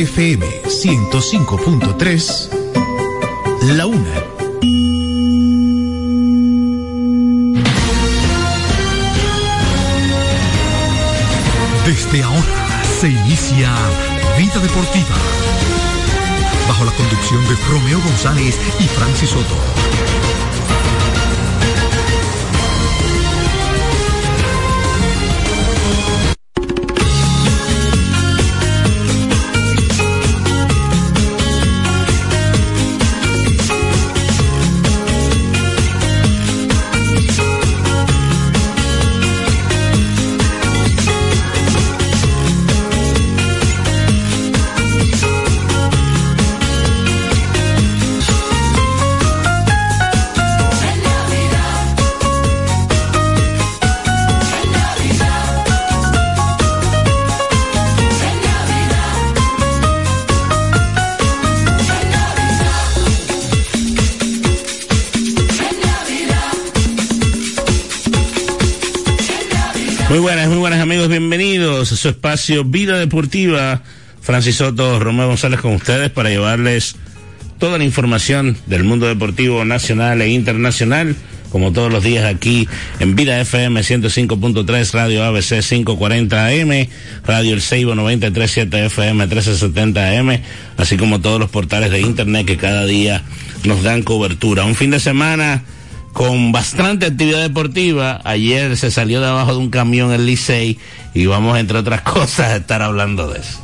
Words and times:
FM 0.00 0.62
105.3, 0.64 2.48
la 3.76 3.84
una. 3.84 4.14
Desde 11.84 12.22
ahora 12.22 12.40
se 12.98 13.10
inicia 13.10 13.74
Vida 14.38 14.58
Deportiva. 14.60 15.16
Bajo 16.66 16.86
la 16.86 16.92
conducción 16.92 17.46
de 17.46 17.56
Romeo 17.68 18.00
González 18.00 18.58
y 18.78 18.84
Francis 18.84 19.28
Soto. 19.28 19.79
Su 72.00 72.08
espacio 72.08 72.64
Vida 72.64 72.98
Deportiva. 72.98 73.82
Francis 74.22 74.56
Soto, 74.56 74.98
Romeo 74.98 75.28
González 75.28 75.60
con 75.60 75.74
ustedes 75.74 76.10
para 76.10 76.30
llevarles 76.30 76.96
toda 77.58 77.76
la 77.76 77.84
información 77.84 78.56
del 78.66 78.84
mundo 78.84 79.06
deportivo 79.06 79.64
nacional 79.66 80.22
e 80.22 80.30
internacional, 80.30 81.14
como 81.50 81.72
todos 81.72 81.92
los 81.92 82.02
días 82.02 82.24
aquí 82.24 82.66
en 83.00 83.16
Vida 83.16 83.38
FM 83.40 83.80
105.3, 83.80 84.92
Radio 84.92 85.24
ABC 85.24 85.60
540 85.62 86.46
AM, 86.46 86.88
Radio 87.26 87.54
El 87.54 87.60
Seibo 87.60 87.94
937 87.94 88.86
FM 88.86 89.26
1370 89.26 90.18
AM, 90.18 90.40
así 90.78 90.96
como 90.96 91.20
todos 91.20 91.38
los 91.38 91.50
portales 91.50 91.90
de 91.90 92.00
internet 92.00 92.46
que 92.46 92.56
cada 92.56 92.86
día 92.86 93.22
nos 93.64 93.82
dan 93.82 94.02
cobertura. 94.02 94.64
Un 94.64 94.74
fin 94.74 94.90
de 94.90 95.00
semana 95.00 95.64
con 96.12 96.52
bastante 96.52 97.06
actividad 97.06 97.42
deportiva. 97.42 98.20
Ayer 98.24 98.76
se 98.76 98.90
salió 98.90 99.20
de 99.20 99.28
abajo 99.28 99.52
de 99.52 99.58
un 99.58 99.70
camión 99.70 100.12
el 100.12 100.26
Licey 100.26 100.78
y 101.14 101.26
vamos, 101.26 101.58
entre 101.58 101.78
otras 101.78 102.00
cosas, 102.02 102.48
a 102.48 102.56
estar 102.56 102.82
hablando 102.82 103.28
de 103.28 103.40
eso. 103.40 103.60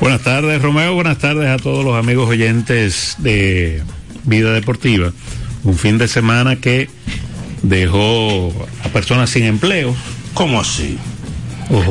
Buenas 0.00 0.22
tardes, 0.22 0.62
Romeo. 0.62 0.94
Buenas 0.94 1.18
tardes 1.18 1.48
a 1.48 1.58
todos 1.58 1.84
los 1.84 1.94
amigos 1.94 2.28
oyentes 2.28 3.16
de 3.18 3.82
Vida 4.24 4.52
Deportiva. 4.52 5.12
Un 5.62 5.76
fin 5.76 5.98
de 5.98 6.08
semana 6.08 6.56
que 6.56 6.88
dejó 7.62 8.50
a 8.82 8.88
personas 8.88 9.28
sin 9.28 9.44
empleo. 9.44 9.94
¿Cómo 10.32 10.60
así? 10.60 10.98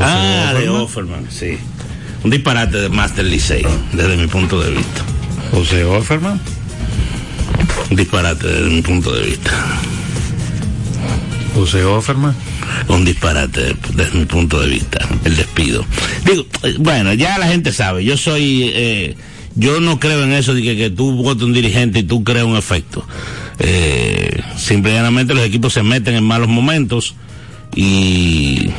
ah, 0.02 0.54
de 0.58 0.70
Offerman, 0.70 1.28
sí. 1.30 1.58
Un 2.24 2.32
disparate 2.32 2.78
de 2.78 2.90
más 2.90 3.16
del 3.16 3.30
Licey, 3.30 3.66
desde 3.94 4.18
mi 4.18 4.28
punto 4.28 4.60
de 4.60 4.72
vista. 4.72 5.04
José 5.52 5.84
Offerman 5.86 6.42
un 7.90 7.96
disparate 7.96 8.48
desde 8.48 8.70
mi 8.70 8.82
punto 8.82 9.14
de 9.14 9.24
vista. 9.24 9.52
José 11.54 11.84
Offerman. 11.84 12.36
Un 12.88 13.04
disparate 13.04 13.76
desde 13.96 14.18
mi 14.18 14.26
punto 14.26 14.60
de 14.62 14.68
vista, 14.68 15.08
el 15.26 15.36
despido. 15.36 15.86
Digo, 16.26 16.46
eh, 16.64 16.76
bueno, 16.80 17.14
ya 17.14 17.38
la 17.38 17.48
gente 17.48 17.72
sabe, 17.72 18.04
yo 18.04 18.16
soy, 18.18 18.72
eh, 18.74 19.16
yo 19.56 19.80
no 19.80 20.00
creo 20.00 20.24
en 20.24 20.34
eso 20.34 20.54
de 20.54 20.62
que, 20.62 20.78
que 20.78 20.90
tú 20.90 21.12
votes 21.24 21.44
un 21.44 21.54
dirigente 21.54 22.00
y 22.00 22.04
tú 22.04 22.24
creas 22.24 22.46
un 22.46 22.56
efecto. 22.56 23.06
Eh, 23.60 24.42
simplemente 24.58 25.34
los 25.34 25.44
equipos 25.44 25.74
se 25.74 25.84
meten 25.84 26.16
en 26.16 26.24
malos 26.24 26.48
momentos 26.48 27.16
y, 27.76 28.70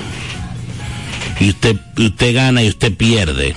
y 1.38 1.48
usted, 1.50 1.76
usted 1.98 2.34
gana 2.34 2.62
y 2.62 2.68
usted 2.68 2.94
pierde. 2.94 3.54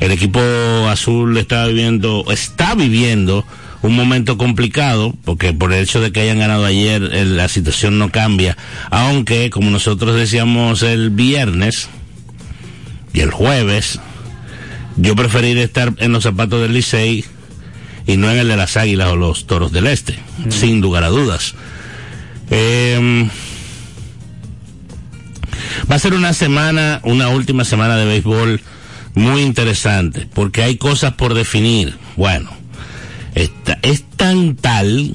El 0.00 0.12
equipo 0.12 0.40
azul 0.88 1.36
está 1.36 1.66
viviendo, 1.66 2.24
está 2.30 2.74
viviendo 2.74 3.44
un 3.84 3.96
momento 3.96 4.38
complicado, 4.38 5.14
porque 5.26 5.52
por 5.52 5.70
el 5.74 5.82
hecho 5.82 6.00
de 6.00 6.10
que 6.10 6.20
hayan 6.20 6.38
ganado 6.38 6.64
ayer, 6.64 7.02
la 7.02 7.48
situación 7.48 7.98
no 7.98 8.10
cambia. 8.10 8.56
Aunque, 8.90 9.50
como 9.50 9.70
nosotros 9.70 10.16
decíamos 10.16 10.82
el 10.82 11.10
viernes 11.10 11.90
y 13.12 13.20
el 13.20 13.30
jueves, 13.30 14.00
yo 14.96 15.14
preferiría 15.14 15.64
estar 15.64 15.92
en 15.98 16.12
los 16.12 16.22
zapatos 16.22 16.62
del 16.62 16.72
Licey 16.72 17.26
y 18.06 18.16
no 18.16 18.30
en 18.30 18.38
el 18.38 18.48
de 18.48 18.56
las 18.56 18.78
Águilas 18.78 19.10
o 19.10 19.16
los 19.16 19.46
Toros 19.46 19.70
del 19.70 19.86
Este, 19.86 20.18
sin 20.48 20.80
lugar 20.80 21.04
a 21.04 21.08
dudas. 21.08 21.54
Em, 22.48 23.28
va 25.90 25.96
a 25.96 25.98
ser 25.98 26.14
una 26.14 26.32
semana, 26.32 27.00
una 27.02 27.28
última 27.28 27.66
semana 27.66 27.96
de 27.96 28.06
béisbol 28.06 28.62
muy 29.14 29.42
interesante, 29.42 30.26
porque 30.32 30.62
hay 30.62 30.78
cosas 30.78 31.12
por 31.12 31.34
definir. 31.34 31.98
Bueno, 32.16 32.50
es 33.34 34.04
tan 34.16 34.56
tal 34.56 35.14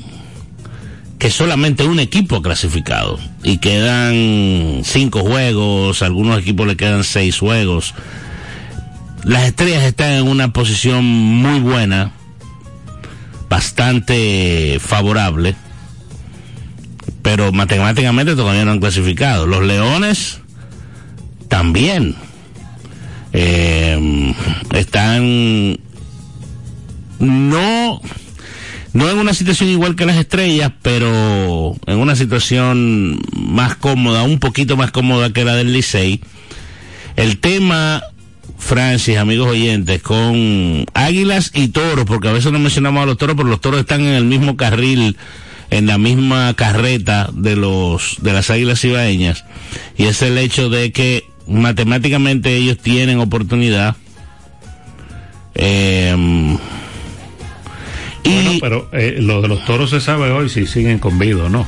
que 1.20 1.30
solamente 1.30 1.84
un 1.84 2.00
equipo 2.00 2.38
ha 2.38 2.42
clasificado 2.42 3.20
y 3.44 3.58
quedan 3.58 4.82
cinco 4.84 5.20
juegos, 5.20 6.02
algunos 6.02 6.40
equipos 6.40 6.66
le 6.66 6.78
quedan 6.78 7.04
seis 7.04 7.40
juegos. 7.40 7.94
Las 9.26 9.44
estrellas 9.44 9.84
están 9.84 10.12
en 10.12 10.28
una 10.28 10.54
posición 10.54 11.04
muy 11.04 11.60
buena, 11.60 12.14
bastante 13.50 14.80
favorable, 14.80 15.56
pero 17.22 17.52
matemáticamente 17.52 18.38
todavía 18.38 18.64
no 18.64 18.72
han 18.72 18.80
clasificado. 18.80 19.46
Los 19.46 19.66
leones 19.66 20.40
también 21.50 22.16
eh, 23.34 24.34
están 24.74 25.80
no, 27.20 28.02
no 28.94 29.10
en 29.10 29.18
una 29.18 29.34
situación 29.34 29.70
igual 29.70 29.96
que 29.96 30.06
las 30.06 30.18
estrellas, 30.18 30.72
pero 30.82 31.76
en 31.86 31.98
una 31.98 32.16
situación 32.16 33.20
más 33.34 33.76
cómoda, 33.76 34.24
un 34.24 34.40
poquito 34.40 34.78
más 34.78 34.92
cómoda 34.92 35.32
que 35.32 35.46
la 35.46 35.56
del 35.56 35.74
Licey. 35.74 36.22
El 37.16 37.40
tema, 37.40 38.02
Francis, 38.58 39.18
amigos 39.18 39.50
oyentes, 39.50 40.02
con 40.02 40.86
águilas 40.94 41.52
y 41.54 41.68
toros, 41.70 42.06
porque 42.06 42.30
a 42.30 42.34
veces 42.34 42.52
no 42.52 42.60
mencionamos 42.60 43.04
a 43.04 43.06
los 43.06 43.18
toros, 43.18 43.36
pero 43.36 43.50
los 43.50 43.62
toros 43.62 43.82
están 43.82 44.02
en 44.02 44.14
el 44.14 44.26
mismo 44.26 44.56
carril, 44.58 45.18
en 45.70 45.86
la 45.86 45.98
misma 45.98 46.54
carreta 46.56 47.30
de 47.34 47.56
los, 47.56 48.18
de 48.22 48.34
las 48.34 48.50
águilas 48.50 48.84
ibaeñas, 48.86 49.46
y 49.98 50.06
es 50.06 50.22
el 50.22 50.38
hecho 50.38 50.70
de 50.70 50.92
que 50.92 51.30
matemáticamente 51.48 52.56
ellos 52.56 52.78
tienen 52.78 53.20
oportunidad, 53.20 53.96
eh, 55.56 56.58
bueno, 58.24 58.52
pero 58.60 58.90
eh, 58.94 59.18
lo 59.22 59.42
de 59.42 59.48
los 59.48 59.66
toros 59.66 59.90
se 59.90 60.02
sabe 60.02 60.32
hoy 60.32 60.50
si 60.50 60.66
siguen 60.68 61.00
con 61.00 61.20
vida 61.20 61.46
o 61.46 61.50
no. 61.50 61.66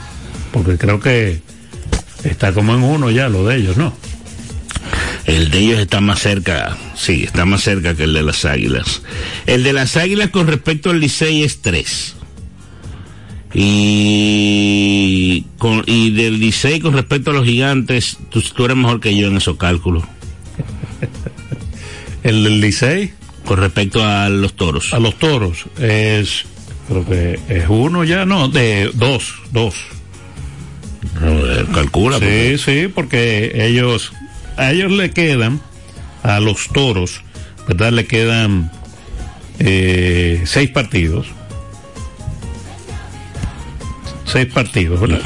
Porque 0.51 0.77
creo 0.77 0.99
que 0.99 1.41
está 2.23 2.53
como 2.53 2.73
en 2.75 2.83
uno 2.83 3.09
ya 3.09 3.29
lo 3.29 3.45
de 3.45 3.57
ellos, 3.57 3.77
¿no? 3.77 3.93
El 5.25 5.51
de 5.51 5.59
ellos 5.59 5.79
está 5.79 6.01
más 6.01 6.19
cerca, 6.19 6.77
sí, 6.95 7.23
está 7.23 7.45
más 7.45 7.61
cerca 7.61 7.95
que 7.95 8.03
el 8.03 8.13
de 8.13 8.23
las 8.23 8.43
águilas. 8.45 9.03
El 9.45 9.63
de 9.63 9.73
las 9.73 9.95
águilas 9.95 10.29
con 10.29 10.47
respecto 10.47 10.89
al 10.89 10.99
Licey 10.99 11.43
es 11.43 11.61
tres. 11.61 12.15
Y, 13.53 15.45
con, 15.57 15.83
y 15.85 16.11
del 16.11 16.39
Licey 16.39 16.79
con 16.79 16.93
respecto 16.93 17.31
a 17.31 17.33
los 17.33 17.45
gigantes, 17.45 18.17
tú, 18.29 18.41
tú 18.41 18.65
eres 18.65 18.77
mejor 18.77 18.99
que 18.99 19.15
yo 19.15 19.27
en 19.27 19.37
esos 19.37 19.57
cálculos. 19.57 20.03
¿El 22.23 22.43
del 22.43 22.61
Licey? 22.61 23.13
Con 23.45 23.59
respecto 23.59 24.03
a 24.03 24.29
los 24.29 24.55
toros. 24.55 24.93
A 24.93 24.99
los 24.99 25.17
toros 25.17 25.65
es, 25.79 26.45
creo 26.87 27.05
que 27.05 27.39
es 27.49 27.65
uno 27.67 28.03
ya, 28.03 28.25
no, 28.25 28.47
de 28.49 28.91
dos, 28.93 29.33
dos. 29.51 29.75
calcula. 31.73 32.19
Sí, 32.19 32.57
sí, 32.57 32.87
porque 32.93 33.51
ellos, 33.55 34.13
a 34.57 34.71
ellos 34.71 34.91
le 34.91 35.11
quedan, 35.11 35.59
a 36.23 36.39
los 36.39 36.67
toros, 36.69 37.21
¿verdad? 37.67 37.91
Le 37.91 38.05
quedan 38.05 38.71
eh, 39.59 40.41
seis 40.45 40.69
partidos. 40.69 41.27
Seis 44.25 44.47
partidos, 44.47 45.01
¿verdad? 45.01 45.19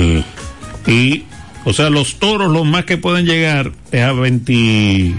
Y 0.88 1.26
O 1.64 1.74
sea, 1.74 1.90
los 1.90 2.16
toros, 2.20 2.52
los 2.52 2.66
más 2.66 2.86
que 2.86 2.98
pueden 2.98 3.26
llegar 3.26 3.72
es 3.92 4.02
a 4.02 4.14
20, 4.14 5.16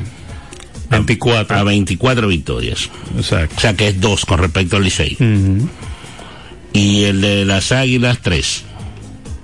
24. 0.91 1.57
A 1.57 1.63
24 1.63 2.29
victorias. 2.29 2.91
Exacto. 3.17 3.55
O 3.57 3.61
sea 3.61 3.75
que 3.75 3.89
es 3.89 4.01
dos 4.01 4.25
con 4.25 4.39
respecto 4.39 4.77
al 4.77 4.85
Licey. 4.85 5.15
Ujú. 5.21 5.69
Y 6.73 7.05
el 7.05 7.21
de 7.21 7.45
las 7.45 7.73
águilas, 7.73 8.19
tres. 8.23 8.65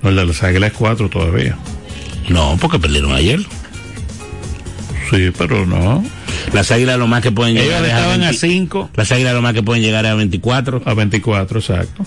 No, 0.02 0.10
El 0.10 0.16
de 0.16 0.26
las 0.26 0.42
águilas 0.42 0.72
es 0.72 0.76
4 0.76 1.08
todavía. 1.08 1.56
No, 2.28 2.56
porque 2.60 2.78
perdieron 2.78 3.12
ayer. 3.12 3.40
Sí, 5.10 5.30
pero 5.36 5.64
no. 5.66 6.04
Las 6.52 6.70
águilas 6.70 6.98
lo 6.98 7.06
más 7.06 7.22
que 7.22 7.30
pueden 7.30 7.56
Ellos 7.56 7.66
llegar 7.68 7.84
es 7.84 7.90
estaban 7.90 8.22
a 8.22 8.30
20 8.30 8.38
5, 8.38 8.90
Las 8.96 9.12
águilas 9.12 9.34
lo 9.34 9.42
más 9.42 9.54
que 9.54 9.62
pueden 9.62 9.82
llegar 9.82 10.06
a 10.06 10.14
24. 10.14 10.82
a 10.84 10.94
24, 10.94 11.60
exacto. 11.60 12.04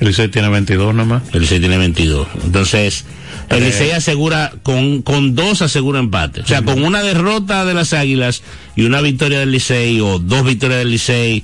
El 0.00 0.08
Licey 0.08 0.28
tiene 0.28 0.48
22 0.48 0.94
nomás. 0.94 1.22
El 1.32 1.40
Licey 1.40 1.58
tiene 1.58 1.78
22. 1.78 2.28
Entonces, 2.44 3.04
el 3.48 3.62
Eh. 3.62 3.66
Licey 3.66 3.90
asegura, 3.92 4.52
con, 4.62 5.00
con 5.02 5.34
dos 5.34 5.62
asegura 5.62 5.98
empate. 6.00 6.42
O 6.42 6.46
sea, 6.46 6.62
con 6.62 6.82
una 6.84 7.02
derrota 7.02 7.64
de 7.64 7.72
las 7.74 7.92
águilas 7.94 8.42
y 8.76 8.82
una 8.84 9.00
victoria 9.00 9.38
del 9.40 9.52
Licey, 9.52 10.00
o 10.00 10.18
dos 10.18 10.44
victorias 10.44 10.80
del 10.80 10.90
Licey, 10.90 11.42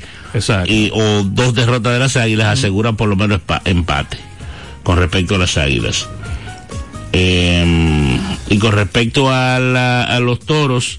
y, 0.66 0.90
o 0.93 1.22
dos 1.25 1.54
derrotas 1.54 1.94
de 1.94 1.99
las 1.99 2.16
águilas, 2.16 2.58
asegura 2.58 2.93
por 2.93 3.08
lo 3.08 3.16
menos 3.16 3.40
empate 3.64 4.19
con 4.82 4.99
respecto 4.99 5.37
a 5.37 5.38
las 5.38 5.56
águilas. 5.56 6.06
Eh, 7.12 8.19
y 8.49 8.58
con 8.58 8.72
respecto 8.72 9.31
a, 9.31 9.58
la- 9.60 10.04
a 10.04 10.20
los 10.20 10.40
toros, 10.40 10.99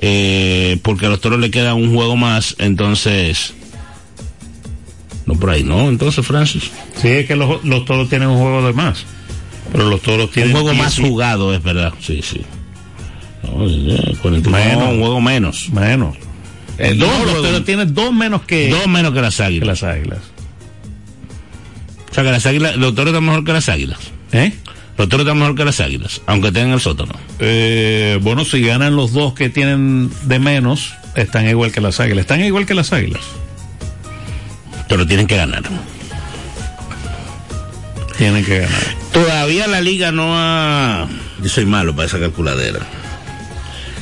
eh, 0.00 0.78
porque 0.82 1.06
a 1.06 1.08
los 1.08 1.20
toros 1.20 1.40
le 1.40 1.50
queda 1.50 1.74
un 1.74 1.94
juego 1.94 2.16
más, 2.16 2.54
entonces. 2.58 3.54
No 5.26 5.34
por 5.34 5.50
ahí, 5.50 5.62
¿no? 5.64 5.88
Entonces, 5.88 6.24
Francis. 6.24 6.70
Sí, 6.96 7.08
es 7.08 7.26
que 7.26 7.34
los, 7.36 7.64
los 7.64 7.84
toros 7.84 8.08
tienen 8.08 8.28
un 8.28 8.38
juego 8.38 8.64
de 8.66 8.72
más. 8.72 9.04
Pero 9.72 9.90
los 9.90 10.00
toros 10.00 10.26
Un 10.28 10.32
tienen. 10.32 10.52
juego 10.52 10.72
más 10.74 10.96
10 10.96 11.08
jugado, 11.08 11.52
es 11.54 11.62
verdad. 11.62 11.92
Sí, 12.00 12.20
sí. 12.22 12.42
No, 13.42 13.50
49, 14.22 14.50
Menos. 14.50 14.78
no, 14.84 14.90
un 14.90 15.00
juego 15.00 15.20
menos. 15.20 15.68
Menos. 15.70 16.16
Eh, 16.78 16.94
Dos 16.94 17.08
no, 17.08 17.24
los 17.24 17.42
toros 17.42 17.64
tienen 17.64 17.94
dos 17.94 18.12
menos 18.12 18.42
que, 18.42 18.68
Dos 18.70 18.86
menos 18.86 19.12
que 19.12 19.20
las 19.22 19.36
que 19.36 19.42
águilas. 19.44 19.66
las 19.82 19.82
águilas. 19.82 20.18
O 22.10 22.14
sea, 22.14 22.22
que 22.24 22.30
las 22.30 22.46
águilas, 22.46 22.76
los 22.76 22.94
toros 22.94 23.12
están 23.12 23.24
mejor 23.24 23.44
que 23.44 23.52
las 23.52 23.68
águilas. 23.68 23.98
¿Eh? 24.32 24.52
Los 24.98 25.08
toros 25.08 25.26
están 25.26 25.38
mejor 25.38 25.54
que 25.54 25.64
las 25.64 25.80
águilas, 25.80 26.22
aunque 26.26 26.48
en 26.48 26.70
el 26.72 26.80
sótano. 26.80 27.12
Eh, 27.38 28.18
bueno, 28.22 28.44
si 28.44 28.60
ganan 28.62 28.96
los 28.96 29.12
dos 29.12 29.34
que 29.34 29.48
tienen 29.50 30.10
de 30.24 30.38
menos, 30.38 30.94
están 31.14 31.48
igual 31.48 31.72
que 31.72 31.80
las 31.80 32.00
águilas. 32.00 32.22
Están 32.22 32.42
igual 32.44 32.64
que 32.66 32.74
las 32.74 32.92
águilas. 32.92 33.22
Pero 34.88 35.06
tienen 35.06 35.26
que 35.26 35.36
ganar. 35.36 35.62
Tienen 38.16 38.44
que 38.44 38.60
ganar. 38.60 38.82
Todavía 39.12 39.66
la 39.66 39.80
liga 39.80 40.12
no 40.12 40.36
ha... 40.36 41.08
Yo 41.42 41.48
soy 41.48 41.66
malo 41.66 41.94
para 41.94 42.06
esa 42.06 42.18
calculadera. 42.18 42.80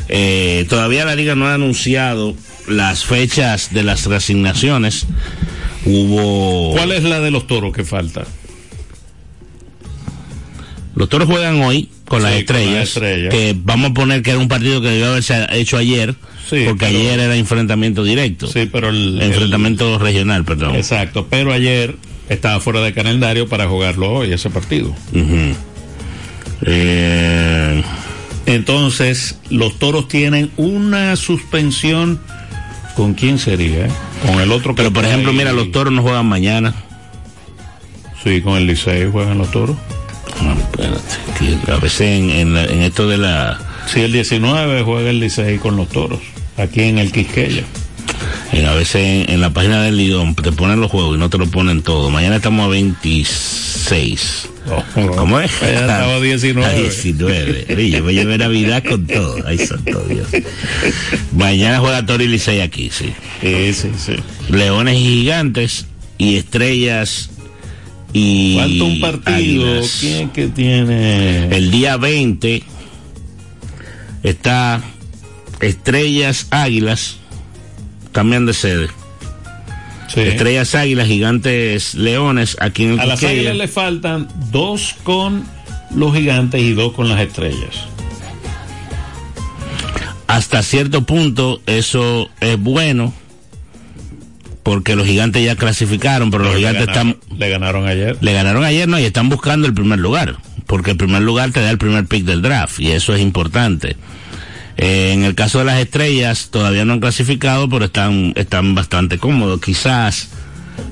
Eh, 0.09 0.67
todavía 0.69 1.05
la 1.05 1.15
liga 1.15 1.35
no 1.35 1.49
ha 1.49 1.55
anunciado 1.55 2.35
las 2.69 3.05
fechas 3.05 3.73
de 3.73 3.83
las 3.83 4.05
reasignaciones. 4.07 5.07
Hubo... 5.85 6.73
¿Cuál 6.73 6.93
es 6.93 7.03
la 7.05 7.21
de 7.21 7.31
los 7.31 7.47
toros 7.47 7.73
que 7.73 7.85
falta? 7.85 8.25
Los 10.95 11.09
toros 11.09 11.29
juegan 11.29 11.61
hoy 11.63 11.91
con, 12.07 12.21
Sí, 12.21 12.25
las, 12.25 12.33
con 12.33 12.41
estrellas, 12.41 12.73
las 12.75 12.89
estrellas. 12.89 13.35
Que 13.35 13.57
vamos 13.57 13.91
a 13.91 13.95
poner 13.95 14.23
que 14.23 14.31
era 14.31 14.39
un 14.39 14.49
partido 14.49 14.81
que 14.81 14.89
debió 14.89 15.07
haberse 15.11 15.47
hecho 15.53 15.77
ayer. 15.79 16.15
Sí, 16.49 16.65
porque 16.67 16.87
pero- 16.87 16.99
ayer 16.99 17.21
era 17.21 17.37
enfrentamiento 17.37 18.05
directo. 18.05 18.47
Sí, 18.47 18.69
pero 18.71 18.91
el, 18.91 19.21
enfrentamiento 19.23 19.99
regional, 19.99 20.45
perdón. 20.45 20.75
exacto. 20.77 21.27
Pero 21.31 21.53
ayer 21.53 21.97
estaba 22.29 22.61
fuera 22.61 22.81
de 22.81 22.93
calendario 22.93 23.49
para 23.49 23.67
jugarlo 23.67 24.13
hoy 24.13 24.33
ese 24.33 24.51
partido. 24.51 24.95
Eh, 26.67 27.83
Entonces, 28.47 29.39
los 29.51 29.79
toros 29.79 30.09
tienen 30.09 30.51
una 30.57 31.17
suspensión. 31.17 32.21
¿Con 32.95 33.15
quién 33.15 33.39
sería? 33.39 33.89
Con 34.25 34.41
el 34.41 34.53
otro. 34.53 34.75
pero 34.75 34.93
por 34.93 35.05
ejemplo, 35.05 35.31
ahí. 35.33 35.37
mira, 35.37 35.53
los 35.53 35.73
toros 35.73 35.93
no 35.93 36.03
juegan 36.03 36.27
mañana. 36.27 36.75
Sí, 38.23 38.41
con 38.41 38.57
el 38.57 38.67
Licey 38.67 39.11
juegan 39.11 39.39
los 39.39 39.51
toros. 39.51 39.77
Ah, 40.41 40.55
espérate, 40.59 41.73
a 41.73 41.77
veces 41.77 42.01
en, 42.03 42.31
en 42.31 42.55
la- 42.55 42.65
en 42.65 42.83
esto 42.83 43.09
de 43.09 43.19
la 43.19 43.59
Sí, 43.93 44.01
el 44.01 44.13
19 44.13 44.83
juega 44.83 45.11
el 45.11 45.21
Licey 45.21 45.59
con 45.59 45.77
los 45.77 45.89
toros. 45.89 46.21
Aquí 46.57 46.83
en 46.83 46.99
el 46.99 47.13
Quisqueya. 47.13 47.63
en- 48.53 48.67
a 48.67 48.73
veces 48.75 48.97
en, 48.97 49.31
en 49.35 49.41
la 49.41 49.51
página 49.51 49.83
del 49.83 49.97
Lidón 49.97 50.35
te 50.35 50.53
ponen 50.53 50.81
los 50.81 50.91
juegos 50.91 51.17
y 51.17 51.19
no 51.19 51.29
te 51.31 51.39
lo 51.39 51.47
ponen 51.47 51.83
todo. 51.83 52.11
Mañana 52.11 52.37
estamos 52.37 52.65
a 52.65 52.69
26. 52.69 54.49
¿Cómo 55.17 55.41
es? 55.41 55.51
Ya 55.61 55.81
estaba 55.81 56.15
A 56.15 56.21
19. 56.21 56.75
19. 56.83 57.67
Oye, 57.77 57.91
yo 57.91 58.03
me 58.05 58.15
llevé 58.15 58.39
Navidad 58.39 58.83
con 58.83 59.07
todo. 59.07 59.37
Ay, 59.47 59.59
santo 59.59 60.01
Dios. 60.09 60.27
Mañana 61.37 61.79
juega 61.81 62.07
Toro 62.07 62.23
y 62.25 62.29
Licey 62.29 62.61
aquí, 62.61 62.91
sí. 62.91 63.13
Sí, 63.43 63.75
sí, 63.75 63.89
sí. 63.99 64.13
Leones 64.49 64.97
y 64.99 65.05
Gigantes 65.05 65.87
y 66.17 66.37
Estrellas 66.37 67.31
y 68.15 68.57
Falta 68.57 68.85
un 68.85 69.01
partido. 69.01 69.35
Águilas. 69.35 69.97
¿Quién 70.01 70.31
que 70.31 70.47
tiene? 70.47 71.49
El 71.55 71.71
día 71.73 71.97
20 71.97 72.63
está 74.23 74.81
Estrellas 75.61 76.47
Águilas. 76.51 77.19
Cambian 78.13 78.47
de 78.47 78.55
sede. 78.55 78.89
Sí. 80.07 80.21
Estrellas 80.21 80.77
Águilas, 80.77 81.09
Gigantes 81.09 81.95
Leones, 81.97 82.57
aquí 82.61 82.85
en 82.85 82.93
el 82.93 83.01
A 83.01 83.07
las 83.07 83.25
águilas 83.25 83.57
le 83.57 83.67
faltan 83.67 84.29
dos 84.53 84.95
con 85.03 85.45
los 85.93 86.15
gigantes 86.15 86.63
y 86.63 86.73
dos 86.73 86.93
con 86.93 87.09
las 87.09 87.21
estrellas. 87.21 87.87
Hasta 90.29 90.63
cierto 90.63 91.03
punto 91.05 91.61
eso 91.67 92.31
es 92.41 92.61
bueno 92.61 93.13
porque 94.65 94.97
los 94.97 95.07
gigantes 95.07 95.45
ya 95.45 95.55
clasificaron, 95.55 96.33
pero 96.33 96.45
los 96.45 96.57
gigantes 96.57 96.87
ganaron, 96.87 97.11
están 97.19 97.39
le 97.39 97.49
ganaron 97.51 97.87
ayer. 97.87 98.19
le 98.21 98.33
ganaron 98.33 98.65
ayer, 98.65 98.89
no, 98.89 98.99
y 98.99 99.05
están 99.05 99.29
buscando 99.29 99.69
el 99.69 99.75
primer 99.75 100.01
lugar, 100.01 100.39
porque 100.67 100.93
el 100.93 100.97
primer 100.97 101.23
lugar 101.23 101.53
te 101.53 101.61
da 101.61 101.71
el 101.71 101.79
primer 101.79 102.07
pick 102.07 102.25
del 102.25 102.43
draft, 102.43 102.81
y 102.81 102.91
eso 102.91 103.15
es 103.15 103.21
importante. 103.21 103.97
Eh, 104.77 105.13
en 105.13 105.23
el 105.23 105.35
caso 105.35 105.61
de 105.61 105.67
las 105.67 105.79
estrellas, 105.79 106.49
todavía 106.51 106.85
no 106.85 106.95
han 106.95 107.01
clasificado, 107.01 107.69
pero 107.69 107.85
están, 107.85 108.33
están 108.37 108.75
bastante 108.75 109.19
cómodos. 109.19 109.61
Quizás 109.61 110.31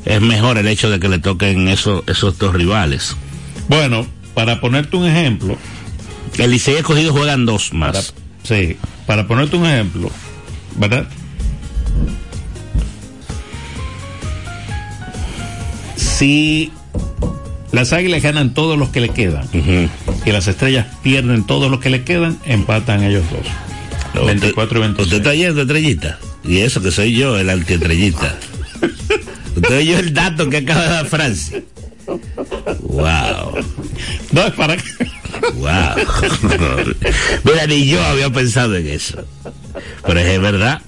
es 0.05 0.21
mejor 0.21 0.59
el 0.59 0.69
hecho 0.69 0.91
de 0.91 1.01
que 1.01 1.09
le 1.09 1.19
toquen 1.19 1.67
esos, 1.69 2.05
esos 2.07 2.39
dos 2.39 2.55
rivales. 2.55 3.17
Bueno, 3.69 4.07
para 4.35 4.61
ponerte 4.61 4.97
un 4.97 5.07
ejemplo, 5.07 5.57
El 6.39 6.51
Licey 6.51 6.75
escogido 6.75 7.13
juegan 7.13 7.47
dos 7.47 7.71
para, 7.71 7.93
más. 7.93 8.15
sí, 8.43 8.77
para 9.07 9.27
ponerte 9.27 9.57
un 9.57 9.67
ejemplo, 9.67 10.11
¿verdad? 10.77 11.09
Si 16.23 16.71
las 17.73 17.93
águilas 17.93 18.23
ganan 18.23 18.55
todos 18.55 18.79
los 18.79 18.91
que 18.91 19.01
le 19.01 19.09
quedan 19.09 19.45
y 20.25 20.31
las 20.31 20.47
estrellas 20.47 20.87
pierden 21.03 21.45
todos 21.45 21.69
los 21.69 21.81
que 21.81 21.91
le 21.91 22.05
quedan, 22.05 22.39
empatan 22.45 23.03
ellos 23.03 23.25
dos. 23.29 24.25
24 24.25 24.79
y 24.79 24.83
Usted 24.83 24.97
26. 24.99 25.13
está 25.15 25.35
yendo 25.35 25.63
estrellita. 25.63 26.21
Y 26.45 26.59
eso 26.59 26.81
que 26.81 26.93
soy 26.93 27.17
yo, 27.17 27.37
el 27.37 27.51
antiestrellita. 27.51 28.39
Usted 29.57 29.79
oyó 29.79 29.99
el 29.99 30.15
dato 30.15 30.49
que 30.49 30.59
acaba 30.59 30.83
de 30.83 30.89
dar 30.91 31.07
Francia. 31.07 31.61
Wow. 32.83 33.65
No, 34.31 34.47
es 34.47 34.53
para. 34.53 34.77
Wow. 35.55 36.85
Mira, 37.43 37.67
ni 37.67 37.89
yo 37.89 38.01
había 38.01 38.31
pensado 38.31 38.77
en 38.77 38.87
eso. 38.87 39.25
Pero 40.07 40.21
es 40.21 40.41
verdad. 40.41 40.83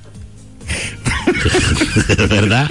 verdad. 2.28 2.70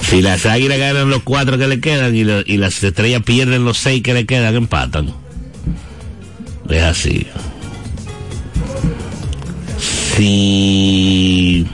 Si 0.00 0.22
las 0.22 0.46
águilas 0.46 0.78
ganan 0.78 1.10
los 1.10 1.22
cuatro 1.22 1.58
que 1.58 1.66
le 1.66 1.80
quedan 1.80 2.14
y, 2.14 2.24
lo- 2.24 2.40
y 2.40 2.56
las 2.56 2.82
estrellas 2.82 3.22
pierden 3.24 3.64
los 3.64 3.78
seis 3.78 4.02
que 4.02 4.14
le 4.14 4.26
quedan, 4.26 4.54
empatan. 4.54 5.12
Es 6.68 6.82
así. 6.82 7.26
Si 10.16 11.66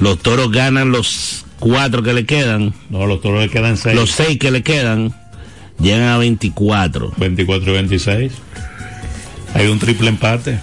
los 0.00 0.18
toros 0.20 0.50
ganan 0.52 0.90
los 0.92 1.44
cuatro 1.58 2.02
que 2.02 2.12
le 2.12 2.24
quedan, 2.26 2.74
No, 2.90 3.06
los 3.06 3.20
toros 3.20 3.40
le 3.42 3.48
quedan 3.50 3.76
6. 3.76 3.94
los 3.94 4.10
seis 4.10 4.38
que 4.38 4.50
le 4.50 4.62
quedan, 4.62 5.14
llegan 5.80 6.08
a 6.08 6.18
24. 6.18 7.12
24 7.16 7.70
y 7.70 7.74
26. 7.74 8.32
Hay 9.54 9.66
un 9.68 9.78
triple 9.78 10.08
empate. 10.10 10.60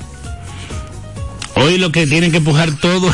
Hoy 1.55 1.77
lo 1.77 1.91
que 1.91 2.05
tienen 2.05 2.31
que 2.31 2.38
empujar 2.38 2.71
todo. 2.79 3.13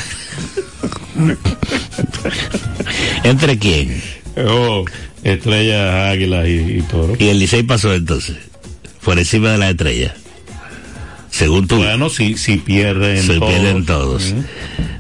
¿Entre 3.24 3.58
quién? 3.58 4.01
Oh, 4.38 4.86
estrellas, 5.24 6.12
águilas 6.12 6.48
y, 6.48 6.78
y 6.78 6.82
toros. 6.90 7.20
Y 7.20 7.30
el 7.30 7.40
Licey 7.40 7.63
pasó 7.63 7.94
entonces. 7.94 8.38
Por 9.04 9.18
encima 9.18 9.51
de 9.51 9.58
la 9.58 9.70
estrella. 9.72 10.13
Según 11.32 11.68
tú. 11.68 11.78
Bueno, 11.78 12.10
si, 12.10 12.38
si 12.38 12.58
pierden 12.58 13.22
se 13.24 13.40
todos. 13.40 13.51
pierden 13.51 13.86
todos. 13.86 14.34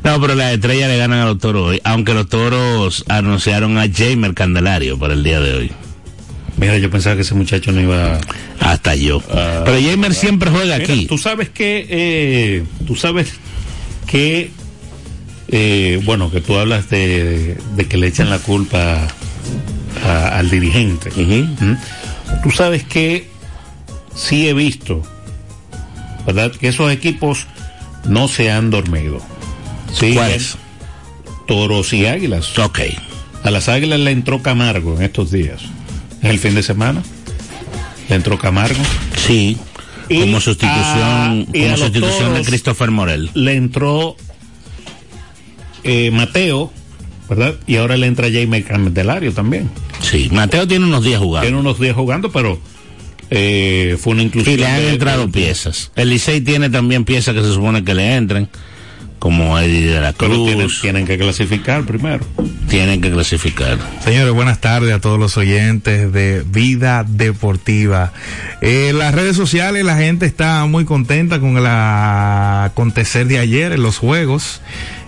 No, 0.03 0.19
pero 0.19 0.33
las 0.33 0.53
estrellas 0.53 0.89
le 0.89 0.97
ganan 0.97 1.19
a 1.19 1.25
los 1.25 1.39
toros 1.39 1.67
hoy. 1.67 1.81
Aunque 1.83 2.13
los 2.13 2.27
toros 2.29 3.03
anunciaron 3.09 3.77
a 3.77 3.85
Jamer 3.93 4.33
Candelario 4.33 4.97
para 4.97 5.13
el 5.13 5.23
día 5.23 5.39
de 5.39 5.53
hoy. 5.55 5.71
Mira, 6.57 6.77
yo 6.77 6.89
pensaba 6.89 7.15
que 7.15 7.21
ese 7.23 7.33
muchacho 7.35 7.71
no 7.71 7.81
iba. 7.81 8.19
Hasta 8.59 8.95
yo. 8.95 9.21
Pero 9.21 9.77
Jamer 9.81 10.13
siempre 10.13 10.49
juega 10.49 10.77
Mira, 10.77 10.93
aquí. 10.93 11.05
Tú 11.05 11.17
sabes 11.17 11.49
que, 11.49 11.85
eh, 11.89 12.63
tú 12.87 12.95
sabes 12.95 13.33
que, 14.07 14.51
eh, 15.51 16.01
bueno, 16.03 16.31
que 16.31 16.41
tú 16.41 16.57
hablas 16.57 16.89
de, 16.89 17.57
de 17.75 17.85
que 17.87 17.97
le 17.97 18.07
echan 18.07 18.29
la 18.29 18.39
culpa 18.39 19.07
a- 20.05 20.27
al 20.37 20.49
dirigente. 20.49 21.09
¿Mm? 21.15 21.75
Tú 22.43 22.51
sabes 22.51 22.83
que 22.83 23.27
sí 24.15 24.47
he 24.47 24.53
visto, 24.53 25.03
¿verdad? 26.25 26.51
Que 26.51 26.69
esos 26.69 26.91
equipos 26.91 27.45
no 28.07 28.27
se 28.27 28.49
han 28.51 28.69
dormido. 28.69 29.19
Sí, 29.93 30.13
¿Cuáles? 30.13 30.57
Toros 31.47 31.91
y 31.93 32.05
águilas. 32.05 32.57
Ok. 32.59 32.79
A 33.43 33.51
las 33.51 33.67
águilas 33.67 33.99
le 33.99 34.11
entró 34.11 34.41
Camargo 34.41 34.95
en 34.97 35.03
estos 35.03 35.31
días. 35.31 35.61
En 36.21 36.29
el 36.29 36.39
fin 36.39 36.55
de 36.55 36.63
semana. 36.63 37.03
Le 38.07 38.15
entró 38.15 38.37
Camargo. 38.37 38.79
Sí. 39.27 39.57
Y 40.07 40.19
como 40.21 40.39
sustitución, 40.41 40.75
a 40.81 41.45
como 41.51 41.77
sustitución 41.77 42.33
de 42.35 42.41
Christopher 42.43 42.91
Morel. 42.91 43.29
Le 43.33 43.55
entró 43.55 44.15
eh, 45.83 46.11
Mateo, 46.11 46.71
¿verdad? 47.29 47.55
Y 47.67 47.77
ahora 47.77 47.97
le 47.97 48.07
entra 48.07 48.29
Jaime 48.31 48.63
Candelario 48.63 49.31
también. 49.33 49.69
Sí. 50.01 50.29
Mateo 50.31 50.67
tiene 50.67 50.85
unos 50.85 51.03
días 51.03 51.19
jugando. 51.19 51.45
Tiene 51.47 51.59
unos 51.59 51.79
días 51.79 51.95
jugando, 51.95 52.31
pero 52.31 52.59
eh, 53.29 53.97
fue 53.99 54.13
una 54.13 54.23
inclusión. 54.23 54.55
Y 54.55 54.57
le 54.57 54.67
han 54.67 54.81
de- 54.81 54.89
entrado 54.89 55.27
de- 55.27 55.31
piezas. 55.33 55.91
El 55.95 56.09
Licey 56.09 56.41
tiene 56.41 56.69
también 56.69 57.05
piezas 57.05 57.33
que 57.35 57.41
se 57.41 57.53
supone 57.53 57.83
que 57.83 57.93
le 57.93 58.15
entren, 58.15 58.49
como 59.19 59.57
Eddie 59.59 59.85
de 59.93 60.01
la 60.01 60.13
Pero 60.13 60.31
Cruz. 60.33 60.47
tienen, 60.47 60.67
tienen 60.81 61.05
que 61.05 61.17
clasificar 61.17 61.85
primero. 61.85 62.25
Tienen 62.67 63.01
que 63.01 63.11
clasificar. 63.11 63.77
Señores, 64.03 64.33
buenas 64.33 64.59
tardes 64.61 64.93
a 64.93 64.99
todos 64.99 65.19
los 65.19 65.37
oyentes 65.37 66.11
de 66.11 66.43
Vida 66.45 67.05
Deportiva. 67.07 68.13
En 68.61 68.97
las 68.97 69.13
redes 69.13 69.35
sociales 69.35 69.85
la 69.85 69.97
gente 69.97 70.25
está 70.25 70.65
muy 70.65 70.85
contenta 70.85 71.39
con 71.39 71.57
el 71.57 71.65
acontecer 71.67 73.27
de 73.27 73.39
ayer 73.39 73.73
en 73.73 73.83
los 73.83 73.97
juegos. 73.97 74.61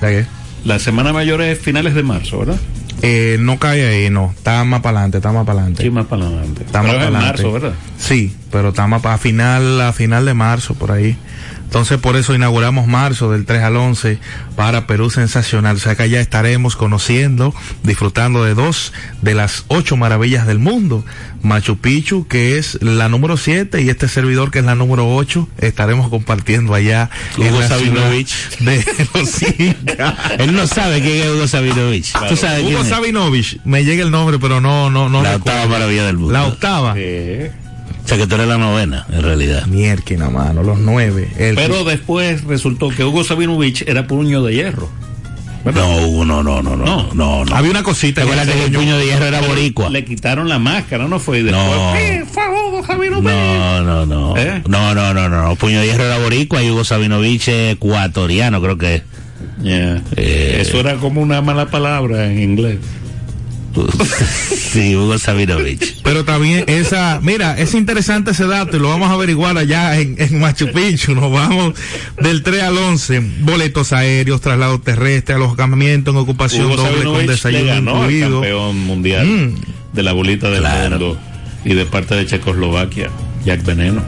¿La 0.00 0.08
qué? 0.08 0.26
la 0.64 0.78
semana 0.78 1.12
mayor 1.12 1.42
es 1.42 1.58
finales 1.58 1.94
de 1.94 2.02
marzo, 2.02 2.38
¿verdad? 2.40 2.58
Eh, 3.02 3.36
no 3.40 3.58
cae 3.58 3.86
ahí, 3.86 4.10
no. 4.10 4.32
Está 4.36 4.64
más 4.64 4.80
para 4.80 4.98
adelante, 4.98 5.18
está 5.18 5.32
más 5.32 5.44
para 5.46 5.60
adelante. 5.60 5.82
Sí, 5.82 5.90
más 5.90 6.06
para 6.06 6.26
adelante. 6.26 6.62
Está 6.64 6.80
Pero 6.82 6.92
más 6.94 7.02
es 7.02 7.06
en 7.08 7.12
para 7.12 7.18
adelante. 7.18 7.42
marzo, 7.42 7.52
¿verdad? 7.52 7.74
Sí, 7.98 8.36
pero 8.50 8.68
está 8.70 8.86
más 8.86 9.02
para 9.02 9.18
final, 9.18 9.80
a 9.80 9.92
final 9.92 10.24
de 10.24 10.34
marzo, 10.34 10.74
por 10.74 10.92
ahí. 10.92 11.16
Entonces, 11.66 11.98
por 11.98 12.16
eso 12.16 12.34
inauguramos 12.34 12.86
marzo 12.86 13.30
del 13.30 13.44
3 13.44 13.62
al 13.62 13.76
11 13.76 14.18
para 14.54 14.86
Perú 14.86 15.10
Sensacional. 15.10 15.76
O 15.76 15.78
sea 15.78 15.94
que 15.94 16.04
allá 16.04 16.20
estaremos 16.20 16.76
conociendo, 16.76 17.54
disfrutando 17.82 18.44
de 18.44 18.54
dos 18.54 18.92
de 19.20 19.34
las 19.34 19.64
ocho 19.68 19.96
maravillas 19.96 20.46
del 20.46 20.58
mundo. 20.58 21.04
Machu 21.42 21.76
Picchu, 21.76 22.26
que 22.26 22.56
es 22.58 22.82
la 22.82 23.08
número 23.08 23.36
7, 23.36 23.82
y 23.82 23.90
este 23.90 24.08
servidor, 24.08 24.50
que 24.50 24.60
es 24.60 24.64
la 24.64 24.74
número 24.74 25.14
8, 25.14 25.48
estaremos 25.58 26.08
compartiendo 26.08 26.74
allá 26.74 27.10
Hugo 27.36 27.62
Sabinovich. 27.62 28.58
de 28.60 28.84
los. 29.14 29.42
Él 30.38 30.54
no 30.54 30.66
sabe 30.66 31.00
quién 31.02 31.16
es 31.18 31.28
Hugo 31.28 31.46
Sabinovich. 31.46 32.12
Tú 32.28 32.36
sabes 32.36 32.62
quién 32.62 32.74
Hugo 32.74 32.84
es. 32.84 32.88
Sabinovich, 32.88 33.60
me 33.64 33.84
llega 33.84 34.02
el 34.02 34.10
nombre, 34.10 34.38
pero 34.38 34.60
no, 34.60 34.88
no, 34.90 35.08
no. 35.08 35.22
La 35.22 35.34
recuerdo. 35.34 35.60
octava 35.60 35.78
maravilla 35.78 36.06
del 36.06 36.16
mundo. 36.16 36.32
La 36.32 36.46
octava. 36.46 36.94
Sí. 36.94 37.48
O 38.06 38.08
sea 38.08 38.18
que 38.18 38.26
tú 38.28 38.36
eres 38.36 38.46
la 38.46 38.56
novena, 38.56 39.04
en 39.12 39.20
realidad. 39.20 39.66
Mierquina, 39.66 40.30
mano, 40.30 40.62
los 40.62 40.78
nueve. 40.78 41.28
El- 41.38 41.56
Pero 41.56 41.82
después 41.82 42.44
resultó 42.44 42.88
que 42.90 43.02
Hugo 43.02 43.24
Sabinovich 43.24 43.82
era 43.88 44.06
puño 44.06 44.44
de 44.44 44.54
hierro. 44.54 44.88
¿verdad? 45.64 45.82
No, 45.88 46.06
Hugo, 46.06 46.24
no, 46.24 46.44
no, 46.44 46.62
no, 46.62 46.76
no, 46.76 47.08
no, 47.12 47.44
no. 47.44 47.56
había 47.56 47.72
una 47.72 47.82
cosita. 47.82 48.20
¿Te 48.20 48.28
acuerdas 48.30 48.46
que 48.48 48.64
el 48.66 48.70
puño 48.72 48.96
de 48.96 49.06
hierro 49.06 49.24
era 49.26 49.40
boricua? 49.40 49.90
Le 49.90 50.04
quitaron 50.04 50.48
la 50.48 50.60
máscara, 50.60 51.08
¿no 51.08 51.18
fue? 51.18 51.40
Y 51.40 51.42
después, 51.42 51.66
No. 51.66 51.96
"Eh, 51.96 52.24
fue 52.30 52.44
Hugo 52.48 52.86
Sabinovich. 52.86 53.24
No, 53.24 53.82
no, 53.82 54.06
no. 54.06 54.36
¿Eh? 54.36 54.62
No, 54.68 54.94
no, 54.94 55.12
no, 55.12 55.28
no. 55.28 55.56
Puño 55.56 55.80
de 55.80 55.86
Hierro 55.86 56.04
era 56.04 56.18
boricua 56.18 56.62
y 56.62 56.70
Hugo 56.70 56.84
Sabinovich 56.84 57.48
es 57.48 57.72
ecuatoriano, 57.74 58.62
creo 58.62 58.78
que. 58.78 58.94
es. 58.94 59.02
Yeah. 59.64 60.02
Eh. 60.14 60.58
Eso 60.60 60.78
era 60.78 60.94
como 60.98 61.20
una 61.20 61.42
mala 61.42 61.66
palabra 61.66 62.26
en 62.30 62.40
inglés. 62.40 62.78
Sí, 64.72 64.96
Hugo 64.96 65.18
Sabinovich. 65.18 66.02
Pero 66.02 66.24
también 66.24 66.64
esa, 66.66 67.20
mira, 67.22 67.58
es 67.58 67.74
interesante 67.74 68.30
ese 68.32 68.46
dato 68.46 68.76
y 68.76 68.80
lo 68.80 68.88
vamos 68.88 69.10
a 69.10 69.14
averiguar 69.14 69.56
allá 69.58 69.98
en, 69.98 70.16
en 70.18 70.38
Machu 70.40 70.70
Picchu. 70.72 71.14
Nos 71.14 71.30
vamos 71.32 71.74
del 72.20 72.42
3 72.42 72.62
al 72.62 72.78
11. 72.78 73.20
Boletos 73.40 73.92
aéreos, 73.92 74.40
traslado 74.40 74.80
terrestre, 74.80 75.34
alojamiento 75.34 76.10
en 76.12 76.16
ocupación 76.18 76.66
Hugo 76.66 76.76
doble 76.76 77.04
con 77.04 77.26
desayuno 77.26 77.74
incluido. 78.00 78.40
campeón 78.40 78.78
mundial 78.78 79.26
Mm. 79.26 79.54
de 79.92 80.02
la 80.02 80.12
bolita 80.12 80.50
del 80.50 80.60
Claro. 80.60 80.90
mundo 80.90 81.18
y 81.64 81.74
de 81.74 81.86
parte 81.86 82.14
de 82.14 82.26
Checoslovaquia, 82.26 83.10
Jack 83.44 83.64
Veneno. 83.64 84.02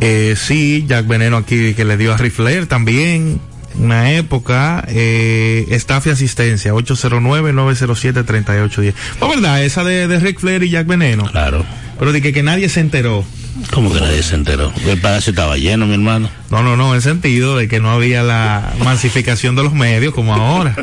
Eh, 0.00 0.34
sí, 0.36 0.84
Jack 0.88 1.06
Veneno 1.06 1.36
aquí 1.38 1.74
que 1.74 1.84
le 1.84 1.96
dio 1.96 2.12
a 2.12 2.16
Rifler 2.16 2.66
también. 2.66 3.40
Una 3.78 4.12
época, 4.12 4.84
eh, 4.88 5.66
staff 5.70 6.06
y 6.06 6.10
asistencia, 6.10 6.74
809-907-3810. 6.74 8.94
Fue 9.18 9.28
verdad, 9.28 9.64
esa 9.64 9.82
de, 9.84 10.08
de 10.08 10.20
Rick 10.20 10.40
Flair 10.40 10.62
y 10.62 10.70
Jack 10.70 10.86
Veneno. 10.86 11.24
Claro. 11.24 11.66
Pero 11.98 12.12
de 12.12 12.20
que, 12.22 12.32
que 12.32 12.42
nadie 12.42 12.68
se 12.68 12.80
enteró. 12.80 13.24
¿Cómo 13.72 13.92
que 13.92 14.00
nadie 14.00 14.20
se 14.24 14.34
enteró? 14.34 14.72
El 14.84 15.00
palacio 15.00 15.30
estaba 15.30 15.56
lleno, 15.56 15.86
mi 15.86 15.94
hermano. 15.94 16.28
No, 16.50 16.64
no, 16.64 16.76
no, 16.76 16.92
en 16.94 17.00
sentido 17.02 17.56
de 17.56 17.68
que 17.68 17.78
no 17.78 17.90
había 17.92 18.24
la 18.24 18.72
masificación 18.82 19.54
de 19.54 19.62
los 19.62 19.72
medios 19.74 20.12
como 20.12 20.34
ahora. 20.34 20.74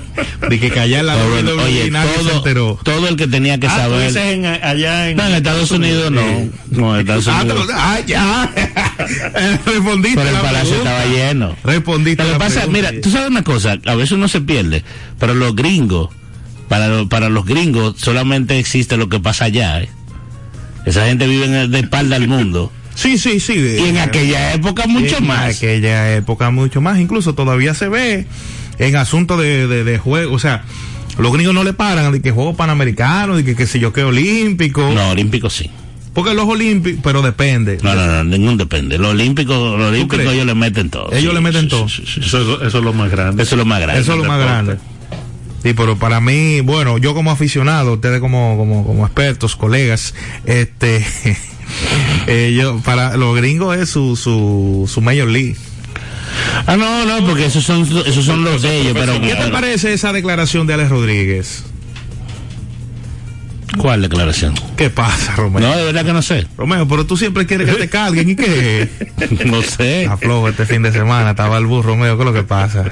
De 0.49 0.57
que 0.57 0.69
callar 0.69 1.03
la 1.03 1.15
Todo 1.15 1.63
oye, 1.65 1.91
nadie 1.91 2.11
se 2.13 2.19
todo, 2.23 2.37
enteró. 2.37 2.79
todo 2.83 3.07
el 3.09 3.17
que 3.17 3.27
tenía 3.27 3.59
que 3.59 3.67
Ah, 3.67 3.75
saber. 3.75 4.15
en- 4.15 4.45
allá 4.45 5.09
en, 5.09 5.17
No, 5.17 5.27
en 5.27 5.33
Estados 5.35 5.69
Unidos 5.71 6.11
no. 6.11 6.21
No, 6.69 6.95
en 6.95 7.01
Estados 7.01 7.27
Ah, 7.27 7.41
Unidos. 7.41 7.63
pero- 7.67 7.77
ah, 7.77 7.99
ya. 8.07 8.49
Respondiste 9.65 10.15
Pero 10.15 10.27
el 10.29 10.33
la 10.35 10.41
palacio 10.41 10.69
pregunta. 10.69 11.03
estaba 11.03 11.13
lleno. 11.13 11.55
Respondiste 11.65 12.23
Lo 12.23 12.27
que 12.29 12.33
la 12.33 12.39
pasa, 12.39 12.61
pregunta. 12.61 12.89
mira, 12.91 13.01
tú 13.01 13.11
sabes 13.11 13.29
una 13.29 13.43
cosa, 13.43 13.77
a 13.85 13.95
veces 13.95 14.11
uno 14.13 14.27
se 14.29 14.39
pierde, 14.41 14.83
pero 15.19 15.33
los 15.33 15.55
gringos, 15.55 16.09
para, 16.69 17.03
para 17.05 17.27
los 17.29 17.45
gringos 17.45 17.95
solamente 17.97 18.59
existe 18.59 18.95
lo 18.97 19.09
que 19.09 19.19
pasa 19.19 19.45
allá. 19.45 19.81
¿eh? 19.81 19.89
Esa 20.85 21.05
gente 21.05 21.27
vive 21.27 21.45
en 21.45 21.53
el- 21.53 21.71
de 21.71 21.79
espalda 21.79 22.15
al 22.15 22.27
mundo. 22.27 22.71
Sí, 22.95 23.17
sí, 23.17 23.39
sí. 23.39 23.53
Y 23.53 23.89
en 23.89 23.97
aquella 23.99 24.53
época 24.53 24.85
mucho 24.87 25.17
en 25.17 25.27
más. 25.27 25.55
aquella 25.57 26.13
época 26.15 26.49
mucho 26.51 26.81
más. 26.81 26.99
Incluso 26.99 27.33
todavía 27.33 27.73
se 27.73 27.87
ve 27.87 28.25
en 28.79 28.95
asuntos 28.95 29.39
de, 29.39 29.67
de, 29.67 29.83
de 29.83 29.97
juego. 29.97 30.33
O 30.33 30.39
sea, 30.39 30.63
los 31.17 31.31
gringos 31.33 31.53
no 31.53 31.63
le 31.63 31.73
paran 31.73 32.11
de 32.11 32.21
que 32.21 32.31
juegos 32.31 32.55
panamericanos, 32.55 33.37
de 33.37 33.45
que 33.45 33.55
qué 33.55 33.65
sé 33.67 33.79
yo, 33.79 33.93
que 33.93 34.03
olímpico. 34.03 34.81
No, 34.93 35.09
olímpico 35.11 35.49
sí. 35.49 35.69
Porque 36.13 36.33
los 36.33 36.45
olímpicos, 36.45 36.99
pero 37.01 37.21
depende. 37.21 37.77
No, 37.81 37.95
no, 37.95 38.05
no, 38.05 38.23
ningún 38.25 38.57
depende. 38.57 38.97
Los 38.97 39.11
olímpicos, 39.11 39.79
los 39.79 39.89
olímpicos 39.89 40.25
ellos 40.33 40.45
le 40.45 40.55
meten 40.55 40.89
todo. 40.89 41.09
Ellos 41.13 41.29
Sí, 41.31 41.35
le 41.35 41.41
meten 41.41 41.61
sí, 41.61 41.67
todo. 41.69 41.87
sí, 41.87 42.03
sí, 42.05 42.13
sí. 42.15 42.27
Eso, 42.27 42.61
eso 42.61 42.77
es 42.79 42.83
lo 42.83 42.91
más 42.91 43.09
grande. 43.09 43.43
Eso 43.43 43.55
es 43.55 43.59
lo 43.59 43.65
más 43.65 43.79
grande. 43.79 44.01
Eso 44.01 44.11
es 44.11 44.17
lo 44.17 44.25
más 44.25 44.37
deporte. 44.39 44.63
grande. 44.65 44.77
Sí, 45.63 45.73
pero 45.73 45.97
para 45.97 46.19
mí, 46.21 46.61
bueno, 46.61 46.97
yo 46.97 47.13
como 47.13 47.31
aficionado, 47.31 47.93
ustedes 47.93 48.19
como, 48.19 48.57
como, 48.57 48.85
como 48.85 49.05
expertos, 49.05 49.55
colegas, 49.55 50.15
este, 50.45 51.05
eh, 52.27 52.57
yo, 52.59 52.79
para 52.79 53.15
los 53.15 53.35
gringos 53.35 53.77
es 53.77 53.89
su, 53.89 54.15
su, 54.15 54.89
su 54.91 55.01
Major 55.01 55.27
League. 55.27 55.55
Ah, 56.65 56.77
no, 56.77 57.05
no, 57.05 57.25
porque 57.27 57.45
esos 57.45 57.63
son, 57.63 57.83
esos 58.05 58.25
son 58.25 58.43
los 58.43 58.61
de 58.61 58.81
ellos, 58.81 58.93
pero... 58.93 59.19
¿Qué 59.21 59.35
te 59.35 59.49
parece 59.49 59.93
esa 59.93 60.13
declaración 60.13 60.65
de 60.65 60.73
Alex 60.73 60.89
Rodríguez? 60.89 61.63
¿Cuál 63.81 64.01
declaración? 64.03 64.53
¿Qué 64.77 64.89
pasa, 64.89 65.35
Romeo? 65.35 65.61
No, 65.67 65.75
de 65.75 65.83
verdad 65.85 66.05
que 66.05 66.13
no 66.13 66.21
sé. 66.21 66.45
Romeo, 66.57 66.87
pero 66.87 67.05
tú 67.05 67.17
siempre 67.17 67.45
quieres 67.47 67.67
que 67.69 67.75
te 67.75 67.89
carguen 67.89 68.29
y 68.29 68.35
qué. 68.35 68.89
No 69.45 69.61
sé. 69.61 70.05
Aflojo 70.07 70.47
este 70.49 70.65
fin 70.65 70.83
de 70.83 70.91
semana, 70.91 71.31
estaba 71.31 71.57
el 71.57 71.65
burro, 71.65 71.89
Romeo, 71.93 72.15
¿qué 72.17 72.21
es 72.23 72.25
lo 72.27 72.33
que 72.33 72.43
pasa? 72.43 72.85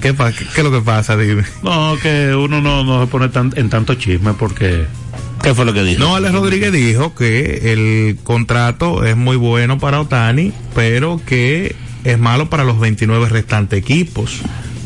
¿Qué, 0.00 0.12
pa- 0.14 0.30
qué, 0.32 0.44
qué 0.54 0.60
es 0.60 0.64
lo 0.64 0.70
que 0.70 0.80
pasa? 0.82 1.16
Dime. 1.16 1.42
No, 1.62 1.96
que 2.02 2.34
uno 2.34 2.60
no, 2.60 2.84
no 2.84 3.00
se 3.02 3.06
pone 3.10 3.28
tan, 3.28 3.52
en 3.56 3.70
tanto 3.70 3.94
chisme 3.94 4.34
porque 4.34 4.84
¿Qué 5.42 5.54
fue 5.54 5.64
lo 5.64 5.72
que 5.72 5.82
dijo? 5.82 6.00
No, 6.00 6.16
Alex 6.16 6.34
Rodríguez 6.34 6.70
dijo 6.72 7.14
que 7.14 7.72
el 7.72 8.18
contrato 8.22 9.04
es 9.04 9.16
muy 9.16 9.36
bueno 9.36 9.78
para 9.78 10.00
Otani, 10.00 10.52
pero 10.74 11.20
que 11.24 11.74
es 12.04 12.18
malo 12.18 12.50
para 12.50 12.64
los 12.64 12.78
29 12.78 13.28
restantes 13.30 13.78
equipos. 13.78 14.40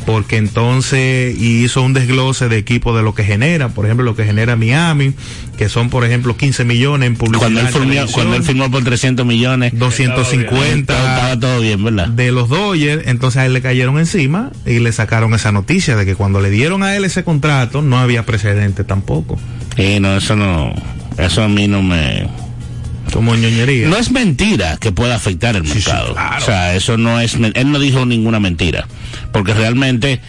Porque 0.06 0.37
entonces 0.37 1.34
hizo 1.40 1.80
un 1.82 1.94
desglose 1.94 2.49
de 2.49 2.58
equipos 2.58 2.94
de 2.96 3.02
lo 3.02 3.14
que 3.14 3.25
genera, 3.25 3.70
por 3.70 3.87
ejemplo, 3.87 4.04
lo 4.04 4.14
que 4.14 4.25
genera 4.25 4.54
Miami, 4.54 5.14
que 5.56 5.68
son, 5.70 5.88
por 5.88 6.04
ejemplo, 6.04 6.37
15 6.37 6.64
millones 6.64 7.06
en 7.06 7.16
publicidad. 7.16 7.40
Cuando 7.40 7.61
él, 7.61 7.68
firmó, 7.68 8.12
cuando 8.12 8.37
él 8.37 8.42
firmó 8.42 8.70
por 8.70 8.84
300 8.84 9.25
millones, 9.25 9.73
250 9.78 10.94
todo- 10.94 11.06
estaba 11.08 11.40
todo 11.40 11.61
bien, 11.61 11.82
¿verdad? 11.82 12.08
de 12.08 12.32
los 12.32 12.49
Dodgers, 12.50 13.06
entonces 13.06 13.38
a 13.42 13.46
él 13.46 13.54
le 13.54 13.62
cayeron 13.62 13.99
encima 13.99 14.50
y 14.66 14.78
le 14.78 14.92
sacaron 14.92 15.32
esa 15.34 15.52
noticia 15.52 15.96
de 15.96 16.04
que 16.04 16.14
cuando 16.14 16.40
le 16.40 16.50
dieron 16.50 16.82
a 16.82 16.94
él 16.96 17.04
ese 17.04 17.25
contrato 17.25 17.80
no 17.80 17.99
había 17.99 18.26
precedente 18.26 18.84
tampoco. 18.84 19.38
Sí, 19.76 20.00
no, 20.00 20.16
eso 20.18 20.37
no, 20.37 20.73
eso 21.18 21.42
a 21.42 21.49
mí 21.49 21.66
no 21.66 21.82
me... 21.82 22.28
Como 23.15 23.35
ñoñería. 23.37 23.87
No 23.89 23.97
es 23.97 24.11
mentira 24.11 24.77
que 24.79 24.91
pueda 24.93 25.15
afectar 25.15 25.55
el 25.57 25.67
sí, 25.67 25.75
mercado. 25.77 26.13
claro. 26.15 26.43
O 26.43 26.45
sea, 26.45 26.75
eso 26.75 26.97
no 26.99 27.21
es, 27.21 27.35
él 27.35 27.73
no 27.73 27.79
dijo 27.79 28.05
ninguna 28.05 28.41
mentira. 28.41 28.87
Porque 29.33 29.55
realmente, 29.55 30.21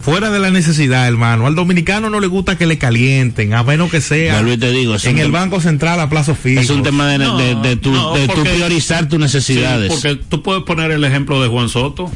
fuera 0.00 0.30
de 0.30 0.38
la 0.40 0.50
necesidad, 0.50 1.06
hermano, 1.06 1.46
al 1.46 1.54
dominicano 1.54 2.08
no 2.10 2.18
le 2.20 2.26
gusta 2.26 2.56
que 2.56 2.66
le 2.66 2.78
calienten, 2.78 3.54
a 3.54 3.62
menos 3.62 3.90
que 3.90 4.00
sea 4.00 4.34
Vuelvo 4.34 4.52
y 4.54 4.56
te 4.58 4.70
digo, 4.72 4.96
en 5.04 5.18
el 5.18 5.30
Banco 5.30 5.60
Central 5.60 6.00
a 6.00 6.08
plazo 6.08 6.34
fijo. 6.34 6.60
Es 6.60 6.70
un 6.70 6.82
tema 6.82 7.06
de, 7.08 7.18
No, 7.18 7.36
de, 7.38 7.54
de 7.56 7.76
tu, 7.76 7.92
no, 7.92 8.14
de 8.14 8.26
tu 8.28 8.42
priorizar 8.42 9.08
tus 9.08 9.18
necesidades. 9.20 9.90
porque 9.92 10.16
tú 10.16 10.42
puedes 10.42 10.62
poner 10.64 10.90
el 10.90 11.04
ejemplo 11.04 11.40
de 11.42 11.48
Juan 11.48 11.68
Soto. 11.68 12.10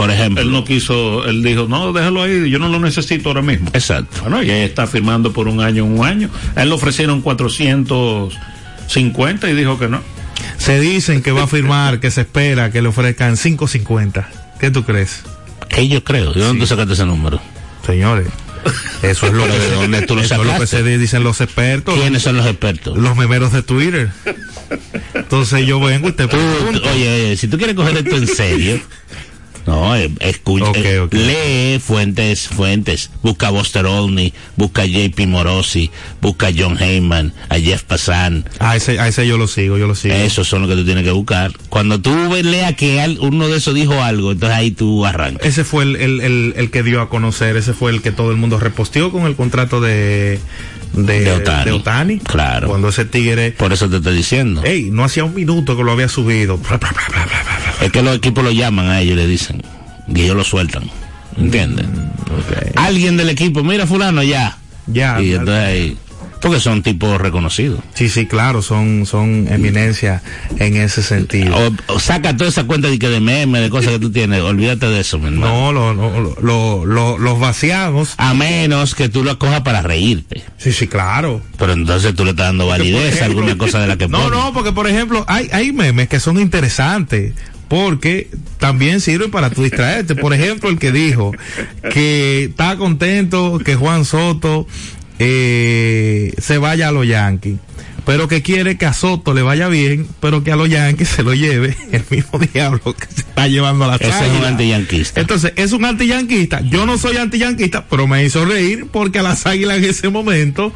Por 0.00 0.10
ejemplo. 0.10 0.42
Él 0.42 0.50
no 0.50 0.64
quiso, 0.64 1.24
él 1.26 1.42
dijo, 1.42 1.66
no, 1.68 1.92
déjalo 1.92 2.22
ahí, 2.22 2.48
yo 2.50 2.58
no 2.58 2.68
lo 2.68 2.80
necesito 2.80 3.28
ahora 3.28 3.42
mismo. 3.42 3.68
Exacto. 3.74 4.20
Bueno, 4.22 4.42
y 4.42 4.50
ahí 4.50 4.62
está 4.62 4.86
firmando 4.86 5.32
por 5.32 5.46
un 5.48 5.60
año, 5.60 5.84
un 5.84 6.04
año. 6.04 6.30
A 6.56 6.62
él 6.62 6.68
le 6.70 6.74
ofrecieron 6.74 7.20
450 7.20 9.50
y 9.50 9.54
dijo 9.54 9.78
que 9.78 9.88
no. 9.88 10.00
Se 10.56 10.80
dicen 10.80 11.22
que 11.22 11.32
va 11.32 11.42
a 11.44 11.46
firmar, 11.46 12.00
que 12.00 12.10
se 12.10 12.22
espera 12.22 12.70
que 12.70 12.80
le 12.82 12.88
ofrezcan 12.88 13.36
5.50. 13.36 14.26
¿Qué 14.58 14.70
tú 14.70 14.84
crees? 14.84 15.22
Que 15.68 15.86
yo 15.88 16.02
creo. 16.02 16.32
¿De 16.32 16.40
dónde 16.40 16.60
tú 16.60 16.66
sacaste 16.66 16.94
ese 16.94 17.04
número? 17.06 17.40
Señores, 17.86 18.26
eso 19.02 19.26
es 19.26 19.32
lo 19.32 19.44
que, 19.44 19.58
¿De 19.58 19.70
dónde 19.70 20.02
tú 20.02 20.14
lo 20.16 20.22
eso 20.22 20.34
es 20.34 20.38
lo 20.38 20.44
que 20.44 20.50
sacaste? 20.52 20.82
se 20.82 20.98
dicen 20.98 21.24
los 21.24 21.40
expertos, 21.40 21.98
¿Quiénes 21.98 22.22
son 22.22 22.36
los 22.36 22.46
expertos? 22.46 22.96
los 22.98 23.16
memeros 23.16 23.52
de 23.52 23.62
Twitter. 23.62 24.10
Entonces 25.14 25.66
yo 25.66 25.80
vengo 25.80 26.08
y 26.08 26.12
te 26.12 26.28
pregunto. 26.28 26.82
oye, 26.92 27.24
oye, 27.24 27.36
si 27.36 27.48
tú 27.48 27.56
quieres 27.56 27.74
coger 27.76 27.96
esto 27.96 28.16
en 28.16 28.26
serio, 28.26 28.80
no, 29.66 29.96
eh, 29.96 30.10
escucha, 30.20 30.72
eh, 30.74 31.06
lee 31.10 31.78
fuentes, 31.78 32.48
fuentes, 32.48 33.10
busca 33.22 33.48
a 33.48 33.50
Buster 33.50 33.86
Olney, 33.86 34.32
busca 34.56 34.82
a 34.82 34.86
JP 34.86 35.26
Morosi, 35.26 35.90
busca 36.20 36.48
a 36.48 36.52
John 36.56 36.76
Heyman, 36.80 37.32
a 37.48 37.58
Jeff 37.58 37.82
Passan, 37.82 38.44
A 38.58 38.76
ese, 38.76 38.98
a 38.98 39.08
ese 39.08 39.26
yo 39.26 39.38
lo 39.38 39.46
sigo, 39.46 39.78
yo 39.78 39.86
lo 39.86 39.94
sigo. 39.94 40.14
esos 40.14 40.48
son 40.48 40.62
los 40.62 40.70
que 40.70 40.76
tú 40.76 40.84
tienes 40.84 41.04
que 41.04 41.10
buscar. 41.10 41.52
Cuando 41.68 42.00
tú 42.00 42.10
leas 42.42 42.74
que 42.74 43.16
uno 43.20 43.48
de 43.48 43.58
esos 43.58 43.74
dijo 43.74 44.02
algo, 44.02 44.32
entonces 44.32 44.56
ahí 44.56 44.70
tú 44.70 45.04
arrancas. 45.06 45.46
Ese 45.46 45.64
fue 45.64 45.84
el, 45.84 45.96
el, 45.96 46.20
el, 46.20 46.54
el 46.56 46.70
que 46.70 46.82
dio 46.82 47.00
a 47.00 47.08
conocer, 47.08 47.56
ese 47.56 47.72
fue 47.74 47.90
el 47.90 48.02
que 48.02 48.12
todo 48.12 48.30
el 48.30 48.36
mundo 48.36 48.58
reposteó 48.58 49.12
con 49.12 49.26
el 49.26 49.36
contrato 49.36 49.80
de, 49.80 50.40
de, 50.92 51.20
De 51.20 51.32
Otani. 51.32 51.64
de 51.64 51.72
Otani. 51.72 52.18
Claro. 52.18 52.68
Cuando 52.68 52.88
ese 52.88 53.04
tigre, 53.04 53.52
Por 53.52 53.72
eso 53.72 53.88
te 53.88 53.96
estoy 53.98 54.16
diciendo. 54.16 54.62
ey, 54.64 54.90
no 54.90 55.04
hacía 55.04 55.24
un 55.24 55.34
minuto 55.34 55.76
que 55.76 55.82
lo 55.84 55.92
había 55.92 56.08
subido. 56.08 56.58
Es 57.80 57.90
que 57.92 58.02
los 58.02 58.16
equipos 58.16 58.44
lo 58.44 58.50
llaman 58.50 58.88
a 58.88 59.00
ellos 59.00 59.14
y 59.14 59.16
le 59.16 59.26
dicen, 59.26 59.62
y 60.14 60.20
ellos 60.22 60.36
lo 60.36 60.44
sueltan. 60.44 60.84
¿Entiendes? 61.38 61.86
Ok. 61.86 62.72
Alguien 62.76 63.16
del 63.16 63.28
equipo, 63.30 63.62
mira 63.62 63.86
fulano 63.86 64.22
ya. 64.22 64.58
Ya. 64.86 65.20
y 65.20 65.32
entonces 65.32 65.64
ahí, 65.64 65.96
porque 66.40 66.60
son 66.60 66.82
tipos 66.82 67.20
reconocidos. 67.20 67.80
Sí, 67.94 68.08
sí, 68.08 68.26
claro, 68.26 68.62
son, 68.62 69.06
son 69.06 69.46
eminencia 69.50 70.22
en 70.58 70.76
ese 70.76 71.02
sentido. 71.02 71.54
O, 71.56 71.94
o 71.94 72.00
saca 72.00 72.36
toda 72.36 72.48
esa 72.50 72.64
cuenta 72.64 72.88
de 72.88 72.98
que 72.98 73.08
de 73.08 73.20
memes, 73.20 73.62
de 73.62 73.70
cosas 73.70 73.92
que 73.92 73.98
tú 73.98 74.10
tienes, 74.10 74.40
olvídate 74.40 74.86
de 74.86 75.00
eso, 75.00 75.18
mi 75.18 75.26
hermano. 75.26 75.72
No, 75.72 75.72
lo, 75.72 75.94
lo, 75.94 76.36
lo, 76.40 76.84
lo- 76.86 77.18
los 77.18 77.38
vaciamos. 77.40 78.14
A 78.16 78.34
menos 78.34 78.94
que 78.94 79.08
tú 79.08 79.22
lo 79.24 79.38
cojas 79.38 79.60
para 79.60 79.82
reírte. 79.82 80.42
Sí, 80.58 80.72
sí, 80.72 80.86
claro. 80.88 81.42
Pero 81.58 81.72
entonces 81.74 82.14
tú 82.14 82.24
le 82.24 82.30
estás 82.30 82.46
dando 82.46 82.66
validez 82.66 83.20
a 83.22 83.26
alguna 83.26 83.56
cosa 83.58 83.80
de 83.80 83.86
la 83.86 83.96
que 83.96 84.08
No, 84.08 84.18
pones. 84.22 84.30
no, 84.38 84.52
porque 84.52 84.72
por 84.72 84.86
ejemplo, 84.88 85.24
hay, 85.28 85.48
hay 85.52 85.72
memes 85.72 86.08
que 86.08 86.20
son 86.20 86.40
interesantes. 86.40 87.34
Porque 87.68 88.28
también 88.58 89.00
sirven 89.00 89.30
para 89.30 89.48
tú 89.50 89.62
distraerte. 89.62 90.16
Por 90.16 90.34
ejemplo, 90.34 90.68
el 90.70 90.78
que 90.80 90.90
dijo 90.90 91.30
que 91.92 92.46
está 92.46 92.76
contento 92.76 93.60
que 93.64 93.76
Juan 93.76 94.04
Soto 94.04 94.66
eh, 95.20 96.32
se 96.38 96.58
vaya 96.58 96.88
a 96.88 96.92
los 96.92 97.06
Yankees. 97.06 97.58
Pero 98.06 98.26
que 98.28 98.40
quiere 98.42 98.78
que 98.78 98.86
a 98.86 98.94
Soto 98.94 99.34
le 99.34 99.42
vaya 99.42 99.68
bien, 99.68 100.06
pero 100.20 100.42
que 100.42 100.50
a 100.50 100.56
los 100.56 100.68
Yankees 100.70 101.08
se 101.08 101.22
lo 101.22 101.34
lleve 101.34 101.76
el 101.92 102.02
mismo 102.10 102.38
diablo 102.38 102.94
que 102.94 103.06
se 103.06 103.20
está 103.20 103.46
llevando 103.46 103.84
a 103.84 103.88
la 103.88 103.96
Ese 103.96 104.08
es 104.08 104.14
un 104.16 104.22
Águilas. 104.24 104.46
antiyanquista. 104.48 105.20
Entonces, 105.20 105.52
es 105.56 105.72
un 105.72 105.84
antiyanquista. 105.84 106.62
Yo 106.62 106.86
no 106.86 106.96
soy 106.98 107.18
antiyanquista, 107.18 107.84
pero 107.88 108.06
me 108.08 108.24
hizo 108.24 108.44
reír 108.46 108.86
porque 108.90 109.18
a 109.18 109.22
las 109.22 109.46
águilas 109.46 109.78
en 109.78 109.84
ese 109.84 110.08
momento 110.08 110.72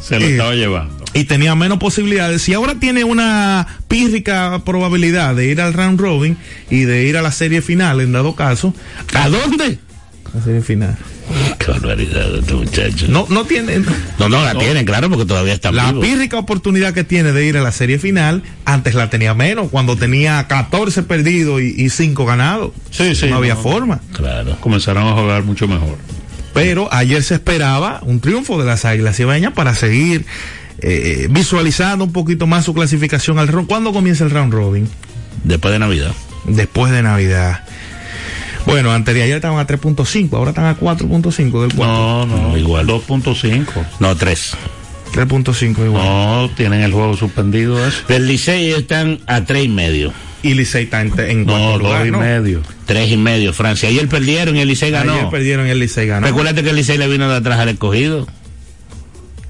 Se 0.00 0.18
lo 0.18 0.24
Eh, 0.26 0.30
estaba 0.32 0.54
llevando. 0.54 1.04
y 1.14 1.24
tenía 1.24 1.54
menos 1.56 1.78
posibilidades. 1.78 2.42
Si 2.42 2.54
ahora 2.54 2.76
tiene 2.76 3.02
una 3.04 3.66
pírrica 3.88 4.62
probabilidad 4.64 5.34
de 5.34 5.46
ir 5.46 5.60
al 5.60 5.74
round 5.74 6.00
robin 6.00 6.36
y 6.70 6.82
de 6.82 7.04
ir 7.06 7.16
a 7.16 7.22
la 7.22 7.32
serie 7.32 7.60
final, 7.60 8.00
en 8.00 8.12
dado 8.12 8.34
caso, 8.36 8.72
¿A 9.14 9.28
dónde? 9.28 9.78
La 10.34 10.42
serie 10.42 10.62
final. 10.62 10.96
Qué 11.58 11.70
barbaridad 11.70 12.32
de 12.32 12.38
este 12.40 12.54
muchacho. 12.54 13.06
No, 13.08 13.26
no 13.28 13.44
tiene. 13.44 13.80
No, 14.18 14.28
no 14.28 14.42
la 14.42 14.54
tienen, 14.54 14.84
claro, 14.84 15.08
porque 15.10 15.26
todavía 15.26 15.52
está 15.52 15.70
La 15.72 15.88
vivo. 15.88 16.00
pírrica 16.00 16.38
oportunidad 16.38 16.94
que 16.94 17.04
tiene 17.04 17.32
de 17.32 17.44
ir 17.44 17.56
a 17.58 17.62
la 17.62 17.72
serie 17.72 17.98
final, 17.98 18.42
antes 18.64 18.94
la 18.94 19.10
tenía 19.10 19.34
menos, 19.34 19.68
cuando 19.70 19.96
tenía 19.96 20.46
14 20.48 21.02
perdidos 21.02 21.60
y, 21.60 21.90
5 21.90 22.24
ganados. 22.24 22.72
Sí, 22.90 23.14
sí. 23.14 23.26
No 23.28 23.36
había 23.36 23.54
no. 23.54 23.62
forma. 23.62 24.00
Claro. 24.12 24.56
Comenzaron 24.60 25.06
a 25.06 25.12
jugar 25.12 25.42
mucho 25.44 25.68
mejor. 25.68 25.98
Pero 26.54 26.92
ayer 26.92 27.22
se 27.22 27.34
esperaba 27.34 28.00
un 28.02 28.20
triunfo 28.20 28.58
de 28.58 28.66
las 28.66 28.84
Águilas 28.84 29.16
Cibaeñas 29.16 29.52
para 29.52 29.74
seguir 29.74 30.26
eh, 30.78 31.28
visualizando 31.30 32.04
un 32.04 32.12
poquito 32.12 32.46
más 32.46 32.64
su 32.64 32.74
clasificación 32.74 33.38
al 33.38 33.48
round. 33.48 33.68
¿Cuándo 33.68 33.92
comienza 33.92 34.24
el 34.24 34.30
round 34.30 34.52
robin? 34.52 34.88
Después 35.44 35.72
de 35.72 35.78
Navidad. 35.78 36.12
Después 36.44 36.92
de 36.92 37.02
Navidad. 37.02 37.64
Bueno, 38.66 38.92
antes 38.92 39.14
de 39.14 39.22
ayer 39.22 39.36
estaban 39.36 39.58
a 39.58 39.66
3.5, 39.66 40.32
ahora 40.34 40.50
están 40.50 40.66
a 40.66 40.76
4.5 40.78 41.60
del 41.62 41.74
4. 41.74 41.76
No, 41.76 42.26
no, 42.26 42.56
Igual. 42.56 42.86
2.5. 42.86 43.66
No, 44.00 44.16
tres. 44.16 44.52
3.5 45.12 45.84
igual. 45.84 46.04
No, 46.04 46.50
tienen 46.56 46.80
el 46.82 46.92
juego 46.92 47.16
suspendido 47.16 47.84
eso. 47.86 47.98
Del 48.08 48.26
Licey 48.28 48.66
ellos 48.66 48.80
están 48.80 49.18
a 49.26 49.44
tres 49.44 49.64
y 49.64 49.68
medio. 49.68 50.12
Y 50.42 50.54
Licey 50.54 50.84
está 50.84 51.02
en, 51.02 51.12
en 51.20 51.44
No, 51.44 51.52
cuarto 51.52 51.68
dos 51.72 51.82
lugar, 51.82 52.06
y 52.06 52.10
¿no? 52.10 52.18
medio. 52.20 52.62
Tres 52.86 53.10
y 53.10 53.16
medio, 53.16 53.52
Francia. 53.52 53.88
Ayer 53.88 54.08
perdieron 54.08 54.56
y 54.56 54.60
el 54.60 54.68
Licey 54.68 54.90
ganó. 54.90 55.12
Ayer 55.12 55.28
perdieron 55.30 55.66
y 55.66 55.70
el 55.70 55.78
Licey 55.78 56.06
ganó. 56.06 56.26
Recuérdate 56.26 56.62
que 56.62 56.70
el 56.70 56.76
Licey 56.76 56.96
le 56.98 57.08
vino 57.08 57.28
de 57.28 57.36
atrás 57.36 57.58
al 57.60 57.68
escogido. 57.68 58.26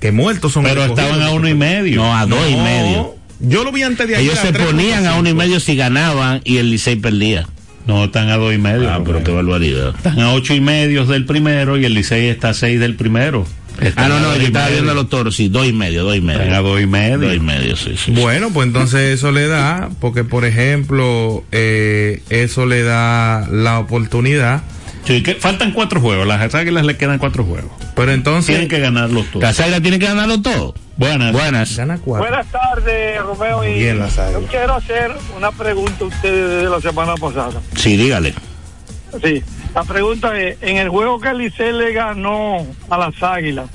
que 0.00 0.10
muertos 0.10 0.52
son 0.52 0.64
Pero 0.64 0.84
estaban 0.84 1.22
a 1.22 1.30
uno 1.30 1.48
y 1.48 1.54
medio. 1.54 1.96
No, 1.96 2.16
a 2.16 2.26
dos 2.26 2.40
y 2.50 2.56
No, 2.56 2.64
medio. 2.64 3.14
Yo 3.40 3.62
lo 3.64 3.72
vi 3.72 3.82
antes 3.82 4.06
de 4.08 4.16
ayer. 4.16 4.30
Ellos 4.30 4.38
a 4.40 4.42
se 4.48 4.52
3.5. 4.52 4.64
ponían 4.66 5.06
a 5.06 5.14
uno 5.16 5.28
y 5.28 5.34
medio 5.34 5.60
si 5.60 5.76
ganaban 5.76 6.40
y 6.44 6.56
el 6.58 6.70
Licey 6.70 6.96
perdía. 6.96 7.46
No, 7.86 8.04
están 8.04 8.28
a 8.28 8.36
dos 8.36 8.54
y 8.54 8.58
medio. 8.58 8.90
Ah, 8.90 9.00
pero 9.04 9.22
qué 9.24 9.32
barbaridad. 9.32 9.94
Están 9.96 10.20
a 10.20 10.32
ocho 10.32 10.54
y 10.54 10.60
medio 10.60 11.04
del 11.04 11.24
primero 11.24 11.76
y 11.76 11.84
el 11.84 11.94
Licey 11.94 12.28
está 12.28 12.50
a 12.50 12.54
seis 12.54 12.78
del 12.78 12.94
primero. 12.94 13.44
Ah, 13.96 14.08
no, 14.08 14.20
no, 14.20 14.36
yo 14.36 14.42
y 14.42 14.44
estaba 14.46 14.66
medio. 14.66 14.76
viendo 14.76 14.92
a 14.92 14.94
los 14.94 15.08
toros, 15.08 15.34
sí, 15.34 15.48
dos 15.48 15.66
y 15.66 15.72
medio, 15.72 16.04
dos 16.04 16.14
y 16.16 16.20
medio. 16.20 16.40
Están 16.40 16.54
a 16.54 16.60
dos 16.60 16.80
y 16.80 16.86
medio. 16.86 17.18
Dos 17.18 17.36
y 17.36 17.40
medio, 17.40 17.76
sí, 17.76 17.94
sí. 17.96 18.12
Bueno, 18.12 18.50
pues 18.52 18.66
entonces 18.66 19.14
eso 19.14 19.32
le 19.32 19.48
da, 19.48 19.90
porque 20.00 20.24
por 20.24 20.44
ejemplo, 20.44 21.44
eh, 21.52 22.22
eso 22.28 22.66
le 22.66 22.82
da 22.82 23.48
la 23.50 23.78
oportunidad. 23.78 24.62
Sí, 25.04 25.22
que 25.22 25.34
faltan 25.34 25.72
cuatro 25.72 26.00
juegos. 26.00 26.26
Las 26.26 26.54
águilas 26.54 26.84
le 26.84 26.96
quedan 26.96 27.18
cuatro 27.18 27.44
juegos. 27.44 27.72
Pero 27.96 28.12
entonces. 28.12 28.46
Tienen 28.46 28.68
que 28.68 28.78
ganarlos 28.78 29.26
todos. 29.26 29.42
Las 29.42 29.58
águilas 29.58 29.82
tienen 29.82 29.98
que 29.98 30.06
ganarlo 30.06 30.40
todo. 30.40 30.74
Buenas. 30.96 31.32
Buenas. 31.32 31.80
Buenas 32.04 32.46
tardes, 32.48 33.20
Romeo. 33.22 33.64
Y 33.64 33.78
Bien, 33.78 33.98
las 33.98 34.18
águilas. 34.18 34.42
yo 34.42 34.48
quiero 34.48 34.74
hacer 34.74 35.10
una 35.36 35.50
pregunta 35.50 36.04
a 36.04 36.04
ustedes 36.04 36.62
de 36.64 36.70
la 36.70 36.80
semana 36.80 37.14
pasada. 37.14 37.60
Sí, 37.76 37.96
dígale. 37.96 38.34
Sí, 39.22 39.42
la 39.74 39.84
pregunta 39.84 40.38
es, 40.38 40.56
en 40.62 40.76
el 40.76 40.88
juego 40.88 41.20
que 41.20 41.32
Licey 41.34 41.72
le 41.72 41.92
ganó 41.92 42.66
a 42.88 42.98
las 42.98 43.22
Águilas, 43.22 43.68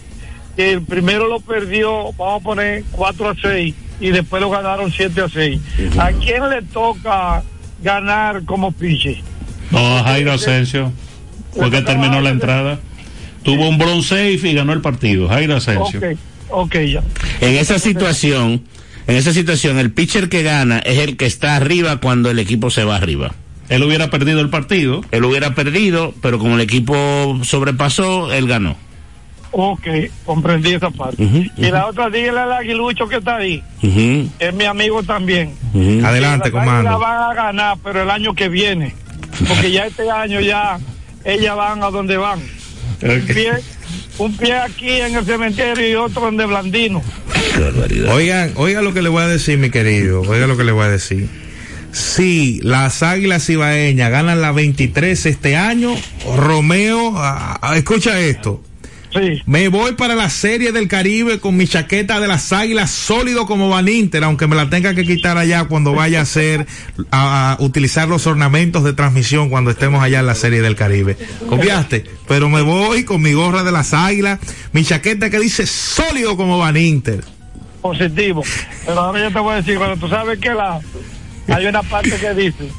que 0.56 0.72
el 0.74 0.82
primero 0.82 1.28
lo 1.28 1.40
perdió, 1.40 2.12
vamos 2.14 2.42
a 2.42 2.44
poner 2.44 2.84
4 2.92 3.30
a 3.30 3.36
6, 3.40 3.76
y 4.00 4.10
después 4.10 4.42
lo 4.42 4.50
ganaron 4.50 4.92
7 4.92 5.22
a 5.22 5.30
6. 5.30 5.62
¿A 6.00 6.12
quién 6.12 6.50
le 6.50 6.62
toca 6.64 7.44
ganar 7.84 8.44
como 8.46 8.72
piche? 8.72 9.22
No, 9.72 9.98
a 9.98 10.04
Jairo 10.04 10.34
Asensio. 10.34 10.92
Fue 11.52 11.70
que 11.72 11.82
terminó 11.82 12.22
la 12.22 12.30
entrada. 12.30 12.80
Tuvo 13.44 13.70
un 13.70 13.78
bronce 13.78 14.32
y 14.32 14.54
ganó 14.54 14.74
el 14.74 14.82
partido. 14.82 15.28
Jairo 15.28 15.56
Asensio. 15.56 16.00
Ok, 16.00 16.18
ok, 16.50 16.76
ya. 16.76 17.04
En 17.42 17.56
esa 17.56 17.80
situación, 17.80 18.64
en 19.08 19.16
esa 19.16 19.34
situación, 19.34 19.78
el 19.80 19.92
pitcher 19.92 20.30
que 20.30 20.44
gana 20.44 20.80
es 20.80 21.00
el 21.00 21.18
que 21.18 21.26
está 21.26 21.56
arriba 21.56 21.98
cuando 21.98 22.30
el 22.30 22.40
equipo 22.40 22.70
se 22.70 22.84
va 22.84 22.96
arriba. 22.96 23.34
Él 23.70 23.84
hubiera 23.84 24.10
perdido 24.10 24.40
el 24.40 24.50
partido. 24.50 25.02
Él 25.12 25.26
hubiera 25.26 25.54
perdido, 25.54 26.14
pero 26.22 26.40
como 26.40 26.56
el 26.56 26.62
equipo 26.62 27.40
sobrepasó, 27.44 28.32
él 28.32 28.48
ganó. 28.48 28.78
Ok, 29.52 29.88
comprendí 30.26 30.74
esa 30.74 30.92
parte. 30.92 31.24
Y 31.58 31.72
la 31.72 31.88
otra, 31.88 32.10
dígale 32.10 32.42
al 32.42 32.54
aguilucho 32.54 33.08
que 33.08 33.18
está 33.18 33.38
ahí, 33.38 33.64
es 33.82 34.54
mi 34.54 34.66
amigo 34.66 35.04
también. 35.04 35.54
Adelante, 36.04 36.52
comando. 36.52 37.00
van 37.00 37.32
a 37.32 37.34
ganar, 37.34 37.78
pero 37.84 38.04
el 38.04 38.10
año 38.10 38.36
que 38.36 38.50
viene. 38.50 38.94
Porque 39.48 39.72
ya 39.72 39.86
este 39.86 40.10
año 40.10 40.42
ya 40.42 40.80
ellas 41.24 41.56
van 41.56 41.82
a 41.82 41.90
donde 41.90 42.18
van. 42.18 42.40
Pie, 43.00 43.54
un 44.18 44.36
pie 44.36 44.54
aquí 44.54 44.90
en 44.90 45.16
el 45.16 45.26
cementerio 45.26 45.90
y 45.90 45.96
otro 45.96 46.28
en 46.28 46.38
de 46.38 46.46
Blandino. 46.46 47.02
Qué 47.54 47.60
barbaridad. 47.62 48.16
Oigan, 48.16 48.52
oiga 48.56 48.82
lo 48.82 48.94
que 48.94 49.02
le 49.02 49.10
voy 49.10 49.24
a 49.24 49.28
decir, 49.28 49.58
mi 49.58 49.70
querido. 49.70 50.22
Oiga 50.22 50.48
lo 50.48 50.58
que 50.58 50.64
le 50.64 50.72
voy 50.72 50.86
a 50.86 50.90
decir. 50.90 51.28
Si 51.92 52.60
las 52.62 53.02
Águilas 53.02 53.50
Ibaeñas 53.50 54.12
ganan 54.12 54.42
la 54.42 54.52
23 54.52 55.26
este 55.26 55.56
año, 55.56 55.96
Romeo, 56.36 57.14
ah, 57.18 57.58
ah, 57.62 57.78
escucha 57.78 58.20
esto. 58.20 58.62
Sí. 59.14 59.42
Me 59.46 59.70
voy 59.70 59.94
para 59.94 60.16
la 60.16 60.30
serie 60.30 60.72
del 60.72 60.88
Caribe 60.88 61.40
con 61.40 61.56
mi 61.56 61.66
chaqueta 61.68 62.20
de 62.20 62.28
las 62.28 62.52
águilas 62.52 62.92
sólido 62.92 63.46
como 63.46 63.70
Van 63.70 63.88
Inter, 63.88 64.24
aunque 64.24 64.48
me 64.48 64.56
la 64.56 64.70
tenga 64.70 64.94
que 64.94 65.06
quitar 65.06 65.38
allá 65.38 65.66
cuando 65.66 65.94
vaya 65.94 66.20
a 66.20 66.24
hacer, 66.24 66.68
a, 67.10 67.54
a 67.54 67.58
utilizar 67.64 68.08
los 68.10 68.28
ornamentos 68.28 68.84
de 68.84 68.94
transmisión 68.94 69.50
cuando 69.50 69.72
estemos 69.72 70.04
allá 70.04 70.20
en 70.20 70.26
la 70.26 70.36
serie 70.36 70.62
del 70.62 70.76
Caribe. 70.76 71.18
¿Copiaste? 71.48 72.04
Pero 72.28 72.50
me 72.50 72.62
voy 72.62 73.06
con 73.06 73.22
mi 73.22 73.34
gorra 73.34 73.64
de 73.64 73.72
las 73.72 73.94
águilas, 73.94 74.40
mi 74.74 74.84
chaqueta 74.84 75.30
que 75.30 75.40
dice 75.40 75.66
sólido 75.66 76.36
como 76.36 76.58
Van 76.60 76.76
Inter. 76.78 77.24
positivo. 77.82 78.44
Pero 78.86 79.00
ahora 79.00 79.22
yo 79.22 79.32
te 79.32 79.40
voy 79.40 79.54
a 79.54 79.56
decir, 79.58 79.78
cuando 79.78 79.96
tú 79.98 80.10
sabes 80.10 80.38
que 80.40 80.50
la 80.54 80.80
hay 81.48 81.66
una 81.66 81.82
parte 81.82 82.12
que 82.12 82.34
dice 82.34 82.70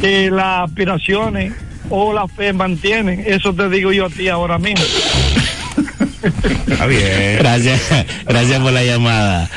que 0.00 0.30
las 0.30 0.68
aspiraciones 0.68 1.52
o 1.90 2.12
la 2.12 2.28
fe 2.28 2.52
mantienen, 2.52 3.24
eso 3.26 3.52
te 3.52 3.68
digo 3.68 3.92
yo 3.92 4.06
a 4.06 4.10
ti 4.10 4.28
ahora 4.28 4.58
mismo. 4.58 4.84
Está 6.66 6.86
bien. 6.86 7.36
Gracias, 7.38 7.80
gracias 8.26 8.60
por 8.60 8.72
la 8.72 8.82
llamada. 8.84 9.50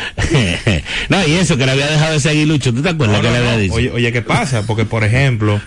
no, 1.10 1.28
y 1.28 1.34
eso 1.34 1.58
que 1.58 1.66
le 1.66 1.72
había 1.74 1.88
dejado 1.88 2.16
ese 2.16 2.30
aguilucho, 2.30 2.74
¿tú 2.74 2.82
te 2.82 2.90
acuerdas 2.90 3.18
No, 3.18 3.24
que 3.24 3.30
le 3.32 3.38
había 3.38 3.52
no. 3.54 3.58
dicho? 3.58 3.74
Oye, 3.74 3.92
oye, 3.92 4.12
¿qué 4.12 4.22
pasa? 4.22 4.64
Porque, 4.66 4.86
por 4.86 5.04
ejemplo, 5.04 5.60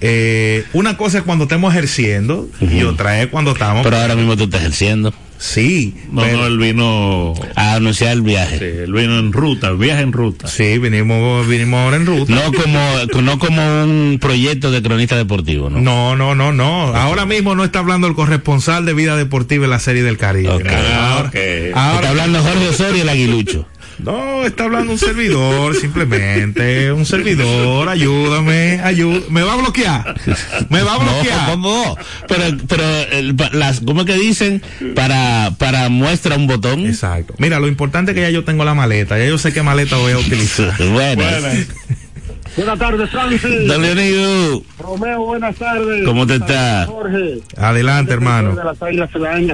eh, 0.00 0.64
una 0.72 0.96
cosa 0.96 1.18
es 1.18 1.24
cuando 1.24 1.44
estemos 1.44 1.72
ejerciendo 1.74 2.48
y 2.60 2.82
otra 2.82 3.20
es 3.22 3.28
cuando 3.28 3.52
estamos. 3.52 3.82
Pero 3.84 3.96
ahora 3.98 4.14
mismo 4.16 4.36
tú 4.36 4.44
estás 4.44 4.60
ejerciendo 4.60 5.12
sí, 5.38 5.94
No, 6.10 6.22
pero- 6.22 6.38
no, 6.38 6.46
él 6.46 6.58
vino. 6.58 7.34
a 7.54 7.74
anunciar 7.74 8.12
el 8.12 8.22
viaje. 8.22 8.58
sí, 8.58 8.64
él 8.64 8.92
vino 8.92 9.18
en 9.18 9.32
ruta, 9.32 9.72
viaje 9.72 10.02
en 10.02 10.12
ruta. 10.12 10.48
sí, 10.48 10.78
vinimos, 10.78 11.46
vinimos 11.48 11.80
ahora 11.80 11.96
en 11.96 12.06
ruta. 12.06 12.34
No 12.34 12.52
como, 12.52 13.22
no 13.22 13.38
como 13.38 13.82
un 13.84 14.18
proyecto 14.20 14.70
de 14.70 14.82
cronista 14.82 15.16
deportivo, 15.16 15.70
¿no? 15.70 15.80
No, 15.80 16.16
no, 16.16 16.34
no, 16.34 16.52
no. 16.52 16.94
Ahora 16.94 17.26
mismo 17.26 17.54
no 17.54 17.64
está 17.64 17.80
hablando 17.80 18.06
el 18.06 18.14
corresponsal 18.14 18.84
de 18.86 18.94
vida 18.94 19.16
deportiva 19.16 19.64
en 19.64 19.70
la 19.70 19.78
serie 19.78 20.02
del 20.02 20.16
Caribe. 20.18 20.48
Ah, 20.68 21.18
ahora- 21.18 21.30
Está 21.34 22.08
hablando 22.10 22.40
Jorge 22.42 22.68
Osorio 22.68 22.96
y 22.96 23.00
el 23.00 23.08
aguilucho. 23.08 23.66
No, 23.98 24.44
está 24.44 24.64
hablando 24.64 24.92
un 24.92 24.98
servidor, 24.98 25.74
simplemente. 25.74 26.92
Un 26.92 27.06
servidor, 27.06 27.88
ayúdame, 27.88 28.80
ayúdame. 28.82 29.24
¿Me 29.30 29.42
va 29.42 29.54
a 29.54 29.56
bloquear? 29.56 30.14
¿Me 30.68 30.82
va 30.82 30.94
a 30.94 30.98
bloquear? 30.98 31.58
No. 31.58 31.96
Pero, 32.28 32.56
pero 32.68 32.84
el- 33.12 33.36
las, 33.52 33.80
¿cómo 33.80 34.02
es 34.02 34.06
que 34.06 34.14
dicen? 34.14 34.62
Para, 34.94 35.52
para 35.58 35.88
muestra 35.88 36.36
un 36.36 36.46
botón. 36.46 36.86
Exacto. 36.86 37.34
Mira, 37.38 37.58
lo 37.58 37.68
importante 37.68 38.10
es 38.10 38.14
que 38.14 38.20
ya 38.22 38.30
yo 38.30 38.44
tengo 38.44 38.64
la 38.64 38.74
maleta. 38.74 39.18
Ya 39.18 39.26
yo 39.26 39.38
sé 39.38 39.52
qué 39.52 39.62
maleta 39.62 39.96
voy 39.96 40.12
a 40.12 40.18
utilizar. 40.18 40.76
Buenas. 40.78 41.40
Buenas. 41.42 41.66
Buenas 42.56 42.78
tardes, 42.78 43.10
Francis. 43.10 43.66
Don 43.66 43.82
Leonido, 43.82 44.62
Romeo, 44.78 45.24
buenas 45.24 45.56
tardes. 45.56 46.04
¿cómo 46.06 46.26
te 46.26 46.36
está? 46.36 46.86
Jorge. 46.86 47.40
Adelante, 47.56 48.14
hermano. 48.14 48.54
De 48.54 48.64
las 48.64 48.78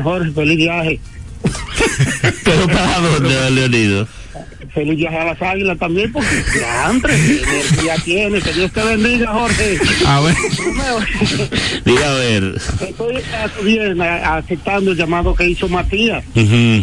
Jorge, 0.02 0.30
feliz 0.30 0.56
viaje. 0.56 1.00
¿Pero 2.44 2.66
para 2.68 3.00
dónde, 3.00 3.34
don 3.34 3.54
Leonido? 3.56 4.08
Feliz 4.74 4.96
viaje 4.96 5.18
a 5.18 5.24
las 5.26 5.42
Águilas 5.42 5.78
también, 5.78 6.10
porque 6.12 6.28
qué 6.52 7.42
energía 7.42 7.94
tiene. 8.04 8.40
Que 8.40 8.52
Dios 8.54 8.72
te 8.72 8.82
bendiga, 8.82 9.30
Jorge. 9.32 9.78
A 10.06 10.20
ver. 10.20 10.34
Diga 11.84 12.10
a 12.10 12.14
ver. 12.14 12.54
estoy 12.80 13.16
eh, 13.16 13.22
bien 13.64 14.00
a- 14.00 14.36
aceptando 14.36 14.92
el 14.92 14.96
llamado 14.96 15.34
que 15.34 15.46
hizo 15.48 15.68
Matías, 15.68 16.24
Ujú. 16.34 16.40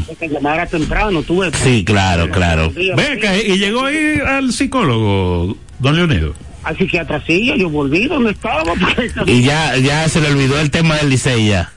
de 0.07 0.15
que 0.19 0.29
llamara 0.29 0.67
temprano, 0.67 1.23
tú 1.23 1.39
ves. 1.39 1.51
Sí, 1.63 1.83
claro, 1.83 2.29
claro. 2.29 2.71
Ve 2.75 2.91
acá, 2.93 3.35
y 3.37 3.57
llegó 3.57 3.85
ahí 3.85 4.19
al 4.25 4.51
psicólogo, 4.53 5.57
don 5.79 5.95
Leonido. 5.95 6.35
Al 6.63 6.77
psiquiatra 6.77 7.23
sí, 7.25 7.51
yo 7.57 7.69
volví 7.69 8.05
donde 8.07 8.31
estaba. 8.31 8.73
Y 9.25 9.41
ya, 9.43 9.75
ya 9.77 10.07
se 10.09 10.21
le 10.21 10.27
olvidó 10.29 10.59
el 10.59 10.69
tema 10.69 10.95
del 10.97 11.09
Licey 11.09 11.47
ya. 11.47 11.71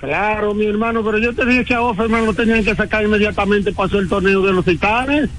Claro, 0.00 0.52
mi 0.54 0.66
hermano, 0.66 1.04
pero 1.04 1.18
yo 1.18 1.32
te 1.32 1.46
dije 1.46 1.64
que 1.64 1.74
a 1.74 1.80
Offerman 1.82 2.26
lo 2.26 2.34
tenían 2.34 2.64
que 2.64 2.74
sacar 2.74 3.04
inmediatamente, 3.04 3.70
pasó 3.72 4.00
el 4.00 4.08
torneo 4.08 4.42
de 4.42 4.52
los 4.52 4.64
titanes. 4.64 5.30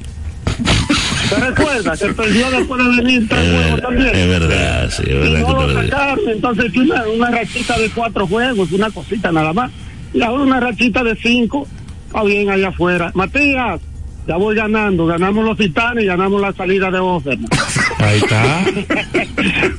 ¿Te 1.29 1.35
recuerdas? 1.35 1.99
Que 1.99 2.13
perdió 2.13 2.51
después 2.51 2.83
de 2.83 3.01
venir 3.01 3.27
tres 3.29 3.41
Es, 3.45 3.61
juegos 3.61 3.81
también. 3.81 4.15
es 4.15 4.27
verdad, 4.27 4.89
sí, 4.91 5.03
es 5.03 5.09
y 5.09 5.13
verdad 5.13 5.39
no 5.39 5.57
que 5.67 5.73
lo 5.73 5.81
sacaron, 5.83 6.29
entonces 6.29 6.75
una, 6.77 7.03
una 7.07 7.31
rachita 7.31 7.79
de 7.79 7.89
cuatro 7.89 8.27
juegos, 8.27 8.71
una 8.71 8.89
cosita 8.91 9.31
nada 9.31 9.53
más. 9.53 9.71
Y 10.13 10.21
ahora 10.21 10.43
una 10.43 10.59
rachita 10.59 11.03
de 11.03 11.15
cinco, 11.15 11.67
está 12.07 12.23
bien 12.23 12.49
allá 12.49 12.69
afuera. 12.69 13.11
Matías, 13.15 13.81
Ya 14.27 14.37
voy 14.37 14.55
ganando, 14.55 15.05
ganamos 15.05 15.43
los 15.43 15.57
titanes 15.57 16.03
y 16.03 16.07
ganamos 16.07 16.39
la 16.39 16.53
salida 16.53 16.89
de 16.91 16.99
Offerman. 16.99 17.47
Ahí 17.99 18.17
está. 18.19 18.65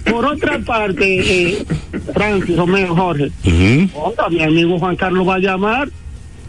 Por 0.11 0.24
otra 0.26 0.59
parte, 0.61 1.04
eh, 1.52 1.64
Francis, 2.12 2.57
Romeo, 2.57 2.94
Jorge, 2.94 3.30
mi 4.30 4.42
amigo 4.42 4.78
Juan 4.78 4.96
Carlos 4.96 5.26
va 5.28 5.37
a 5.37 5.38
llamar 5.38 5.88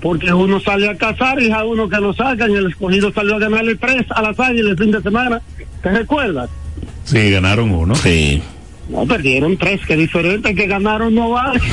porque 0.02 0.34
uno 0.34 0.60
sale 0.60 0.90
a 0.90 0.96
cazar 0.96 1.42
y 1.42 1.52
a 1.52 1.64
uno 1.64 1.90
que 1.90 1.98
lo 1.98 2.14
sacan 2.14 2.52
y 2.52 2.56
el 2.56 2.68
escogido 2.68 3.12
salió 3.12 3.36
a 3.36 3.40
ganarle 3.40 3.76
tres 3.76 4.06
a 4.12 4.22
las 4.22 4.40
águilas 4.40 4.72
el 4.72 4.78
fin 4.78 4.92
de 4.92 5.02
semana. 5.02 5.42
¿Te 5.82 5.92
recuerdas? 5.92 6.50
Sí, 7.04 7.32
ganaron 7.32 7.72
uno. 7.72 7.96
Sí. 7.96 8.42
No, 8.88 9.04
perdieron 9.08 9.58
tres, 9.58 9.82
que 9.88 9.96
diferente 9.96 10.54
que 10.54 10.68
ganaron 10.68 11.16
no 11.16 11.32
vale. 11.32 11.60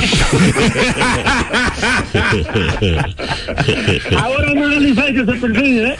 Ahora 4.17 4.53
no 4.55 4.69
es 4.71 4.77
el 4.77 4.83
Licey 4.83 5.13
que 5.13 5.25
se 5.25 5.33
persigue, 5.39 5.89
¿eh? 5.89 5.95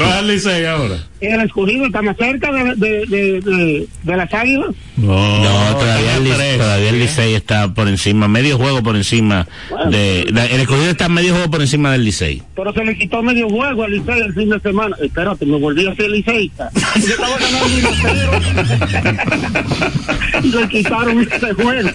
Va 0.00 0.18
al 0.18 0.26
Licey 0.28 0.64
ahora. 0.64 0.96
El 1.20 1.40
escogido 1.42 1.86
está 1.86 2.02
más 2.02 2.16
cerca 2.16 2.50
de, 2.52 2.74
de, 2.74 3.06
de, 3.06 3.40
de- 3.40 3.86
de 4.02 4.16
las 4.16 4.32
águilas. 4.34 4.70
No, 4.96 5.42
No, 5.42 5.76
todavía 5.76 6.16
el, 6.16 6.24
tres. 6.24 6.58
todavía 6.58 6.90
el 6.90 6.98
Licey 6.98 7.34
está 7.34 7.72
por 7.72 7.86
encima, 7.88 8.26
medio 8.28 8.56
juego 8.58 8.82
por 8.82 8.96
encima 8.96 9.46
de, 9.90 10.26
de- 10.32 10.46
el 10.54 10.60
escogido 10.62 10.90
está 10.90 11.08
medio 11.08 11.34
juego 11.34 11.50
por 11.52 11.60
encima 11.60 11.92
del 11.92 12.04
Licey. 12.04 12.42
Pero 12.56 12.72
se 12.72 12.84
le 12.84 12.98
quitó 12.98 13.22
medio 13.22 13.48
juego 13.48 13.84
al 13.84 13.92
Licey 13.92 14.20
el 14.20 14.34
fin 14.34 14.48
de 14.50 14.58
semana. 14.60 14.96
Espérate, 15.00 15.46
me 15.46 15.56
volví 15.58 15.86
a 15.86 15.94
ser 15.94 16.10
liceísta. 16.10 16.68
Yo 16.96 17.14
estaba 17.14 17.36
ganando 17.38 17.66
1-0. 17.66 20.18
le 20.42 20.68
quitaron 20.68 21.20
ese 21.20 21.52
juego. 21.54 21.90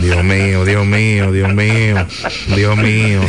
Dios 0.00 0.24
mío, 0.24 0.64
Dios 0.64 0.86
mío, 0.86 1.32
Dios 1.32 1.54
mío, 1.54 2.06
Dios 2.54 2.76
mío. 2.76 3.20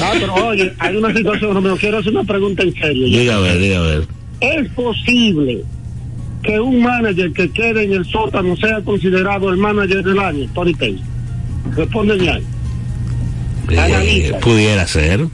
Ah, 0.00 0.12
pero 0.18 0.34
oye, 0.34 0.72
hay 0.78 0.96
una 0.96 1.12
situación, 1.14 1.54
Romeo, 1.54 1.76
quiero 1.76 1.98
hacer 1.98 2.12
una 2.12 2.24
pregunta 2.24 2.62
en 2.62 2.74
serio. 2.74 3.06
Diga 3.06 3.36
a 3.36 3.40
ver, 3.40 3.58
diga 3.58 3.78
a 3.78 3.82
ver. 3.82 4.06
¿Es 4.40 4.68
posible 4.72 5.62
que 6.42 6.60
un 6.60 6.82
manager 6.82 7.32
que 7.32 7.50
quede 7.50 7.84
en 7.84 7.92
el 7.92 8.04
sótano 8.04 8.56
sea 8.56 8.80
considerado 8.82 9.50
el 9.50 9.56
manager 9.56 10.02
del 10.02 10.18
año, 10.18 10.48
Tony? 10.54 10.74
Responde 11.76 12.30
ahí. 12.30 12.42
Eh, 13.70 13.78
Analiza. 13.78 14.38
pudiera 14.40 14.86
ser. 14.86 15.26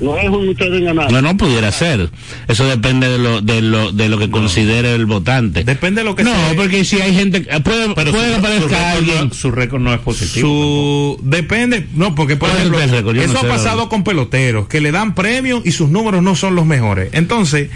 No 0.00 0.16
es 0.16 0.28
un 0.28 0.48
ustedes 0.48 0.78
en 0.78 0.84
ganar. 0.86 1.12
No, 1.12 1.20
no 1.20 1.36
pudiera 1.36 1.70
ser. 1.72 2.10
Eso 2.48 2.66
depende 2.66 3.08
de 3.08 3.18
lo, 3.18 3.40
de 3.42 3.60
lo, 3.60 3.92
de 3.92 4.08
lo 4.08 4.18
que 4.18 4.30
considere 4.30 4.94
el 4.94 5.06
votante. 5.06 5.62
Depende 5.64 6.00
de 6.00 6.04
lo 6.06 6.16
que 6.16 6.24
no, 6.24 6.34
sea. 6.34 6.54
porque 6.56 6.84
si 6.84 7.00
hay 7.00 7.14
gente, 7.14 7.42
puede, 7.62 7.94
Pero 7.94 8.12
puede 8.12 8.34
su, 8.34 8.40
que 8.40 8.40
su 8.40 8.46
aparezca 8.46 8.66
récord 8.66 8.96
alguien. 8.96 9.28
no, 9.28 9.34
su 9.34 9.50
récord 9.50 9.80
no 9.82 9.92
es 9.92 10.00
positivo. 10.00 10.48
Su 10.48 11.20
depende, 11.22 11.86
no, 11.94 12.14
porque 12.14 12.36
por 12.36 12.48
¿Cuál 12.48 12.62
es 12.62 12.66
el 12.68 12.74
ejemplo, 12.74 12.96
récord? 12.96 13.16
Yo 13.16 13.26
no 13.26 13.32
eso 13.32 13.46
ha 13.46 13.48
pasado 13.48 13.88
con 13.88 14.02
peloteros 14.04 14.68
que 14.68 14.80
le 14.80 14.90
dan 14.92 15.14
premios 15.14 15.62
y 15.64 15.72
sus 15.72 15.90
números 15.90 16.22
no 16.22 16.34
son 16.34 16.54
los 16.54 16.64
mejores. 16.66 17.10
Entonces, 17.12 17.68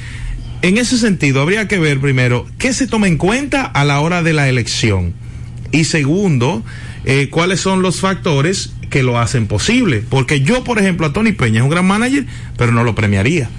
en 0.62 0.78
ese 0.78 0.96
sentido, 0.96 1.42
habría 1.42 1.68
que 1.68 1.78
ver 1.78 2.00
primero 2.00 2.46
qué 2.58 2.72
se 2.72 2.86
toma 2.86 3.06
en 3.08 3.18
cuenta 3.18 3.64
a 3.64 3.84
la 3.84 4.00
hora 4.00 4.22
de 4.22 4.32
la 4.32 4.48
elección 4.48 5.12
y 5.72 5.84
segundo, 5.84 6.62
eh, 7.04 7.28
cuáles 7.30 7.60
son 7.60 7.82
los 7.82 8.00
factores 8.00 8.73
que 8.94 9.02
lo 9.02 9.18
hacen 9.18 9.48
posible. 9.48 10.04
Porque 10.08 10.40
yo, 10.42 10.62
por 10.62 10.78
ejemplo, 10.78 11.06
a 11.08 11.12
Tony 11.12 11.32
Peña 11.32 11.58
es 11.58 11.64
un 11.64 11.68
gran 11.68 11.84
manager, 11.84 12.24
pero 12.56 12.70
no 12.70 12.84
lo 12.84 12.94
premiaría. 12.94 13.50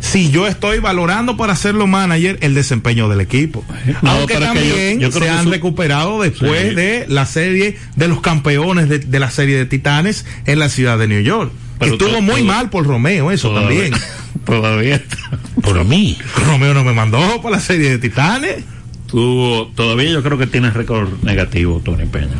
Si 0.00 0.30
yo 0.30 0.46
estoy 0.46 0.78
valorando 0.78 1.36
para 1.36 1.52
hacerlo 1.52 1.86
manager 1.86 2.38
el 2.40 2.54
desempeño 2.54 3.06
del 3.10 3.20
equipo. 3.20 3.64
No, 4.00 4.10
Aunque 4.12 4.34
yo- 4.34 4.40
también 4.40 4.98
yo 5.00 5.12
se 5.12 5.28
han 5.28 5.44
su- 5.44 5.50
recuperado 5.50 6.22
después 6.22 6.70
Sí. 6.70 6.74
de 6.74 7.04
la 7.08 7.26
serie 7.26 7.76
de 7.96 8.08
los 8.08 8.22
campeones 8.22 8.88
de, 8.88 8.98
de 9.00 9.20
la 9.20 9.30
serie 9.30 9.58
de 9.58 9.66
Titanes 9.66 10.24
en 10.46 10.58
la 10.58 10.70
ciudad 10.70 10.98
de 10.98 11.06
New 11.06 11.20
York. 11.22 11.52
Pero 11.78 11.92
Estuvo 11.92 12.08
todo- 12.08 12.22
muy 12.22 12.36
todo- 12.36 12.44
mal 12.46 12.70
por 12.70 12.86
Romeo, 12.86 13.30
eso 13.30 13.50
Todavía- 13.50 13.90
también. 13.90 14.02
Todavía 14.46 14.94
está. 14.96 15.16
Por 15.62 15.84
mí. 15.84 16.16
Romeo 16.46 16.72
no 16.72 16.82
me 16.82 16.94
mandó 16.94 17.42
para 17.42 17.56
la 17.56 17.60
serie 17.60 17.90
de 17.90 17.98
Titanes. 17.98 18.64
Tuvo- 19.06 19.70
todavía 19.74 20.10
yo 20.10 20.22
creo 20.22 20.38
que 20.38 20.46
tiene 20.46 20.70
récord 20.70 21.08
negativo, 21.22 21.80
Tony 21.84 22.06
Peña. 22.06 22.36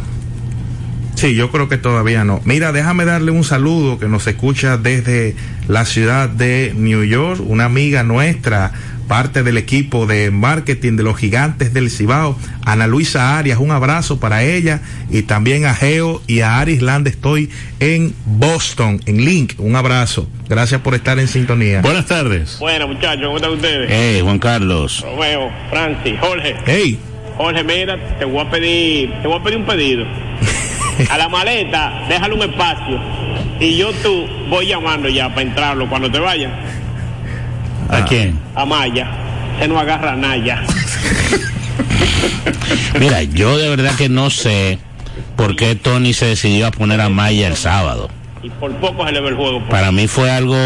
Sí, 1.16 1.35
yo 1.35 1.50
creo 1.50 1.68
que 1.68 1.79
todavía 1.79 2.24
no. 2.24 2.42
Mira, 2.44 2.72
déjame 2.72 3.07
darle 3.07 3.31
un 3.31 3.42
saludo 3.42 3.98
que 3.98 4.07
nos 4.07 4.26
escucha 4.26 4.76
desde 4.76 5.35
la 5.66 5.87
ciudad 5.87 6.29
de 6.29 6.74
New 6.76 7.05
York, 7.05 7.40
una 7.44 7.64
amiga 7.64 8.02
nuestra, 8.02 8.72
parte 9.09 9.42
del 9.42 9.57
equipo 9.57 10.07
de 10.07 10.31
marketing 10.31 10.96
de 10.96 11.02
los 11.02 11.16
gigantes 11.16 11.72
del 11.72 11.90
Cibao, 11.90 12.37
Ana 12.64 12.87
Luisa 12.87 13.38
Arias, 13.38 13.59
un 13.59 13.70
abrazo 13.70 14.20
para 14.20 14.42
ella 14.42 14.83
y 15.11 15.22
también 15.22 15.64
a 15.64 15.74
Geo 15.74 16.20
y 16.26 16.40
a 16.40 16.59
Aris 16.59 16.83
Land, 16.83 17.09
estoy 17.09 17.50
en 17.81 18.14
Boston, 18.26 19.00
en 19.07 19.24
Link, 19.24 19.55
un 19.59 19.74
abrazo. 19.74 20.29
Gracias 20.48 20.81
por 20.83 20.94
estar 20.94 21.18
en 21.18 21.29
sintonía. 21.29 21.81
Buenas 21.81 22.07
tardes. 22.07 22.59
Bueno, 22.61 22.88
muchachos, 22.88 23.24
¿cómo 23.24 23.37
están 23.37 23.52
ustedes? 23.52 23.90
Eh, 23.90 24.20
Juan 24.22 24.38
Carlos. 24.38 25.02
Romeo, 25.02 25.50
Francis, 25.70 26.14
Jorge. 26.20 26.57
Hey, 26.66 26.98
Jorge, 27.37 27.64
mira, 27.64 28.18
te 28.18 28.24
voy 28.24 28.46
a 28.46 28.50
pedir, 28.50 29.11
te 29.22 29.29
voy 29.29 29.38
a 29.38 29.42
pedir 29.42 29.59
un 29.59 29.66
pedido. 29.66 30.05
A 31.11 31.18
la 31.18 31.28
maleta, 31.28 32.06
déjale 32.09 32.35
un 32.35 32.42
espacio. 32.42 32.98
Y 33.61 33.76
yo 33.76 33.92
tú 34.02 34.26
voy 34.48 34.66
llamando 34.66 35.09
ya 35.09 35.28
para 35.28 35.42
entrarlo 35.42 35.88
cuando 35.88 36.11
te 36.11 36.18
vayas. 36.18 36.52
¿A 37.88 38.04
quién? 38.04 38.38
A 38.54 38.64
Maya. 38.64 39.09
Se 39.59 39.68
nos 39.68 39.80
agarra 39.80 40.16
Naya. 40.16 40.62
Mira, 43.00 43.22
yo 43.22 43.56
de 43.59 43.68
verdad 43.70 43.94
que 43.96 44.09
no 44.09 44.30
sé 44.30 44.78
por 45.37 45.56
qué 45.56 45.74
Tony 45.74 46.12
se 46.12 46.26
decidió 46.26 46.66
a 46.66 46.70
poner 46.70 47.00
a 47.00 47.09
Maya 47.09 47.48
el 47.48 47.56
sábado. 47.56 48.11
Y 48.42 48.50
por 48.50 48.72
poco 48.76 49.06
se 49.06 49.12
le 49.12 49.20
ve 49.20 49.28
el 49.28 49.37
juego. 49.37 49.66
Para 49.68 49.92
mí 49.92 50.06
fue 50.09 50.30
algo, 50.30 50.56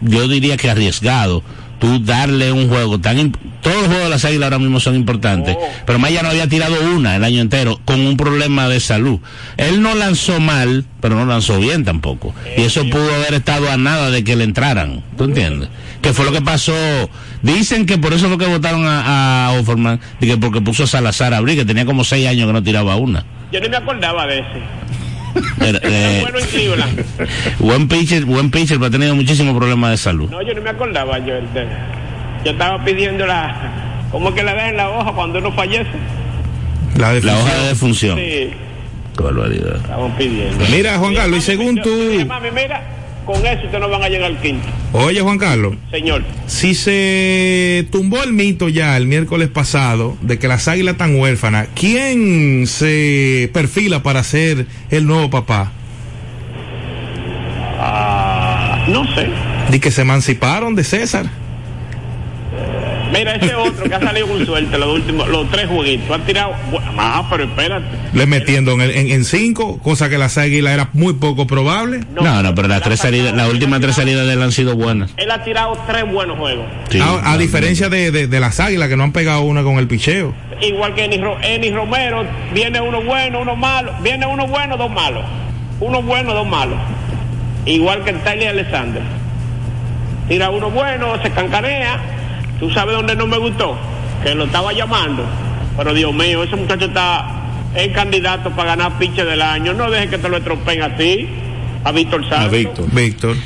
yo 0.00 0.28
diría 0.28 0.56
que 0.56 0.70
arriesgado. 0.70 1.42
Tú 1.78 1.98
darle 2.02 2.52
un 2.52 2.68
juego 2.68 2.98
tan... 2.98 3.32
Todos 3.62 3.76
los 3.76 3.86
juegos 3.86 4.04
de 4.04 4.10
las 4.10 4.24
águilas 4.24 4.44
ahora 4.44 4.58
mismo 4.58 4.80
son 4.80 4.94
importantes. 4.94 5.56
Oh. 5.58 5.68
Pero 5.84 5.98
Maya 5.98 6.22
no 6.22 6.28
había 6.30 6.48
tirado 6.48 6.74
una 6.94 7.16
el 7.16 7.24
año 7.24 7.40
entero 7.40 7.80
con 7.84 8.00
un 8.00 8.16
problema 8.16 8.68
de 8.68 8.80
salud. 8.80 9.18
Él 9.56 9.82
no 9.82 9.94
lanzó 9.94 10.40
mal, 10.40 10.84
pero 11.00 11.16
no 11.16 11.26
lanzó 11.26 11.58
bien 11.58 11.84
tampoco. 11.84 12.34
Y 12.56 12.62
eso 12.62 12.88
pudo 12.88 13.12
haber 13.14 13.34
estado 13.34 13.70
a 13.70 13.76
nada 13.76 14.10
de 14.10 14.24
que 14.24 14.36
le 14.36 14.44
entraran. 14.44 15.02
¿Tú 15.16 15.24
entiendes? 15.24 15.68
Que 16.00 16.12
fue 16.12 16.24
lo 16.24 16.32
que 16.32 16.42
pasó. 16.42 16.74
Dicen 17.42 17.86
que 17.86 17.98
por 17.98 18.12
eso 18.12 18.28
fue 18.28 18.38
que 18.38 18.46
votaron 18.46 18.86
a, 18.86 19.48
a 19.48 19.52
Offerman. 19.52 20.00
y 20.20 20.26
que 20.26 20.36
porque 20.36 20.60
puso 20.60 20.84
a 20.84 20.86
Salazar 20.86 21.34
a 21.34 21.38
abrir, 21.38 21.56
que 21.56 21.64
tenía 21.64 21.84
como 21.84 22.04
seis 22.04 22.26
años 22.28 22.46
que 22.46 22.52
no 22.52 22.62
tiraba 22.62 22.96
una. 22.96 23.24
Yo 23.52 23.60
ni 23.60 23.68
me 23.68 23.76
acordaba 23.76 24.26
de 24.26 24.38
ese. 24.38 25.05
Era, 25.60 25.78
eh, 25.82 26.18
bueno 26.22 26.38
en 26.38 26.46
Cleveland. 26.46 27.04
buen 27.58 27.88
pitcher, 27.88 28.24
buen 28.24 28.50
pitcher, 28.50 28.76
pero 28.78 28.86
ha 28.86 28.90
tenido 28.90 29.14
muchísimos 29.14 29.56
problemas 29.56 29.90
de 29.92 29.96
salud. 29.96 30.30
No, 30.30 30.42
yo 30.42 30.54
no 30.54 30.62
me 30.62 30.70
acordaba. 30.70 31.18
Yo, 31.18 31.34
de- 31.34 31.66
yo 32.44 32.50
estaba 32.52 32.84
pidiendo 32.84 33.26
la. 33.26 34.06
¿Cómo 34.10 34.32
que 34.34 34.42
le 34.42 34.54
den 34.54 34.76
la 34.76 34.88
hoja 34.90 35.12
cuando 35.12 35.38
uno 35.40 35.52
fallece? 35.52 35.90
la 36.96 37.12
La 37.14 37.38
hoja 37.38 37.54
de 37.56 37.68
defunción. 37.68 38.16
Sí, 38.18 38.50
Qué 39.16 39.22
barbaridad. 39.22 39.76
estaban 39.76 40.12
pidiendo. 40.16 40.64
Mira, 40.70 40.96
Juan 40.98 41.14
Carlos, 41.14 41.38
y 41.38 41.42
según 41.42 41.76
tú... 41.82 41.90
Mira, 42.12 42.24
mami, 42.24 42.50
mira, 42.50 42.82
con 43.26 43.44
eso 43.44 43.64
ustedes 43.64 43.80
no 43.80 43.88
van 43.88 44.04
a 44.04 44.08
llegar 44.08 44.30
al 44.30 44.40
quinto. 44.40 44.66
Oye, 44.92 45.20
Juan 45.20 45.36
Carlos. 45.36 45.74
Señor. 45.90 46.22
Si 46.46 46.74
se 46.74 47.86
tumbó 47.90 48.22
el 48.22 48.32
mito 48.32 48.68
ya 48.68 48.96
el 48.96 49.06
miércoles 49.06 49.48
pasado 49.48 50.16
de 50.22 50.38
que 50.38 50.48
las 50.48 50.68
águilas 50.68 50.92
están 50.92 51.18
huérfanas, 51.18 51.68
¿quién 51.74 52.66
se 52.66 53.50
perfila 53.52 54.02
para 54.02 54.22
ser 54.22 54.66
el 54.90 55.06
nuevo 55.06 55.28
papá? 55.28 55.72
Ah, 57.78 58.86
no 58.88 59.04
sé. 59.14 59.28
De 59.70 59.80
que 59.80 59.90
se 59.90 60.02
emanciparon 60.02 60.74
de 60.76 60.84
César. 60.84 61.26
Mira, 63.12 63.34
ese 63.36 63.54
otro 63.56 63.84
que 63.88 63.94
ha 63.94 64.00
salido 64.00 64.26
con 64.28 64.44
suerte 64.46 64.78
los 64.78 64.88
últimos, 64.94 65.28
los 65.28 65.50
tres 65.50 65.66
jueguitos. 65.68 66.10
Ha 66.20 66.24
tirado. 66.24 66.52
bueno, 66.70 66.86
Ah, 66.98 67.26
pero 67.30 67.44
espérate. 67.44 67.86
Le 68.12 68.26
metiendo 68.26 68.72
en, 68.72 68.80
el- 68.82 68.90
en- 68.90 69.10
en 69.10 69.24
cinco, 69.24 69.78
cosa 69.78 70.08
que 70.08 70.18
las 70.18 70.38
águilas 70.38 70.74
era 70.74 70.88
muy 70.92 71.14
poco 71.14 71.46
probable. 71.46 72.00
No, 72.14 72.42
no, 72.42 72.54
pero 72.54 72.68
las 72.68 72.82
tres 72.82 73.00
salidas, 73.00 73.34
las 73.34 73.48
últimas 73.50 73.80
tres 73.80 73.94
salidas 73.96 74.26
de 74.26 74.32
él 74.32 74.42
han 74.42 74.52
sido 74.52 74.74
buenas. 74.76 75.10
Él 75.16 75.30
ha 75.30 75.42
tirado 75.44 75.76
tres 75.86 76.04
buenos 76.10 76.38
juegos. 76.38 76.66
Sí, 76.90 76.98
a, 77.00 77.30
a 77.30 77.32
no, 77.32 77.38
diferencia 77.38 77.88
de, 77.88 78.10
de- 78.10 78.26
de 78.26 78.40
las 78.40 78.58
águilas 78.60 78.88
que 78.88 78.96
no 78.96 79.04
han 79.04 79.12
pegado 79.12 79.42
una 79.42 79.62
con 79.62 79.78
el 79.78 79.86
picheo. 79.86 80.34
Igual 80.60 80.94
que 80.94 81.04
Eni, 81.04 81.20
Eni 81.42 81.70
Romero, 81.70 82.24
viene 82.54 82.80
uno 82.80 83.02
bueno, 83.02 83.40
uno 83.40 83.54
malo. 83.56 83.92
Viene 84.02 84.26
uno 84.26 84.46
bueno, 84.46 84.76
dos 84.76 84.90
malos. 84.90 85.24
Uno 85.80 86.02
bueno, 86.02 86.32
dos 86.34 86.46
malos. 86.46 86.78
Igual 87.66 88.02
que 88.04 88.10
el 88.10 88.20
Tyler 88.20 88.48
Alexander. 88.48 89.02
Tira 90.28 90.50
uno 90.50 90.70
bueno, 90.70 91.20
se 91.22 91.30
cancanea. 91.30 92.00
¿Tú 92.58 92.70
sabes 92.70 92.94
dónde 92.96 93.14
no 93.16 93.26
me 93.26 93.38
gustó? 93.38 93.76
Que 94.22 94.34
lo 94.34 94.44
estaba 94.44 94.72
llamando. 94.72 95.24
Pero 95.76 95.92
Dios 95.94 96.14
mío, 96.14 96.42
ese 96.42 96.56
muchacho 96.56 96.86
está 96.86 97.26
en 97.74 97.92
candidato 97.92 98.50
para 98.50 98.76
ganar 98.76 98.98
pinche 98.98 99.24
del 99.24 99.42
año. 99.42 99.74
No 99.74 99.90
dejes 99.90 100.10
que 100.10 100.18
te 100.18 100.28
lo 100.28 100.38
estropeen 100.38 100.82
a 100.82 100.96
ti, 100.96 101.28
a 101.84 101.92
Víctor 101.92 102.22
Santos. 102.28 102.46
A 102.46 102.48
Víctor. 102.48 102.86
Víctor. 102.92 103.36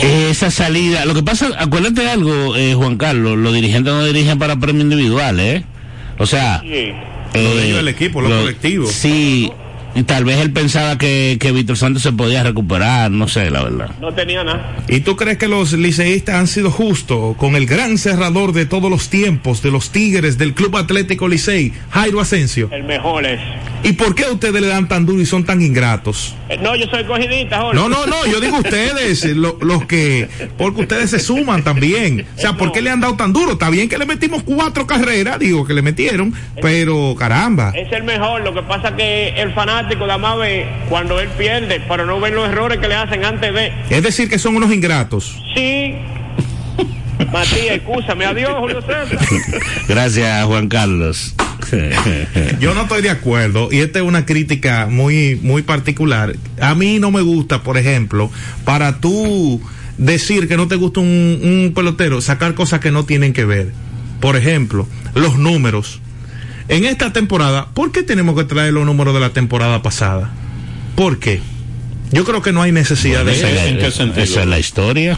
Esa 0.00 0.50
salida, 0.50 1.04
lo 1.04 1.14
que 1.14 1.22
pasa, 1.22 1.48
acuérdate 1.58 2.02
de 2.02 2.10
algo, 2.10 2.56
eh, 2.56 2.74
Juan 2.74 2.96
Carlos, 2.96 3.36
los 3.36 3.52
dirigentes 3.52 3.92
no 3.92 4.04
dirigen 4.04 4.38
para 4.38 4.56
premios 4.56 4.84
individuales, 4.84 5.60
¿eh? 5.60 5.64
O 6.18 6.26
sea, 6.26 6.60
Sí. 6.60 6.92
Lo 7.34 7.54
de 7.54 7.66
ellos, 7.66 7.80
el 7.80 7.88
equipo, 7.88 8.22
lo 8.22 8.30
colectivo. 8.30 8.86
Sí, 8.86 9.52
Y 9.96 10.02
tal 10.02 10.26
vez 10.26 10.38
él 10.40 10.52
pensaba 10.52 10.98
que, 10.98 11.38
que 11.40 11.52
Víctor 11.52 11.78
Santos 11.78 12.02
se 12.02 12.12
podía 12.12 12.42
recuperar, 12.42 13.10
no 13.10 13.28
sé, 13.28 13.50
la 13.50 13.64
verdad. 13.64 13.88
No 13.98 14.12
tenía 14.12 14.44
nada. 14.44 14.76
¿Y 14.88 15.00
tú 15.00 15.16
crees 15.16 15.38
que 15.38 15.48
los 15.48 15.72
liceístas 15.72 16.34
han 16.34 16.46
sido 16.48 16.70
justos 16.70 17.34
con 17.38 17.56
el 17.56 17.66
gran 17.66 17.96
cerrador 17.96 18.52
de 18.52 18.66
todos 18.66 18.90
los 18.90 19.08
tiempos 19.08 19.62
de 19.62 19.70
los 19.70 19.92
Tigres 19.92 20.36
del 20.36 20.52
Club 20.52 20.76
Atlético 20.76 21.28
Licey, 21.28 21.72
Jairo 21.90 22.20
Asensio? 22.20 22.68
El 22.72 22.84
mejor 22.84 23.24
es. 23.24 23.40
¿Y 23.82 23.92
por 23.92 24.14
qué 24.14 24.24
ustedes 24.24 24.60
le 24.60 24.66
dan 24.66 24.88
tan 24.88 25.06
duro 25.06 25.20
y 25.22 25.26
son 25.26 25.44
tan 25.44 25.62
ingratos? 25.62 26.34
Eh, 26.48 26.58
No, 26.60 26.74
yo 26.74 26.86
soy 26.86 27.04
cogidita, 27.04 27.60
Jorge. 27.60 27.76
No, 27.78 27.88
no, 27.88 28.06
no, 28.06 28.26
yo 28.26 28.40
digo 28.40 28.56
ustedes, 28.58 29.24
eh, 29.24 29.34
lo- 29.34 29.58
los 29.60 29.84
que, 29.86 30.28
porque 30.58 30.80
ustedes 30.82 31.10
se 31.10 31.20
suman 31.20 31.62
también. 31.62 32.26
O 32.36 32.40
sea, 32.40 32.54
¿por 32.54 32.72
qué 32.72 32.82
le 32.82 32.90
han 32.90 33.00
dado 33.00 33.14
tan 33.16 33.32
duro? 33.32 33.52
Está 33.52 33.70
bien 33.70 33.88
que 33.88 33.96
le 33.98 34.06
metimos 34.06 34.42
cuatro 34.42 34.86
carreras, 34.86 35.38
digo 35.38 35.64
que 35.66 35.74
le 35.74 35.82
metieron, 35.82 36.34
pero 36.60 37.14
caramba. 37.18 37.72
Es 37.76 37.92
el 37.92 38.02
mejor. 38.02 38.42
Lo 38.42 38.52
que 38.54 38.62
pasa 38.62 38.96
que 38.96 39.28
el 39.40 39.52
fanático 39.54 40.06
nada 40.06 40.18
más 40.18 40.38
ve 40.38 40.66
cuando 40.88 41.20
él 41.20 41.28
pierde, 41.38 41.80
pero 41.88 42.06
no 42.06 42.18
ven 42.18 42.34
los 42.34 42.48
errores 42.48 42.78
que 42.78 42.88
le 42.88 42.94
hacen 42.96 43.24
antes 43.24 43.52
de. 43.54 43.72
Es 43.90 44.02
decir, 44.02 44.28
que 44.28 44.38
son 44.38 44.56
unos 44.56 44.72
ingratos. 44.72 45.36
Sí. 45.54 45.94
Matías, 47.32 47.76
escúchame. 47.76 48.24
Adiós, 48.26 48.52
Julio 48.58 48.80
César. 48.82 49.06
Gracias, 49.88 50.44
Juan 50.46 50.68
Carlos. 50.68 51.34
Yo 52.60 52.74
no 52.74 52.82
estoy 52.82 53.02
de 53.02 53.10
acuerdo 53.10 53.68
y 53.70 53.78
esta 53.78 53.98
es 54.00 54.04
una 54.04 54.24
crítica 54.26 54.86
muy 54.90 55.36
muy 55.42 55.62
particular. 55.62 56.34
A 56.60 56.74
mí 56.74 56.98
no 56.98 57.10
me 57.10 57.20
gusta, 57.20 57.62
por 57.62 57.76
ejemplo, 57.78 58.30
para 58.64 59.00
tú 59.00 59.60
decir 59.98 60.48
que 60.48 60.56
no 60.56 60.68
te 60.68 60.76
gusta 60.76 61.00
un, 61.00 61.40
un 61.42 61.72
pelotero, 61.74 62.20
sacar 62.20 62.54
cosas 62.54 62.80
que 62.80 62.90
no 62.90 63.04
tienen 63.04 63.32
que 63.32 63.44
ver. 63.44 63.72
Por 64.20 64.36
ejemplo, 64.36 64.86
los 65.14 65.36
números. 65.38 66.00
En 66.68 66.84
esta 66.84 67.12
temporada, 67.12 67.68
¿por 67.74 67.92
qué 67.92 68.02
tenemos 68.02 68.34
que 68.36 68.44
traer 68.44 68.72
los 68.72 68.84
números 68.86 69.14
de 69.14 69.20
la 69.20 69.30
temporada 69.30 69.82
pasada? 69.82 70.32
¿Por 70.96 71.18
qué? 71.18 71.40
Yo 72.12 72.24
creo 72.24 72.42
que 72.42 72.52
no 72.52 72.62
hay 72.62 72.72
necesidad 72.72 73.24
de 73.24 73.32
eso. 73.32 73.46
es 73.46 73.58
¿En 73.66 73.76
la- 73.78 73.84
qué 73.84 73.90
sentido? 73.90 74.22
esa 74.24 74.40
es 74.42 74.46
la 74.48 74.58
historia. 74.58 75.16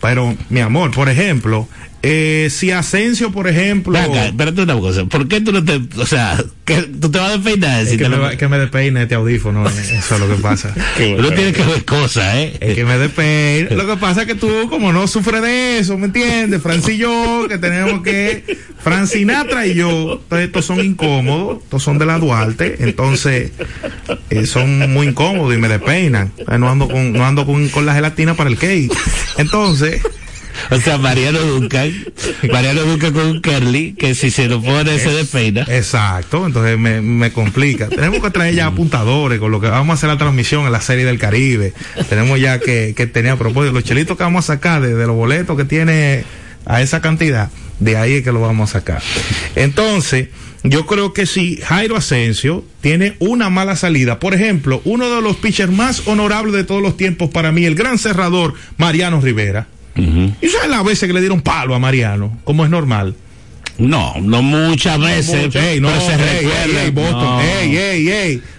Pero, 0.00 0.36
mi 0.50 0.60
amor, 0.60 0.90
por 0.92 1.08
ejemplo, 1.08 1.68
eh, 2.06 2.48
si 2.50 2.70
Asensio, 2.70 3.32
por 3.32 3.48
ejemplo... 3.48 3.92
Ven 3.94 4.04
acá, 4.10 4.26
espérate 4.26 4.62
una 4.62 4.74
cosa. 4.78 5.04
¿Por 5.06 5.26
qué 5.26 5.40
tú 5.40 5.52
no 5.52 5.64
te. 5.64 5.80
O 5.98 6.04
sea, 6.06 6.36
que 6.66 6.82
tú 6.82 7.10
te 7.10 7.18
vas 7.18 7.30
a 7.30 7.32
despeinar? 7.38 7.82
Es 7.82 7.90
si 7.90 7.96
que, 7.96 8.04
te 8.04 8.10
me, 8.10 8.16
lo- 8.16 8.22
va- 8.22 8.36
que 8.36 8.46
me 8.48 8.58
despeine 8.58 9.02
este 9.02 9.14
audífono, 9.14 9.66
eh, 9.68 9.72
eso 9.98 10.14
es 10.14 10.20
lo 10.20 10.28
que 10.28 10.42
pasa. 10.42 10.74
Uno 11.18 11.30
tiene 11.32 11.52
que 11.52 11.62
ver 11.62 11.84
cosas, 11.84 12.34
¿eh? 12.36 12.56
Es 12.60 12.74
que 12.74 12.84
me 12.84 12.98
despeine. 12.98 13.70
Lo 13.74 13.86
que 13.86 13.96
pasa 13.96 14.22
es 14.22 14.26
que 14.26 14.34
tú, 14.34 14.68
como 14.68 14.92
no 14.92 15.06
sufres 15.08 15.40
de 15.42 15.78
eso, 15.78 15.96
¿me 15.96 16.06
entiendes? 16.06 16.60
Francis 16.62 16.94
y 16.94 16.98
yo, 16.98 17.46
que 17.48 17.56
tenemos 17.58 18.02
que. 18.02 18.44
Fran 18.84 19.06
Sinatra 19.06 19.66
y 19.66 19.72
yo, 19.74 20.20
entonces 20.22 20.46
estos 20.48 20.66
son 20.66 20.80
incómodos, 20.84 21.62
estos 21.64 21.82
son 21.82 21.98
de 21.98 22.04
la 22.04 22.18
Duarte, 22.18 22.76
entonces 22.80 23.52
eh, 24.28 24.44
son 24.44 24.92
muy 24.92 25.06
incómodos 25.06 25.54
y 25.54 25.58
me 25.58 25.68
despeinan. 25.68 26.32
Eh, 26.36 26.58
No 26.58 26.68
ando 26.68 26.86
con, 26.88 27.12
no 27.14 27.24
ando 27.24 27.46
con, 27.46 27.66
con 27.70 27.86
la 27.86 27.94
gelatina 27.94 28.34
para 28.34 28.50
el 28.50 28.58
cake. 28.58 28.92
Entonces. 29.38 30.02
O 30.70 30.80
sea, 30.80 30.98
Mariano 30.98 31.40
Duncan, 31.40 31.92
Mariano 32.50 32.82
Duncan 32.82 33.12
con 33.12 33.26
un 33.26 33.42
curly, 33.42 33.94
que 33.94 34.14
si 34.14 34.30
se 34.30 34.48
lo 34.48 34.62
pone 34.62 34.98
se 34.98 35.10
despeina. 35.10 35.66
Exacto, 35.68 36.46
entonces 36.46 36.78
me, 36.78 37.00
me 37.00 37.32
complica. 37.32 37.88
Tenemos 37.88 38.22
que 38.22 38.30
traer 38.30 38.54
ya 38.54 38.66
apuntadores 38.66 39.38
con 39.38 39.50
lo 39.50 39.60
que 39.60 39.68
vamos 39.68 39.90
a 39.90 39.94
hacer 39.94 40.08
la 40.08 40.18
transmisión 40.18 40.66
en 40.66 40.72
la 40.72 40.80
serie 40.80 41.04
del 41.04 41.18
Caribe. 41.18 41.72
Tenemos 42.08 42.40
ya 42.40 42.58
que, 42.58 42.94
que 42.96 43.06
tener 43.06 43.32
a 43.32 43.36
propósito 43.36 43.72
los 43.72 43.84
chelitos 43.84 44.16
que 44.16 44.22
vamos 44.22 44.48
a 44.48 44.54
sacar 44.54 44.80
de, 44.80 44.94
de 44.94 45.06
los 45.06 45.16
boletos 45.16 45.56
que 45.56 45.64
tiene 45.64 46.24
a 46.66 46.80
esa 46.80 47.00
cantidad, 47.00 47.50
de 47.78 47.96
ahí 47.96 48.14
es 48.14 48.24
que 48.24 48.32
lo 48.32 48.40
vamos 48.40 48.70
a 48.70 48.72
sacar. 48.80 49.02
Entonces, 49.54 50.28
yo 50.62 50.86
creo 50.86 51.12
que 51.12 51.26
si 51.26 51.58
Jairo 51.58 51.96
Asensio 51.96 52.64
tiene 52.80 53.16
una 53.18 53.50
mala 53.50 53.76
salida, 53.76 54.18
por 54.18 54.32
ejemplo, 54.32 54.80
uno 54.84 55.14
de 55.14 55.20
los 55.20 55.36
pitchers 55.36 55.70
más 55.70 56.06
honorables 56.06 56.54
de 56.54 56.64
todos 56.64 56.80
los 56.80 56.96
tiempos 56.96 57.28
para 57.30 57.52
mí, 57.52 57.66
el 57.66 57.74
gran 57.74 57.98
cerrador 57.98 58.54
Mariano 58.78 59.20
Rivera. 59.20 59.66
Y 59.96 60.48
sabes 60.48 60.68
las 60.70 60.84
veces 60.84 61.06
que 61.06 61.12
le 61.12 61.20
dieron 61.20 61.40
palo 61.40 61.74
a 61.74 61.78
Mariano, 61.78 62.36
como 62.44 62.64
es 62.64 62.70
normal. 62.70 63.14
No, 63.76 64.14
no 64.20 64.40
muchas 64.42 65.00
veces. 65.00 65.46
Mucho. 65.46 65.58
Ey, 65.60 65.80
no, 65.80 65.88
pero 65.88 66.00
se 66.00 66.12
ey, 66.12 66.44
recuerda. 66.44 66.82
ey, 66.84 66.90
Boston, 66.90 67.20
No. 67.22 67.38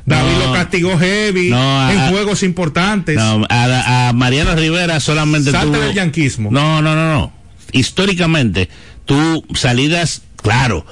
David 0.05 0.31
No. 0.33 0.45
lo 0.45 0.53
castigó 0.53 0.97
heavy 0.99 1.49
No, 1.49 1.89
en 1.91 2.09
juegos 2.09 2.43
importantes. 2.43 3.15
No, 3.15 3.45
a, 3.49 4.09
a 4.09 4.13
Mariano 4.13 4.55
Rivera 4.55 4.99
solamente 4.99 5.51
Salte 5.51 5.77
tuvo- 5.77 5.81
del 5.85 5.93
yanquismo. 5.95 6.49
No, 6.51 6.81
no, 6.81 6.95
no, 6.95 7.13
no. 7.13 7.31
Históricamente, 7.71 8.69
tú 9.05 9.45
salidas, 9.53 10.21
claro, 10.41 10.85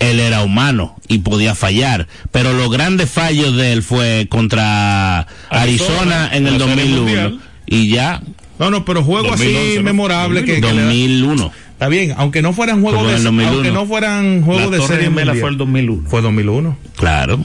él 0.00 0.18
era 0.20 0.42
humano 0.42 0.96
y 1.08 1.18
podía 1.18 1.54
fallar, 1.54 2.08
pero 2.32 2.52
los 2.52 2.70
grandes 2.70 3.10
fallos 3.10 3.56
de 3.56 3.72
él 3.72 3.82
fue 3.82 4.26
contra 4.30 5.20
Arizona, 5.50 6.26
Arizona, 6.26 6.30
en 6.32 6.46
el 6.46 6.54
en 6.54 6.58
la 6.60 6.66
Serie 6.66 6.84
2001 6.84 7.00
Mundial. 7.30 7.40
y 7.66 7.88
ya 7.90 8.22
No, 8.58 8.70
no, 8.70 8.84
pero 8.84 9.02
juegos 9.04 9.30
2011, 9.38 9.66
así 9.68 9.76
¿no? 9.78 9.82
memorables 9.84 10.44
que, 10.44 10.54
que 10.60 10.60
le 10.72 10.80
da- 10.82 10.84
2001. 10.84 11.52
Está 11.72 11.88
bien, 11.88 12.14
aunque 12.16 12.42
no 12.42 12.52
fueran 12.52 12.82
juegos 12.82 13.06
de 13.06 13.14
el 13.16 13.22
2001. 13.24 13.52
aunque 13.54 13.70
no 13.70 13.86
fueran 13.86 14.42
juegos 14.42 14.64
La 14.64 14.70
de 14.70 14.76
Torre 14.78 14.94
serie 14.96 15.10
mundial. 15.10 15.38
fue 15.38 15.48
el 15.50 15.56
2001. 15.58 16.08
Fue 16.10 16.22
2001. 16.22 16.78
Claro. 16.96 17.44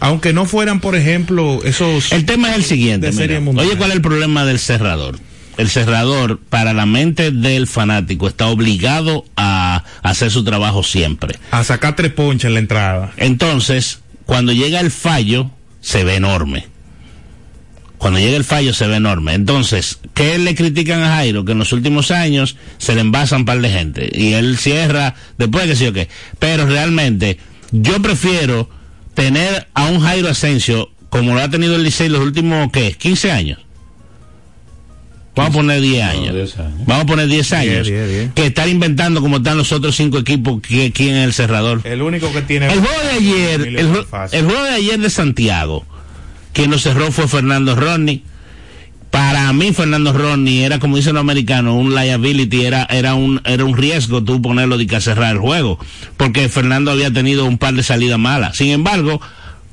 Aunque 0.00 0.32
no 0.32 0.46
fueran, 0.46 0.80
por 0.80 0.96
ejemplo, 0.96 1.60
esos 1.64 2.10
El 2.12 2.24
tema 2.24 2.50
es 2.50 2.56
el 2.56 2.64
siguiente. 2.64 3.08
De 3.08 3.12
serie 3.12 3.38
mira. 3.38 3.40
mundial. 3.40 3.66
Oye, 3.68 3.76
¿cuál 3.76 3.90
es 3.90 3.96
el 3.96 4.02
problema 4.02 4.44
del 4.44 4.58
cerrador? 4.58 5.18
El 5.58 5.68
cerrador, 5.68 6.40
para 6.48 6.72
la 6.72 6.86
mente 6.86 7.30
del 7.30 7.66
fanático, 7.66 8.26
está 8.26 8.46
obligado 8.46 9.26
a 9.36 9.84
hacer 10.02 10.30
su 10.30 10.42
trabajo 10.44 10.82
siempre. 10.82 11.38
a 11.50 11.62
sacar 11.62 11.94
tres 11.94 12.10
ponches 12.12 12.46
en 12.48 12.54
la 12.54 12.60
entrada. 12.60 13.12
Entonces, 13.18 14.00
cuando 14.24 14.52
llega 14.52 14.80
el 14.80 14.90
fallo, 14.90 15.50
se 15.82 16.04
ve 16.04 16.14
enorme. 16.16 16.66
Cuando 18.02 18.18
llega 18.18 18.36
el 18.36 18.42
fallo, 18.42 18.74
se 18.74 18.88
ve 18.88 18.96
enorme. 18.96 19.32
Entonces, 19.32 20.00
¿qué 20.12 20.36
le 20.36 20.56
critican 20.56 21.04
a 21.04 21.14
Jairo? 21.14 21.44
Que 21.44 21.52
en 21.52 21.58
los 21.58 21.72
últimos 21.72 22.10
años 22.10 22.56
se 22.78 22.96
le 22.96 23.00
envasan 23.00 23.42
un 23.42 23.44
par 23.44 23.60
de 23.60 23.70
gente. 23.70 24.10
Y 24.12 24.32
él 24.32 24.58
cierra 24.58 25.14
después 25.38 25.66
que 25.66 25.76
sí 25.76 25.86
o 25.86 25.92
qué. 25.92 26.08
Pero 26.40 26.66
realmente, 26.66 27.38
yo 27.70 28.02
prefiero 28.02 28.68
tener 29.14 29.68
a 29.74 29.84
un 29.84 30.00
Jairo 30.00 30.28
Asensio 30.28 30.90
como 31.10 31.32
lo 31.34 31.42
ha 31.42 31.48
tenido 31.48 31.76
el 31.76 31.84
Licey 31.84 32.08
los 32.08 32.22
últimos, 32.22 32.72
¿qué? 32.72 32.92
15 32.92 33.30
años. 33.30 33.60
Vamos 35.36 35.50
a 35.50 35.58
poner 35.58 35.80
10 35.80 36.02
años. 36.02 36.34
10 36.34 36.58
años. 36.58 36.86
Vamos 36.86 37.04
a 37.04 37.06
poner 37.06 37.28
10 37.28 37.52
años. 37.52 37.86
10, 37.86 38.08
10. 38.08 38.32
Que 38.32 38.46
estar 38.46 38.68
inventando 38.68 39.20
como 39.20 39.36
están 39.36 39.56
los 39.56 39.70
otros 39.70 39.94
cinco 39.94 40.18
equipos, 40.18 40.60
que, 40.60 40.90
quién 40.90 41.14
es 41.14 41.24
el 41.24 41.34
cerrador. 41.34 41.82
El 41.84 42.02
único 42.02 42.32
que 42.32 42.42
tiene 42.42 42.66
El 42.66 42.80
juego 42.80 43.00
de 43.00 43.10
ayer, 43.10 43.60
el 44.32 44.44
juego 44.44 44.64
de 44.64 44.70
ayer 44.70 44.98
de 44.98 45.08
Santiago, 45.08 45.86
quien 46.52 46.70
lo 46.70 46.78
cerró 46.78 47.10
fue 47.10 47.28
Fernando 47.28 47.74
Rodney. 47.74 48.24
Para 49.10 49.52
mí 49.52 49.72
Fernando 49.72 50.12
Rodney 50.14 50.62
era 50.62 50.78
como 50.78 50.96
dicen 50.96 51.14
los 51.14 51.20
americanos, 51.20 51.74
un 51.74 51.94
liability, 51.94 52.64
era, 52.64 52.84
era 52.84 53.14
un, 53.14 53.42
era 53.44 53.62
un 53.62 53.76
riesgo 53.76 54.24
tú 54.24 54.40
ponerlo 54.40 54.78
de 54.78 54.86
que 54.86 55.00
cerrar 55.02 55.32
el 55.32 55.38
juego, 55.38 55.78
porque 56.16 56.48
Fernando 56.48 56.90
había 56.90 57.12
tenido 57.12 57.44
un 57.44 57.58
par 57.58 57.74
de 57.74 57.82
salidas 57.82 58.18
malas. 58.18 58.56
Sin 58.56 58.68
embargo, 58.68 59.20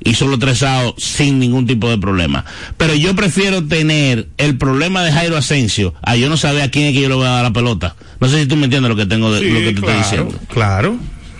hizo 0.04 0.26
los 0.26 0.38
tres 0.38 0.64
sin 0.98 1.38
ningún 1.38 1.66
tipo 1.66 1.88
de 1.88 1.98
problema. 1.98 2.44
Pero 2.76 2.94
yo 2.94 3.14
prefiero 3.14 3.64
tener 3.64 4.28
el 4.36 4.58
problema 4.58 5.02
de 5.02 5.12
Jairo 5.12 5.36
Asensio 5.36 5.94
a 6.02 6.16
yo 6.16 6.28
no 6.28 6.36
saber 6.36 6.62
a 6.62 6.70
quién 6.70 6.86
es 6.86 6.94
que 6.94 7.02
yo 7.02 7.08
le 7.08 7.14
voy 7.14 7.26
a 7.26 7.30
dar 7.30 7.44
la 7.44 7.52
pelota. 7.52 7.96
No 8.20 8.28
sé 8.28 8.40
si 8.42 8.46
tú 8.46 8.56
me 8.56 8.64
entiendes 8.64 8.90
lo 8.90 8.96
que 8.96 9.06
tengo 9.06 9.32
de, 9.32 9.40
Sí, 9.40 9.50
lo 9.50 9.60
que 9.60 9.72
te 9.72 9.80
claro, 9.80 10.00
estoy 10.00 10.18
diciendo. 10.18 10.46
Claro. 10.52 10.96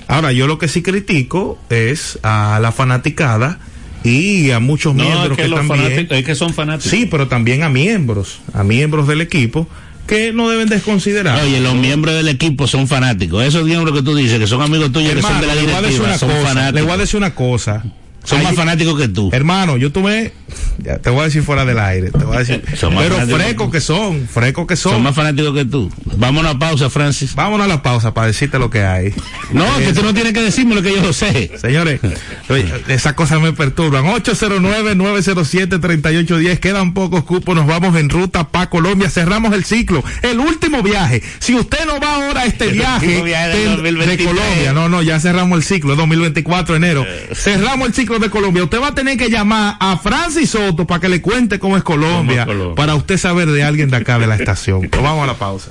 Ahora, 0.08 0.32
yo 0.32 0.46
lo 0.46 0.58
que 0.58 0.68
sí 0.68 0.82
critico 0.82 1.58
es 1.68 2.18
a 2.22 2.58
la 2.60 2.72
fanaticada 2.72 3.58
y 4.04 4.50
a 4.50 4.60
muchos 4.60 4.94
No, 4.94 5.04
miembros 5.04 5.36
que, 5.36 5.44
que, 5.44 5.50
también. 5.50 6.08
es 6.10 6.24
que 6.24 6.34
son 6.34 6.54
fanáticos. 6.54 6.90
Sí, 6.90 7.06
pero 7.10 7.28
también 7.28 7.62
a 7.62 7.68
miembros, 7.68 8.38
a 8.54 8.64
miembros 8.64 9.06
del 9.08 9.20
equipo 9.20 9.68
que 10.06 10.32
no 10.32 10.48
deben 10.50 10.68
desconsiderar. 10.68 11.40
Oye, 11.44 11.60
los 11.60 11.74
miembros 11.74 12.14
del 12.16 12.28
equipo 12.28 12.66
son 12.66 12.88
fanáticos. 12.88 13.44
Esos 13.44 13.64
miembros 13.64 13.94
que 13.96 14.02
tú 14.02 14.14
dices, 14.16 14.38
que 14.38 14.46
son 14.46 14.60
amigos 14.62 14.90
tuyos, 14.90 15.14
que 15.14 15.22
son 15.22 15.30
Hermano, 15.36 15.46
de 15.46 15.54
la 15.54 15.60
directiva, 15.60 16.18
son 16.18 16.30
cosa. 16.30 16.42
fanáticos. 16.48 16.74
Le 16.74 16.82
voy 16.82 16.92
a 16.92 16.96
decir 16.96 17.16
una 17.18 17.34
cosa. 17.34 17.84
Son 18.24 18.42
más 18.42 18.54
fanáticos 18.54 18.98
que 18.98 19.08
tú. 19.08 19.28
Hermano, 19.32 19.76
yo 19.76 19.92
tuve, 19.92 20.32
ya, 20.78 20.98
te 20.98 21.10
voy 21.10 21.20
a 21.20 21.24
decir 21.24 21.42
fuera 21.42 21.64
del 21.64 21.78
aire, 21.78 22.10
te 22.10 22.24
voy 22.24 22.36
a 22.36 22.40
decir, 22.40 22.62
Son 22.76 22.94
pero 22.96 23.16
frescos 23.26 23.70
que 23.70 23.80
son, 23.80 24.28
frescos 24.28 24.66
que 24.66 24.76
son. 24.76 24.92
Son 24.92 25.02
más 25.02 25.14
fanáticos 25.14 25.54
que 25.54 25.64
tú. 25.64 25.90
Vamos 26.16 26.44
a 26.44 26.50
una 26.50 26.58
pausa, 26.58 26.90
Francis. 26.90 27.34
Vámonos 27.34 27.64
a 27.66 27.68
la 27.68 27.82
pausa 27.82 28.12
para 28.14 28.26
decirte 28.28 28.58
lo 28.58 28.70
que 28.70 28.82
hay. 28.82 29.12
No, 29.52 29.64
que 29.78 29.92
tú 29.92 30.02
no 30.02 30.14
tienes 30.14 30.32
que 30.32 30.40
decirme 30.42 30.74
lo 30.74 30.82
que 30.82 30.94
yo 30.94 31.02
lo 31.02 31.12
sé. 31.12 31.52
Señores, 31.60 32.00
esas 32.88 33.12
cosas 33.14 33.40
me 33.40 33.52
perturban. 33.52 34.06
809-907-3810. 34.06 36.58
Quedan 36.58 36.94
pocos 36.94 37.22
cupos. 37.24 37.54
Nos 37.54 37.66
vamos 37.66 37.94
en 37.96 38.08
ruta 38.08 38.48
para 38.48 38.70
Colombia. 38.70 39.10
Cerramos 39.10 39.52
el 39.54 39.64
ciclo. 39.64 40.02
El 40.22 40.40
último 40.40 40.82
viaje. 40.82 41.22
Si 41.38 41.54
usted 41.54 41.84
no 41.86 42.00
va 42.00 42.16
ahora 42.16 42.40
a 42.42 42.46
este 42.46 42.64
El 42.66 42.72
viaje 42.74 43.22
de, 43.22 43.64
2023. 43.64 44.18
de 44.18 44.24
Colombia, 44.24 44.72
no, 44.72 44.88
no, 44.88 45.02
ya 45.02 45.20
cerramos 45.20 45.58
el 45.58 45.64
ciclo. 45.64 45.92
Es 45.92 45.98
2024 45.98 46.76
enero. 46.76 47.04
Eh. 47.06 47.28
Cerramos 47.34 47.88
el 47.88 47.94
ciclo 47.94 48.09
de 48.18 48.30
Colombia. 48.30 48.64
Usted 48.64 48.80
va 48.80 48.88
a 48.88 48.94
tener 48.94 49.16
que 49.16 49.30
llamar 49.30 49.76
a 49.78 49.96
Francis 49.98 50.50
Soto 50.50 50.86
para 50.86 51.00
que 51.00 51.08
le 51.08 51.22
cuente 51.22 51.58
cómo 51.58 51.76
es 51.76 51.82
Colombia. 51.82 52.44
¿Cómo 52.44 52.52
es 52.52 52.58
Colombia? 52.58 52.74
Para 52.74 52.94
usted 52.94 53.16
saber 53.16 53.48
de 53.50 53.62
alguien 53.62 53.90
de 53.90 53.96
acá 53.96 54.18
de 54.18 54.26
la 54.26 54.34
estación. 54.34 54.88
Vamos 55.02 55.24
a 55.24 55.26
la 55.26 55.34
pausa. 55.34 55.70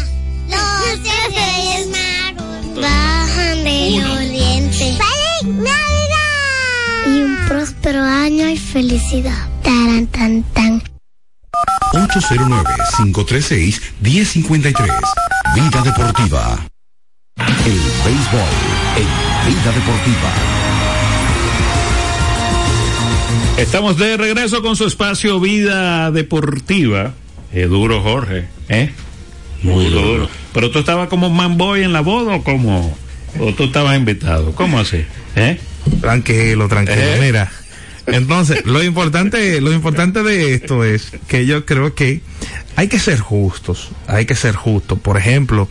Bajan 2.75 3.63
del 3.63 4.03
oriente. 4.03 4.97
¡Feliz 4.97 5.43
Navidad! 5.43 7.07
Y 7.07 7.23
un 7.23 7.37
próspero 7.47 8.03
año 8.03 8.49
y 8.49 8.57
felicidad. 8.57 9.47
Taran, 9.63 10.07
tan, 10.07 10.43
tan. 10.53 10.83
809-536-1053. 11.93 14.89
Vida 15.55 15.81
Deportiva. 15.83 16.67
El 17.65 17.79
béisbol 18.05 18.49
en 18.97 19.07
Vida 19.47 19.71
Deportiva. 19.71 20.31
Estamos 23.57 23.97
de 23.97 24.17
regreso 24.17 24.61
con 24.61 24.75
su 24.75 24.85
espacio 24.85 25.39
Vida 25.39 26.11
Deportiva. 26.11 27.13
Es 27.51 27.67
duro, 27.69 28.01
Jorge. 28.01 28.47
¿Eh? 28.69 28.93
Muy 29.61 29.85
duro. 29.89 30.29
Pero 30.53 30.71
tú 30.71 30.79
estabas 30.79 31.09
como 31.09 31.29
manboy 31.29 31.83
en 31.83 31.93
la 31.93 32.01
boda 32.01 32.35
o 32.35 32.43
como. 32.43 32.97
O 33.39 33.53
tú 33.53 33.65
estabas 33.65 33.97
invitado. 33.97 34.53
¿Cómo 34.53 34.79
así? 34.79 35.05
¿Eh? 35.35 35.59
Tranquilo, 36.01 36.67
tranquilo. 36.67 37.01
¿Eh? 37.01 37.17
Mira. 37.21 37.51
Entonces, 38.07 38.65
lo 38.65 38.83
importante, 38.83 39.61
lo 39.61 39.71
importante 39.71 40.23
de 40.23 40.55
esto 40.55 40.83
es 40.83 41.11
que 41.27 41.45
yo 41.45 41.65
creo 41.65 41.93
que 41.93 42.21
hay 42.75 42.87
que 42.87 42.99
ser 42.99 43.19
justos, 43.19 43.89
hay 44.07 44.25
que 44.25 44.35
ser 44.35 44.55
justos. 44.55 44.99
Por 44.99 45.17
ejemplo, 45.17 45.69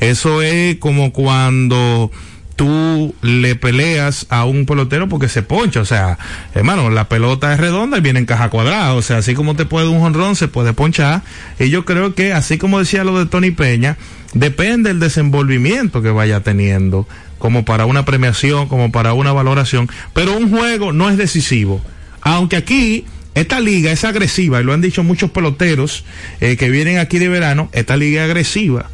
eso 0.00 0.42
es 0.42 0.76
como 0.76 1.12
cuando 1.12 2.10
tú 2.56 3.14
le 3.22 3.54
peleas 3.56 4.26
a 4.28 4.44
un 4.44 4.66
pelotero 4.66 5.08
porque 5.08 5.28
se 5.28 5.42
poncha, 5.42 5.80
o 5.80 5.84
sea, 5.84 6.18
hermano, 6.54 6.90
la 6.90 7.08
pelota 7.08 7.52
es 7.52 7.60
redonda 7.60 7.98
y 7.98 8.00
viene 8.00 8.20
en 8.20 8.26
caja 8.26 8.50
cuadrada, 8.50 8.94
o 8.94 9.02
sea, 9.02 9.18
así 9.18 9.34
como 9.34 9.56
te 9.56 9.66
puede 9.66 9.88
un 9.88 10.00
jonrón, 10.00 10.36
se 10.36 10.48
puede 10.48 10.72
ponchar, 10.72 11.22
y 11.58 11.70
yo 11.70 11.84
creo 11.84 12.14
que, 12.14 12.32
así 12.32 12.58
como 12.58 12.78
decía 12.78 13.04
lo 13.04 13.18
de 13.18 13.26
Tony 13.26 13.50
Peña, 13.50 13.96
depende 14.34 14.90
del 14.90 15.00
desenvolvimiento 15.00 16.02
que 16.02 16.10
vaya 16.10 16.40
teniendo, 16.40 17.08
como 17.38 17.64
para 17.64 17.86
una 17.86 18.04
premiación, 18.04 18.68
como 18.68 18.92
para 18.92 19.14
una 19.14 19.32
valoración, 19.32 19.88
pero 20.12 20.36
un 20.36 20.50
juego 20.50 20.92
no 20.92 21.10
es 21.10 21.16
decisivo, 21.16 21.80
aunque 22.20 22.56
aquí 22.56 23.04
esta 23.34 23.60
liga 23.60 23.90
es 23.92 24.04
agresiva, 24.04 24.60
y 24.60 24.64
lo 24.64 24.72
han 24.72 24.80
dicho 24.80 25.02
muchos 25.02 25.30
peloteros 25.30 26.04
eh, 26.40 26.56
que 26.56 26.70
vienen 26.70 26.98
aquí 26.98 27.18
de 27.18 27.28
verano, 27.28 27.70
esta 27.72 27.96
liga 27.96 28.22
es 28.22 28.30
agresiva. 28.30 28.90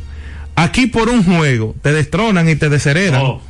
Aquí 0.58 0.88
por 0.88 1.08
un 1.08 1.22
juego 1.22 1.76
te 1.82 1.92
destronan 1.92 2.48
y 2.48 2.56
te 2.56 2.68
desheredan. 2.68 3.22
Oh. 3.22 3.40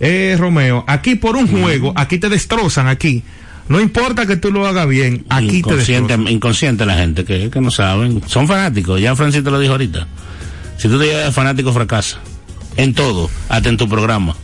Eh, 0.00 0.34
Romeo, 0.36 0.84
aquí 0.88 1.14
por 1.14 1.36
un 1.36 1.46
juego, 1.46 1.92
aquí 1.94 2.18
te 2.18 2.28
destrozan, 2.28 2.88
aquí. 2.88 3.22
No 3.68 3.80
importa 3.80 4.26
que 4.26 4.36
tú 4.36 4.50
lo 4.50 4.66
hagas 4.66 4.88
bien, 4.88 5.24
aquí 5.28 5.62
te 5.62 5.76
destrozan. 5.76 6.26
inconsciente 6.26 6.84
la 6.84 6.96
gente 6.96 7.24
que, 7.24 7.48
que 7.48 7.60
no 7.60 7.70
saben. 7.70 8.22
Son 8.26 8.48
fanáticos, 8.48 9.00
ya 9.00 9.14
Francisco 9.14 9.50
lo 9.50 9.60
dijo 9.60 9.74
ahorita. 9.74 10.08
Si 10.78 10.88
tú 10.88 10.98
te 10.98 11.06
llevas 11.06 11.32
fanático, 11.32 11.72
fracasa. 11.72 12.18
En 12.76 12.92
todo, 12.92 13.30
hasta 13.48 13.68
en 13.68 13.76
tu 13.76 13.88
programa. 13.88 14.34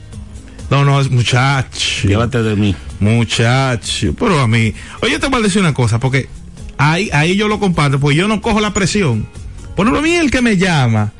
No, 0.70 0.84
no, 0.84 1.00
es 1.00 1.10
muchacho. 1.10 2.06
Llévate 2.06 2.44
de 2.44 2.54
mí. 2.54 2.76
Muchacho. 3.00 4.14
Pero 4.16 4.38
a 4.38 4.46
mí. 4.46 4.72
Oye, 5.00 5.18
te 5.18 5.26
voy 5.26 5.40
a 5.40 5.42
decir 5.42 5.60
una 5.60 5.74
cosa, 5.74 5.98
porque 5.98 6.28
ahí, 6.78 7.10
ahí 7.12 7.34
yo 7.34 7.48
lo 7.48 7.58
comparto, 7.58 7.98
porque 7.98 8.16
yo 8.16 8.28
no 8.28 8.40
cojo 8.40 8.60
la 8.60 8.72
presión. 8.72 9.26
Por 9.74 9.88
a 9.88 10.00
mí 10.00 10.12
el 10.14 10.30
que 10.30 10.42
me 10.42 10.56
llama 10.56 11.12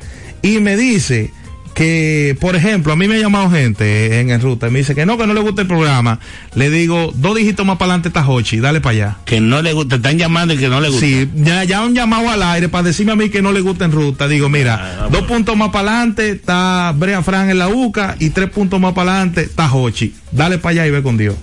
y 0.43 0.59
me 0.59 0.77
dice 0.77 1.31
que, 1.73 2.37
por 2.39 2.55
ejemplo, 2.55 2.93
a 2.93 2.95
mí 2.95 3.07
me 3.07 3.15
ha 3.15 3.19
llamado 3.19 3.49
gente 3.49 4.19
en 4.19 4.29
el 4.29 4.41
ruta 4.41 4.67
y 4.67 4.71
me 4.71 4.79
dice 4.79 4.93
que 4.93 5.05
no, 5.05 5.17
que 5.17 5.25
no 5.25 5.33
le 5.33 5.41
gusta 5.41 5.63
el 5.63 5.67
programa. 5.67 6.19
Le 6.53 6.69
digo, 6.69 7.11
dos 7.15 7.35
dígitos 7.35 7.65
más 7.65 7.77
para 7.77 7.93
adelante 7.93 8.09
está 8.09 8.27
Hochi, 8.27 8.59
dale 8.59 8.79
para 8.79 8.91
allá. 8.91 9.17
Que 9.25 9.41
no 9.41 9.61
le 9.61 9.73
gusta, 9.73 9.95
están 9.95 10.17
llamando 10.17 10.53
y 10.53 10.57
que 10.57 10.69
no 10.69 10.79
le 10.79 10.89
gusta. 10.89 11.05
Sí, 11.05 11.27
ya, 11.35 11.63
ya 11.63 11.81
han 11.81 11.95
llamado 11.95 12.29
al 12.29 12.43
aire 12.43 12.69
para 12.69 12.83
decirme 12.83 13.13
a 13.13 13.15
mí 13.15 13.29
que 13.29 13.41
no 13.41 13.51
le 13.51 13.61
gusta 13.61 13.85
en 13.85 13.91
ruta. 13.91 14.27
Digo, 14.27 14.49
mira, 14.49 15.07
dos 15.11 15.23
puntos 15.23 15.57
más 15.57 15.69
para 15.69 15.89
adelante 15.89 16.29
está 16.29 16.93
Brea 16.95 17.23
Fran 17.23 17.49
en 17.49 17.57
la 17.57 17.69
UCA 17.69 18.15
y 18.19 18.29
tres 18.29 18.49
puntos 18.49 18.79
más 18.79 18.93
para 18.93 19.13
adelante 19.13 19.41
está 19.41 19.73
Hochi. 19.73 20.13
Dale 20.31 20.59
para 20.59 20.71
allá 20.71 20.87
y 20.87 20.91
ve 20.91 21.01
con 21.01 21.17
Dios. 21.17 21.35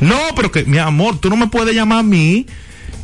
No, 0.00 0.18
pero 0.36 0.50
que, 0.50 0.64
mi 0.64 0.78
amor, 0.78 1.18
tú 1.18 1.28
no 1.28 1.36
me 1.36 1.48
puedes 1.48 1.74
llamar 1.74 1.98
a 1.98 2.02
mí, 2.04 2.46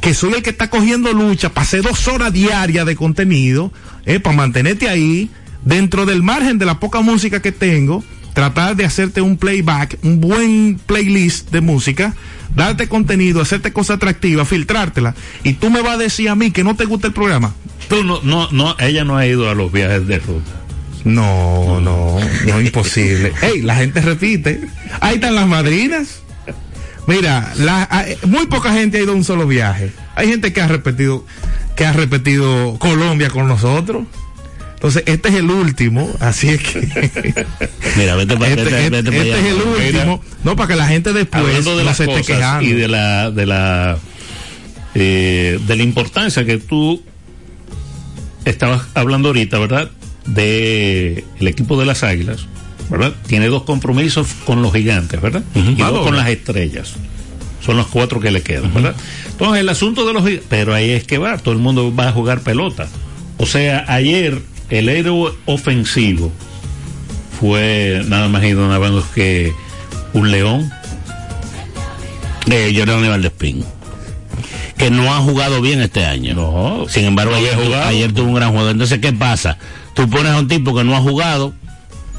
que 0.05 0.13
soy 0.13 0.35
el 0.35 0.43
que 0.43 0.51
está 0.51 0.69
cogiendo 0.69 1.15
lucha 1.15 1.51
hacer 1.55 1.81
dos 1.81 2.09
horas 2.09 2.31
diarias 2.31 2.85
de 2.85 2.95
contenido, 2.95 3.73
eh, 4.05 4.21
para 4.21 4.37
mantenerte 4.37 4.87
ahí, 4.87 5.31
dentro 5.65 6.05
del 6.05 6.23
margen 6.23 6.59
de 6.59 6.67
la 6.67 6.79
poca 6.79 7.01
música 7.01 7.41
que 7.41 7.53
tengo, 7.53 8.05
tratar 8.35 8.77
de 8.77 8.85
hacerte 8.85 9.23
un 9.23 9.39
playback, 9.39 9.97
un 10.03 10.21
buen 10.21 10.79
playlist 10.85 11.51
de 11.51 11.63
música, 11.63 12.15
darte 12.55 12.87
contenido, 12.87 13.41
hacerte 13.41 13.73
cosas 13.73 13.97
atractivas, 13.97 14.47
filtrártela, 14.47 15.15
y 15.43 15.55
tú 15.55 15.71
me 15.71 15.81
vas 15.81 15.95
a 15.95 15.99
decir 16.03 16.29
a 16.29 16.35
mí 16.35 16.51
que 16.51 16.65
no 16.65 16.77
te 16.77 16.85
gusta 16.85 17.07
el 17.07 17.15
programa. 17.15 17.55
Tú 17.89 18.05
no, 18.05 18.21
no, 18.23 18.51
no, 18.51 18.77
ella 18.81 19.05
no 19.05 19.17
ha 19.17 19.27
ido 19.27 19.49
a 19.49 19.55
los 19.55 19.73
viajes 19.73 20.07
de 20.07 20.19
ruta. 20.19 20.51
No, 21.05 21.81
no, 21.81 22.19
no 22.47 22.59
es 22.59 22.67
imposible. 22.67 23.33
Ey, 23.43 23.63
la 23.63 23.77
gente 23.77 24.03
repite. 24.03 24.69
Ahí 25.01 25.15
están 25.15 25.35
las 25.35 25.49
madrinas. 25.49 26.24
Mira, 27.07 27.53
la, 27.57 27.87
hay- 27.91 28.17
muy 28.27 28.47
poca 28.47 28.73
gente 28.73 28.99
ha 28.99 29.03
ido 29.03 29.13
a 29.13 29.15
un 29.15 29.25
solo 29.25 29.47
viaje. 29.47 29.93
Hay 30.15 30.29
gente 30.29 30.53
que 30.53 30.61
ha 30.61 30.69
repetido, 30.69 31.25
que 31.77 31.85
ha 31.85 31.93
repetido 31.93 32.79
Colombia 32.79 33.31
con 33.31 33.47
nosotros. 33.49 34.05
Entonces, 34.75 35.03
este 35.07 35.29
es 35.31 35.35
el 35.37 35.51
último, 35.51 36.11
así 36.21 36.49
es 36.51 36.61
que. 36.63 36.81
Mira, 37.97 38.17
vete 38.17 38.37
para 38.37 38.49
este, 38.51 38.65
vete, 38.65 38.99
este- 38.99 39.11
vete 39.11 39.31
este 39.31 39.39
es 39.41 39.47
el 39.55 39.63
último. 39.97 40.23
No, 40.45 40.57
para 40.57 40.69
que 40.69 40.77
la 40.77 40.87
gente 40.87 41.13
después 41.13 41.43
de 41.65 41.85
no 41.85 41.95
se 41.95 42.05
esté 42.05 42.23
quejando. 42.23 42.65
y 42.69 42.73
de 42.73 42.89
la, 42.89 43.31
de 43.31 43.47
la, 43.47 43.99
eh, 44.95 45.59
de 45.67 45.77
la 45.77 45.83
importancia 45.83 46.45
que 46.45 46.59
tú 46.59 47.03
estabas 48.45 48.83
hablando 48.95 49.29
ahorita, 49.29 49.59
¿verdad? 49.59 49.91
De 50.27 51.25
el 51.41 51.49
equipo 51.49 51.79
de 51.79 51.87
las 51.87 52.03
Águilas, 52.03 52.47
¿verdad? 52.91 53.13
Tiene 53.27 53.47
dos 53.47 53.63
compromisos 53.63 54.29
con 54.45 54.63
los 54.63 54.73
gigantes, 54.73 55.21
¿verdad? 55.21 55.43
Y 55.55 55.75
dos 55.75 56.05
con 56.07 56.17
las 56.17 56.29
estrellas. 56.29 56.95
Son 57.65 57.77
los 57.77 57.87
cuatro 57.87 58.21
que 58.21 58.31
le 58.31 58.43
quedan, 58.43 58.75
¿verdad? 58.75 58.95
Entonces, 59.31 59.61
el 59.61 59.69
asunto 59.69 60.07
de 60.07 60.13
los 60.13 60.23
gigantes, 60.23 60.47
pero 60.49 60.75
ahí 60.75 60.91
es 60.91 61.05
que 61.05 61.19
va, 61.19 61.39
todo 61.39 61.55
el 61.55 61.61
mundo 61.61 61.95
va 61.95 62.09
a 62.09 62.13
jugar 62.13 62.41
pelota. 62.41 62.87
O 63.39 63.47
sea, 63.47 63.85
ayer 63.89 64.43
el 64.71 64.89
héroe 64.89 65.33
ofensivo 65.47 66.31
fue 67.41 68.03
nada 68.07 68.29
más 68.29 68.45
y 68.45 68.53
nada 68.53 68.79
menos 68.79 69.05
que 69.15 69.53
un 70.13 70.31
león. 70.31 70.71
De 72.47 72.75
Jordan 72.77 73.09
Valdespín. 73.09 73.65
Que 74.77 74.91
no 74.91 75.15
ha 75.15 75.19
jugado 75.19 75.63
bien 75.63 75.81
este 75.81 76.05
año. 76.05 76.35
No. 76.35 76.87
Sin 76.89 77.05
embargo, 77.05 77.33
No 77.33 77.39
ayer, 77.39 77.75
ayer 77.87 78.13
tuvo 78.13 78.29
un 78.29 78.35
gran 78.35 78.53
juego. 78.53 78.69
Entonces, 78.69 78.99
¿qué 78.99 79.13
pasa? 79.13 79.57
Tú 79.95 80.09
pones 80.11 80.33
a 80.33 80.39
un 80.39 80.49
tipo 80.49 80.75
que 80.75 80.85
no 80.85 80.95
ha 80.95 81.01
jugado 81.01 81.55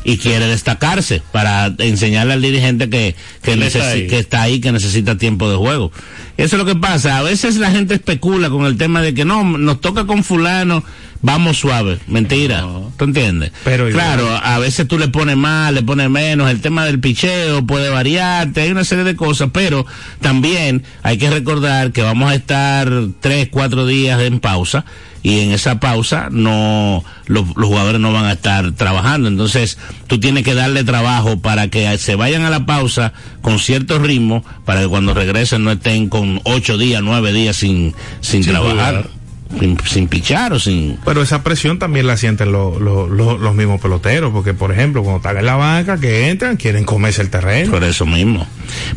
y 0.06 0.18
quiere 0.20 0.46
destacarse 0.46 1.22
para 1.32 1.74
enseñarle 1.80 2.34
al 2.34 2.42
dirigente 2.42 2.90
que, 2.90 3.16
que, 3.42 3.54
está 3.54 3.90
ahí. 3.90 4.08
que 4.08 4.20
está 4.20 4.42
ahí, 4.44 4.62
que 4.62 4.72
necesita 4.72 5.18
tiempo 5.18 5.50
de 5.50 5.58
juego. 5.58 5.92
Eso 6.38 6.56
es 6.56 6.60
lo 6.60 6.66
que 6.66 6.76
pasa. 6.76 7.18
A 7.18 7.24
veces 7.24 7.58
la 7.58 7.72
gente 7.72 7.96
especula 7.96 8.52
con 8.52 8.66
el 8.68 8.78
tema 8.78 9.02
de 9.02 9.16
que 9.16 9.26
no, 9.26 9.44
nos 9.44 9.82
toca 9.82 10.06
con 10.06 10.24
fulano, 10.24 10.84
vamos 11.22 11.58
suave. 11.58 11.98
Mentira. 12.08 12.68
¿Tú 12.98 13.06
entiendes? 13.06 13.52
Pero 13.64 13.90
igual. 13.90 14.06
claro, 14.06 14.30
a 14.30 14.60
veces 14.60 14.88
tú 14.88 15.00
le 15.00 15.08
pones 15.08 15.38
más, 15.38 15.74
le 15.74 15.82
pones 15.82 16.08
menos. 16.08 16.52
El 16.52 16.62
tema 16.62 16.86
del 16.86 17.00
picheo 17.00 17.66
puede 17.66 17.90
variarte, 17.90 18.62
hay 18.62 18.70
una 18.70 18.84
serie 18.84 19.06
de 19.06 19.16
cosas, 19.16 19.50
pero 19.52 19.88
también 20.22 20.84
hay 21.02 21.18
que 21.18 21.32
recordar 21.32 21.92
que 21.92 22.04
vamos 22.04 22.30
a 22.32 22.36
estar 22.36 22.92
tres, 23.22 23.48
cuatro 23.50 23.88
días 23.88 24.22
en 24.22 24.40
pausa 24.40 24.86
y 25.26 25.40
en 25.40 25.52
esa 25.54 25.80
pausa 25.80 26.28
no 26.30 27.04
los, 27.26 27.48
los 27.56 27.68
jugadores 27.68 28.00
no 28.00 28.14
van 28.14 28.26
a 28.26 28.34
estar 28.34 28.74
trabajando. 28.74 29.28
Entonces, 29.28 29.80
tú 30.06 30.20
tienes 30.20 30.44
que 30.44 30.54
darle 30.54 30.84
trabajo 30.84 31.40
para 31.40 31.68
que 31.68 31.98
se 31.98 32.14
vayan 32.14 32.44
a 32.44 32.52
la 32.52 32.68
pausa 32.68 33.12
con 33.42 33.58
cierto 33.58 33.98
ritmo 33.98 34.46
para 34.66 34.82
que 34.82 34.88
cuando 34.88 35.16
regresen 35.16 35.64
no 35.64 35.72
estén 35.72 36.10
con 36.10 36.42
ocho 36.44 36.78
días, 36.78 37.02
nueve 37.02 37.34
días 37.34 37.56
sin, 37.56 37.96
sin, 38.22 38.44
trabajar. 38.44 39.08
Sin, 39.60 39.78
sin 39.86 40.08
pichar 40.08 40.52
o 40.54 40.60
sin... 40.60 40.98
Pero 41.06 41.22
esa 41.22 41.44
presión 41.44 41.80
también 41.80 42.08
la 42.08 42.18
sienten 42.18 42.52
lo- 42.52 42.80
lo- 42.80 43.08
lo- 43.08 43.38
los 43.38 43.56
mismos 43.56 43.80
peloteros, 43.80 44.32
porque 44.34 44.54
por 44.54 44.72
ejemplo, 44.72 45.02
cuando 45.02 45.18
están 45.18 45.38
en 45.38 45.46
la 45.46 45.56
banca, 45.56 45.98
que 46.00 46.30
entran, 46.30 46.58
quieren 46.58 46.84
comerse 46.84 47.22
el 47.22 47.30
terreno. 47.30 47.72
Por 47.72 47.84
eso 47.84 48.06
mismo. 48.06 48.46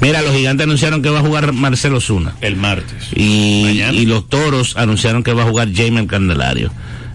Mira, 0.01 0.21
los 0.23 0.35
gigantes 0.35 0.65
anunciaron 0.65 1.01
que 1.03 1.11
va 1.11 1.21
a 1.21 1.23
jugar 1.23 1.53
Marcelo 1.53 2.01
Zuna. 2.01 2.35
El 2.41 2.57
martes. 2.57 3.09
Y, 3.15 3.81
y 3.93 4.07
los 4.07 4.29
toros 4.29 4.77
anunciaron 4.77 5.23
que 5.23 5.33
va 5.33 5.45
a 5.45 5.47
jugar 5.47 5.69
Jamer 5.73 6.07
Candelario. 6.07 6.73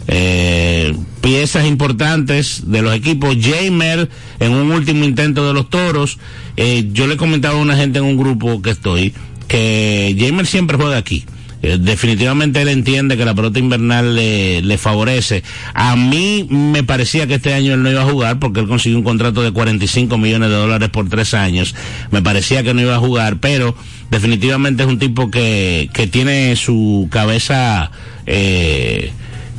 Eh, 0.07 0.95
piezas 1.21 1.65
importantes 1.65 2.63
de 2.69 2.81
los 2.81 2.93
equipos. 2.95 3.35
Jamer 3.41 4.09
en 4.39 4.51
un 4.51 4.71
último 4.71 5.05
intento 5.05 5.47
de 5.47 5.53
los 5.53 5.69
toros. 5.69 6.17
Eh, 6.57 6.89
yo 6.91 7.07
le 7.07 7.17
comentaba 7.17 7.57
a 7.57 7.61
una 7.61 7.75
gente 7.75 7.99
en 7.99 8.05
un 8.05 8.17
grupo 8.17 8.61
que 8.61 8.69
estoy 8.71 9.13
que 9.47 10.15
Jamer 10.19 10.45
siempre 10.45 10.77
juega 10.77 10.97
aquí. 10.97 11.25
Eh, 11.63 11.77
definitivamente 11.79 12.61
él 12.61 12.67
entiende 12.67 13.15
que 13.15 13.23
la 13.23 13.33
pelota 13.33 13.57
invernal 13.57 14.15
le, 14.15 14.61
le 14.61 14.77
favorece. 14.77 15.43
A 15.73 15.95
mí 15.95 16.45
me 16.49 16.83
parecía 16.83 17.25
que 17.25 17.35
este 17.35 17.53
año 17.53 17.73
él 17.73 17.81
no 17.81 17.89
iba 17.89 18.01
a 18.01 18.05
jugar 18.05 18.37
porque 18.37 18.59
él 18.59 18.67
consiguió 18.67 18.97
un 18.97 19.05
contrato 19.05 19.41
de 19.41 19.51
45 19.51 20.17
millones 20.17 20.49
de 20.49 20.55
dólares 20.55 20.89
por 20.89 21.07
tres 21.07 21.33
años. 21.33 21.73
Me 22.11 22.21
parecía 22.21 22.63
que 22.63 22.73
no 22.73 22.81
iba 22.81 22.95
a 22.95 22.99
jugar, 22.99 23.37
pero 23.39 23.75
definitivamente 24.11 24.83
es 24.83 24.89
un 24.89 24.99
tipo 24.99 25.31
que, 25.31 25.89
que 25.93 26.05
tiene 26.05 26.55
su 26.57 27.07
cabeza 27.09 27.91
eh, 28.25 29.13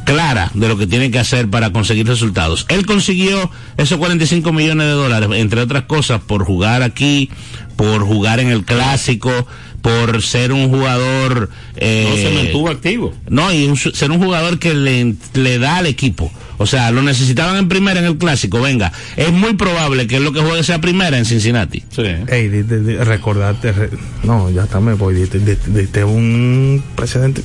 clara 0.05 0.51
de 0.55 0.69
lo 0.69 0.77
que 0.77 0.87
tiene 0.87 1.11
que 1.11 1.19
hacer 1.19 1.49
para 1.49 1.73
conseguir 1.73 2.07
resultados. 2.07 2.67
Él 2.69 2.87
consiguió 2.87 3.51
esos 3.79 3.99
45 3.99 4.53
millones 4.53 4.87
de 4.87 4.93
dólares, 4.93 5.29
entre 5.35 5.61
otras 5.63 5.85
cosas, 5.85 6.21
por 6.21 6.45
jugar 6.45 6.83
aquí, 6.83 7.31
por 7.77 8.03
jugar 8.03 8.41
en 8.41 8.49
el 8.49 8.65
clásico, 8.65 9.47
por 9.85 10.23
ser 10.23 10.51
un 10.51 10.71
jugador... 10.71 11.51
eh, 11.77 12.07
No 12.09 12.17
se 12.17 12.35
mantuvo 12.35 12.71
activo. 12.71 13.13
no, 13.29 13.53
y 13.53 13.67
un- 13.67 13.77
ser 13.77 14.11
un 14.11 14.19
jugador 14.19 14.59
que 14.59 14.73
le, 14.73 15.15
le 15.35 15.59
da 15.59 15.77
al 15.77 15.87
equipo. 15.87 16.33
O 16.57 16.65
sea, 16.67 16.91
lo 16.91 17.03
necesitaban 17.03 17.57
en 17.57 17.69
primera 17.69 17.99
en 18.01 18.07
el 18.07 18.17
clásico. 18.17 18.63
Venga, 18.63 18.93
es 19.17 19.31
muy 19.31 19.55
probable 19.55 20.07
que 20.07 20.21
lo 20.21 20.33
que 20.33 20.41
juegue 20.41 20.63
sea 20.63 20.81
primera 20.81 21.19
en 21.19 21.27
Cincinnati. 21.27 21.83
Ey, 22.29 22.49
di- 22.49 22.63
di- 22.63 22.79
di- 22.79 22.97
recordarte, 22.97 23.73
re- 23.73 23.91
no, 24.23 24.49
ya 24.51 24.63
está, 24.63 24.81
me 24.81 24.95
voy, 24.95 25.15
diste 25.15 26.05
un 26.05 26.83
precedente. 26.97 27.43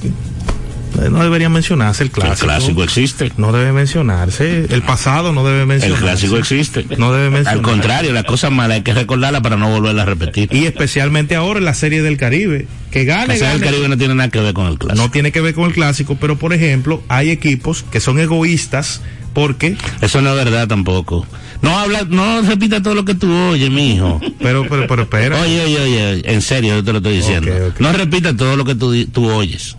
Eh, 1.02 1.10
No 1.10 1.24
debería 1.24 1.50
mencionarse 1.50 2.04
el 2.04 2.12
clásico. 2.12 2.46
clásico 2.48 2.84
existe. 2.84 3.32
No 3.38 3.52
debe 3.52 3.72
mencionarse. 3.72 4.66
El 4.70 4.82
pasado 4.82 5.34
no 5.34 5.44
debe 5.46 5.62
El 5.62 5.68
mencionarse. 5.68 6.04
clásico 6.04 6.38
existe. 6.38 6.86
No 6.98 7.12
debe 7.14 7.30
mencionarse. 7.30 7.60
Al 7.60 7.62
contrario, 7.62 8.14
la 8.14 8.24
cosa 8.24 8.50
mala 8.50 8.76
hay 8.76 8.82
que 8.82 8.94
recordarla 8.94 9.42
para 9.42 9.58
no 9.58 9.70
volverla 9.70 10.04
a 10.04 10.06
repetir. 10.06 10.50
Y 10.52 10.66
especialmente 10.66 11.36
ahora 11.36 11.60
en 11.60 11.66
la 11.66 11.74
Serie 11.74 12.02
del 12.02 12.18
Caribe. 12.18 12.68
Que 12.92 13.06
La 13.06 13.18
gane, 13.18 13.38
Serie 13.38 13.54
del. 13.54 13.62
Caribe 13.62 13.90
no 13.90 13.98
tiene 13.98 14.16
nada 14.16 14.30
que 14.30 14.40
ver 14.40 14.54
con 14.54 14.68
el 14.68 14.78
clásico. 14.78 15.02
No 15.04 15.12
tiene 15.12 15.32
que 15.32 15.42
ver 15.42 15.54
con 15.54 15.66
el 15.66 15.74
clásico, 15.74 16.18
pero 16.20 16.38
por 16.38 16.54
ejemplo, 16.54 17.04
hay 17.08 17.30
equipos 17.30 17.84
que 17.84 18.00
son 18.00 18.20
egoístas 18.20 19.02
porque. 19.34 19.78
Eso 20.02 20.22
no 20.22 20.30
es 20.32 20.36
verdad 20.44 20.68
tampoco. 20.68 21.26
No 21.62 21.78
habla, 21.78 22.04
no 22.10 22.42
repita 22.42 22.82
todo 22.82 22.96
lo 22.96 23.04
que 23.04 23.16
tú 23.16 23.32
oyes, 23.34 23.70
mijo. 23.70 24.20
Pero, 24.40 24.66
pero, 24.70 24.88
pero, 24.88 25.02
espera. 25.04 25.42
Oye, 25.42 25.62
oye, 25.66 25.80
oye, 25.82 26.22
en 26.34 26.42
serio, 26.42 26.76
yo 26.76 26.84
te 26.86 26.92
lo 26.94 26.98
estoy 27.00 27.18
diciendo. 27.18 27.52
No 27.80 27.92
repita 27.92 28.36
todo 28.36 28.56
lo 28.56 28.64
que 28.64 28.76
tú, 28.76 29.06
tú 29.08 29.30
oyes. 29.30 29.76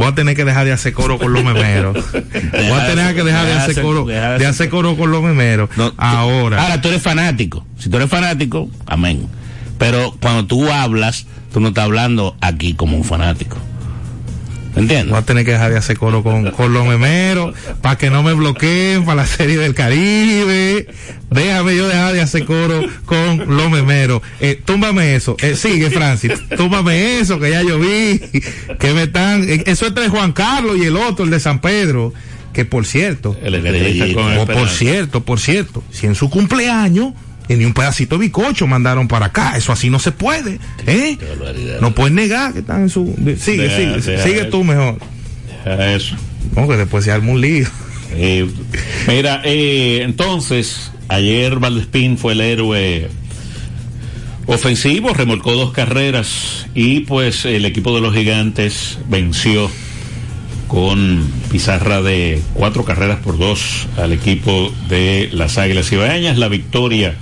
Voy 0.00 0.08
a 0.08 0.14
tener 0.14 0.34
que 0.34 0.46
dejar 0.46 0.64
de 0.64 0.72
hacer 0.72 0.94
coro 0.94 1.18
con 1.18 1.34
los 1.34 1.44
memeros. 1.44 1.94
Voy 2.12 2.72
a 2.72 2.86
tener 2.86 3.14
que 3.14 3.22
dejar 3.22 3.44
de 3.44 3.52
hacer 3.52 3.82
coro, 3.82 4.06
de 4.06 4.46
hacer 4.46 4.70
coro 4.70 4.96
con 4.96 5.10
los 5.10 5.22
memeros. 5.22 5.68
Ahora. 5.98 6.62
Ahora, 6.62 6.80
tú 6.80 6.88
eres 6.88 7.02
fanático. 7.02 7.66
Si 7.78 7.90
tú 7.90 7.98
eres 7.98 8.08
fanático, 8.08 8.70
amén. 8.86 9.28
Pero 9.76 10.16
cuando 10.18 10.46
tú 10.46 10.70
hablas, 10.70 11.26
tú 11.52 11.60
no 11.60 11.68
estás 11.68 11.84
hablando 11.84 12.34
aquí 12.40 12.72
como 12.72 12.96
un 12.96 13.04
fanático. 13.04 13.58
¿Entiendes? 14.76 15.08
Voy 15.10 15.18
a 15.18 15.22
tener 15.22 15.44
que 15.44 15.52
dejar 15.52 15.72
de 15.72 15.78
hacer 15.78 15.98
coro 15.98 16.22
con, 16.22 16.50
con 16.52 16.72
los 16.72 16.86
memeros 16.86 17.54
para 17.82 17.98
que 17.98 18.08
no 18.08 18.22
me 18.22 18.32
bloqueen 18.34 19.04
para 19.04 19.22
la 19.22 19.26
serie 19.26 19.58
del 19.58 19.74
Caribe. 19.74 20.86
Déjame 21.30 21.76
yo 21.76 21.88
dejar 21.88 22.12
de 22.12 22.20
hacer 22.20 22.44
coro 22.44 22.82
con 23.04 23.56
los 23.56 23.70
memeros. 23.70 24.22
Eh, 24.40 24.60
túmbame 24.64 25.14
eso. 25.16 25.36
Eh, 25.40 25.56
sigue, 25.56 25.90
Francis. 25.90 26.32
Túmbame 26.56 27.18
eso 27.18 27.38
que 27.40 27.50
ya 27.50 27.62
yo 27.62 27.78
vi. 27.78 28.20
Que 28.78 28.92
me 28.94 29.04
están. 29.04 29.42
eh, 29.48 29.64
eso 29.66 29.84
es 29.86 29.88
entre 29.90 30.08
Juan 30.08 30.32
Carlos 30.32 30.76
y 30.78 30.84
el 30.84 30.96
otro, 30.96 31.24
el 31.24 31.30
de 31.30 31.40
San 31.40 31.60
Pedro. 31.60 32.12
Que 32.52 32.64
por 32.64 32.84
cierto. 32.86 33.36
El 33.42 33.54
estrellita 33.56 34.12
con 34.14 34.38
o 34.38 34.46
por 34.46 34.68
cierto, 34.68 35.24
por 35.24 35.40
cierto. 35.40 35.82
Si 35.90 36.06
en 36.06 36.14
su 36.14 36.30
cumpleaños. 36.30 37.12
Y 37.50 37.56
ni 37.56 37.64
un 37.64 37.74
pedacito 37.74 38.16
de 38.16 38.26
bicocho 38.26 38.66
mandaron 38.68 39.08
para 39.08 39.26
acá. 39.26 39.56
Eso 39.56 39.72
así 39.72 39.90
no 39.90 39.98
se 39.98 40.12
puede. 40.12 40.58
¿eh? 40.86 41.18
No 41.80 41.92
puedes 41.94 42.12
negar 42.14 42.52
que 42.52 42.60
están 42.60 42.82
en 42.82 42.88
su. 42.88 43.12
Sigue, 43.38 43.64
Deja- 43.64 43.76
sigue, 43.76 44.12
deja 44.12 44.22
sigue 44.22 44.40
eso. 44.42 44.48
tú 44.50 44.62
mejor. 44.64 44.98
Deja 45.64 45.92
Eso. 45.94 46.16
No, 46.54 46.68
que 46.68 46.76
después 46.76 47.04
se 47.04 47.10
arma 47.10 47.32
un 47.32 47.40
lío. 47.40 47.66
Eh, 48.12 48.46
mira, 49.08 49.42
eh, 49.44 50.02
entonces, 50.04 50.92
ayer 51.08 51.58
Valdespín 51.58 52.18
fue 52.18 52.32
el 52.34 52.40
héroe 52.40 53.08
ofensivo, 54.46 55.12
remolcó 55.14 55.52
dos 55.54 55.72
carreras 55.72 56.66
y 56.74 57.00
pues 57.00 57.44
el 57.44 57.64
equipo 57.64 57.94
de 57.94 58.00
los 58.00 58.14
gigantes 58.14 58.98
venció 59.08 59.70
con 60.68 61.28
pizarra 61.50 62.00
de 62.02 62.40
cuatro 62.54 62.84
carreras 62.84 63.18
por 63.18 63.38
dos 63.38 63.86
al 63.96 64.12
equipo 64.12 64.72
de 64.88 65.28
las 65.32 65.58
Águilas 65.58 65.90
Ibaeñas. 65.92 66.38
La 66.38 66.48
victoria 66.48 67.16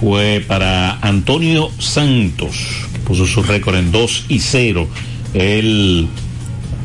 fue 0.00 0.44
para 0.46 0.98
Antonio 1.00 1.70
Santos, 1.78 2.56
que 2.92 2.98
puso 3.00 3.26
su 3.26 3.42
récord 3.42 3.76
en 3.76 3.90
2 3.92 4.26
y 4.28 4.38
0. 4.38 4.88
Él 5.34 6.08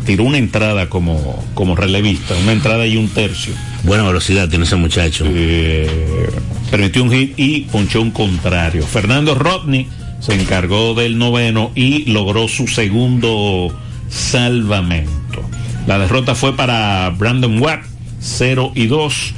tiró 0.06 0.24
una 0.24 0.38
entrada 0.38 0.90
como, 0.90 1.44
como 1.54 1.76
relevista, 1.76 2.36
una 2.44 2.52
entrada 2.54 2.86
y 2.88 2.98
un 2.98 3.08
tercio. 3.10 3.54
Buena 3.84 4.04
velocidad 4.04 4.50
tiene 4.50 4.66
ese 4.66 4.76
muchacho. 4.76 5.26
Eh, 5.28 6.30
permitió 6.72 7.04
un 7.04 7.12
hit 7.12 7.34
y 7.38 7.62
ponchó 7.62 8.02
un 8.02 8.12
contrario. 8.12 8.86
Fernando 8.86 9.36
Rodney 9.36 9.88
se 10.20 10.34
encargó 10.34 10.94
del 10.94 11.18
noveno 11.18 11.72
y 11.76 12.06
logró 12.12 12.48
su 12.48 12.68
segundo 12.68 13.78
salvamento. 14.10 15.42
La 15.88 16.00
derrota 16.00 16.34
fue 16.34 16.56
para 16.56 17.10
Brandon 17.12 17.62
Webb, 17.62 17.82
0 18.20 18.72
y 18.76 18.88
2. 18.88 19.34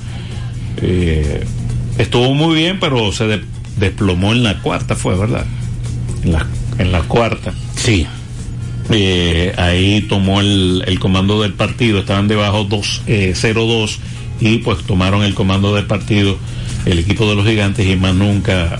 Eh, 0.82 1.44
estuvo 1.98 2.34
muy 2.34 2.56
bien, 2.56 2.80
pero 2.80 3.12
se 3.12 3.26
de- 3.28 3.44
desplomó 3.78 4.32
en 4.32 4.44
la 4.44 4.62
cuarta, 4.62 4.96
fue, 4.96 5.16
¿verdad? 5.18 5.46
En 6.24 6.32
la, 6.34 6.46
en 6.78 6.92
la 6.92 7.02
cuarta. 7.02 7.54
Sí. 7.76 8.08
Eh, 8.92 9.54
ahí 9.58 10.02
tomó 10.08 10.42
el, 10.42 10.84
el 10.86 11.00
comando 11.00 11.42
del 11.42 11.54
partido, 11.54 12.00
estaban 12.00 12.28
debajo 12.28 12.66
2, 12.66 13.02
eh, 13.08 13.34
0-2 13.36 13.98
y 14.40 14.60
pues 14.60 14.84
tomaron 14.84 15.24
el 15.24 15.34
comando 15.34 15.74
del 15.74 15.86
partido 15.86 16.38
el 16.86 17.00
equipo 17.00 17.28
de 17.28 17.36
los 17.36 17.48
gigantes 17.48 17.88
y 17.88 17.96
más 17.96 18.14
nunca 18.14 18.80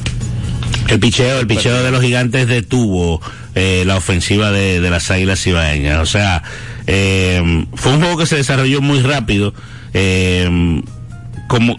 El 0.90 1.00
picheo, 1.00 1.40
el 1.40 1.48
picheo 1.48 1.82
de 1.82 1.90
los 1.92 2.02
gigantes 2.04 2.48
detuvo 2.48 3.20
eh, 3.56 3.84
la 3.88 3.96
ofensiva 3.98 4.52
de, 4.52 4.80
de 4.80 4.90
las 4.92 5.10
águilas 5.10 5.46
ibaeñas. 5.48 6.00
O 6.02 6.06
sea, 6.06 6.44
eh, 6.86 7.66
fue 7.74 7.94
un 7.94 8.00
juego 8.02 8.18
que 8.18 8.26
se 8.28 8.36
desarrolló 8.36 8.82
muy 8.82 9.00
rápido. 9.02 9.54
eh, 9.94 10.82
como 11.48 11.78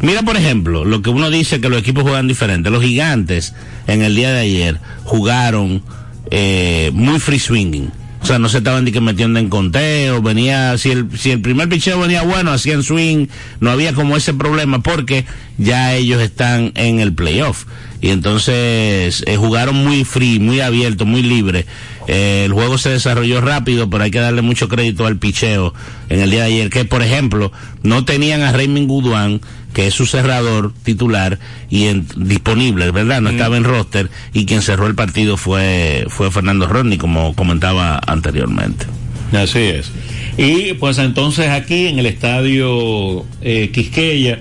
mira 0.00 0.22
por 0.22 0.36
ejemplo 0.36 0.84
lo 0.84 1.02
que 1.02 1.10
uno 1.10 1.30
dice 1.30 1.60
que 1.60 1.68
los 1.68 1.80
equipos 1.80 2.02
juegan 2.02 2.28
diferente. 2.28 2.70
Los 2.70 2.82
gigantes 2.82 3.54
en 3.86 4.02
el 4.02 4.14
día 4.14 4.32
de 4.32 4.40
ayer 4.40 4.80
jugaron 5.04 5.82
eh, 6.30 6.90
muy 6.94 7.18
free 7.18 7.38
swinging. 7.38 7.90
O 8.22 8.26
sea 8.26 8.38
no 8.38 8.48
se 8.48 8.58
estaban 8.58 8.84
ni 8.84 8.92
que 8.92 9.00
metiendo 9.00 9.38
en 9.38 9.48
conteo 9.48 10.20
venía 10.20 10.76
si 10.76 10.90
el 10.90 11.18
si 11.18 11.30
el 11.30 11.40
primer 11.40 11.70
picheo 11.70 11.98
venía 11.98 12.22
bueno 12.22 12.52
hacían 12.52 12.82
swing 12.82 13.28
no 13.60 13.70
había 13.70 13.94
como 13.94 14.14
ese 14.14 14.34
problema 14.34 14.80
porque 14.80 15.24
ya 15.56 15.94
ellos 15.94 16.20
están 16.20 16.72
en 16.74 17.00
el 17.00 17.14
playoff. 17.14 17.64
Y 18.02 18.10
entonces 18.10 19.24
eh, 19.26 19.36
jugaron 19.36 19.76
muy 19.76 20.04
free 20.04 20.38
muy 20.38 20.60
abierto 20.60 21.06
muy 21.06 21.22
libre 21.22 21.66
Eh, 22.12 22.42
el 22.46 22.52
juego 22.52 22.76
se 22.76 22.88
desarrolló 22.88 23.40
rápido 23.40 23.88
pero 23.88 24.02
hay 24.02 24.10
que 24.10 24.18
darle 24.18 24.42
mucho 24.42 24.68
crédito 24.68 25.06
al 25.06 25.16
picheo 25.18 25.72
en 26.08 26.18
el 26.20 26.30
día 26.30 26.40
de 26.40 26.46
ayer 26.54 26.68
que 26.70 26.84
por 26.84 27.02
ejemplo 27.02 27.52
no 27.84 28.04
tenían 28.04 28.42
a 28.42 28.50
Raymond 28.50 28.88
Guduan 28.88 29.40
que 29.74 29.86
es 29.86 29.94
su 29.94 30.06
cerrador 30.06 30.72
titular 30.82 31.38
y 31.68 31.84
en- 31.86 32.08
disponible, 32.16 32.90
¿verdad? 32.90 33.20
No 33.20 33.30
estaba 33.30 33.56
en 33.56 33.62
roster 33.62 34.10
y 34.32 34.44
quien 34.44 34.60
cerró 34.62 34.88
el 34.88 34.96
partido 34.96 35.36
fue 35.36 36.06
fue 36.08 36.32
Fernando 36.32 36.66
Rodney 36.66 36.98
como 36.98 37.32
comentaba 37.36 38.00
anteriormente. 38.04 38.86
Así 39.32 39.60
es. 39.60 39.92
Y 40.36 40.72
pues 40.74 40.98
entonces 40.98 41.48
aquí 41.50 41.86
en 41.86 42.00
el 42.00 42.06
estadio 42.06 43.24
eh, 43.42 43.70
Quisqueya, 43.72 44.40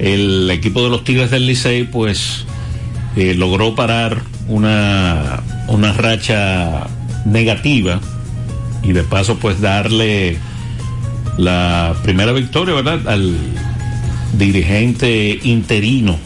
el 0.00 0.50
equipo 0.50 0.82
de 0.82 0.90
los 0.90 1.04
Tigres 1.04 1.30
del 1.30 1.46
Licey 1.46 1.84
pues 1.84 2.44
eh, 3.14 3.34
logró 3.34 3.76
parar 3.76 4.22
una, 4.48 5.42
una 5.68 5.92
racha 5.92 6.88
negativa 7.26 8.00
y 8.82 8.92
de 8.92 9.02
paso 9.02 9.36
pues 9.38 9.60
darle 9.60 10.38
la 11.36 11.94
primera 12.02 12.32
victoria, 12.32 12.74
¿verdad? 12.74 13.06
Al 13.08 13.36
dirigente 14.38 15.38
interino, 15.42 16.18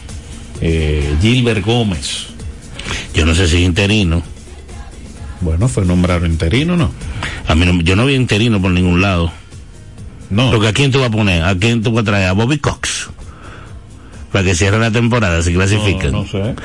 eh, 0.61 1.15
Gilbert 1.21 1.65
Gómez. 1.65 2.27
Yo 3.13 3.25
no 3.25 3.35
sé 3.35 3.47
si 3.47 3.57
es 3.57 3.61
interino. 3.63 4.21
Bueno, 5.41 5.67
fue 5.67 5.85
nombrado 5.85 6.25
interino, 6.25 6.77
¿no? 6.77 6.91
A 7.47 7.55
mí 7.55 7.65
no- 7.65 7.81
yo 7.81 7.95
no 7.95 8.05
vi 8.05 8.13
interino 8.15 8.61
por 8.61 8.71
ningún 8.71 9.01
lado. 9.01 9.31
No. 10.29 10.51
Porque 10.51 10.67
a 10.69 10.73
quién 10.73 10.91
tú 10.91 10.99
vas 10.99 11.09
a 11.09 11.11
poner, 11.11 11.43
a 11.43 11.55
quién 11.55 11.81
tú 11.81 11.91
vas 11.91 12.03
a 12.03 12.05
traer, 12.05 12.27
a 12.27 12.33
Bobby 12.33 12.57
Cox. 12.59 13.09
Para 14.31 14.45
que 14.45 14.55
cierre 14.55 14.79
la 14.79 14.91
temporada, 14.91 15.41
si 15.41 15.53
clasifican. 15.53 16.11
No, 16.13 16.21
no 16.23 16.27
sé. 16.27 16.55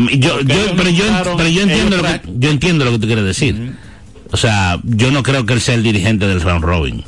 Mí- 0.00 0.18
yo, 0.18 0.40
yo, 0.40 0.56
pero, 0.76 0.90
yo, 0.90 1.04
nombraron 1.06 1.36
pero 1.38 1.48
yo 1.48 1.62
entiendo 1.62 1.96
lo 1.96 2.02
que, 2.02 2.20
yo 2.38 2.50
entiendo 2.50 2.84
lo 2.84 2.90
que 2.92 2.98
tú 2.98 3.06
quieres 3.06 3.24
decir. 3.24 3.74
O 4.30 4.36
sea, 4.36 4.78
yo 4.84 5.10
no 5.10 5.22
creo 5.22 5.46
que 5.46 5.54
él 5.54 5.60
sea 5.62 5.74
el 5.74 5.82
dirigente 5.82 6.26
del 6.26 6.40
round 6.42 6.62
robin. 6.64 7.04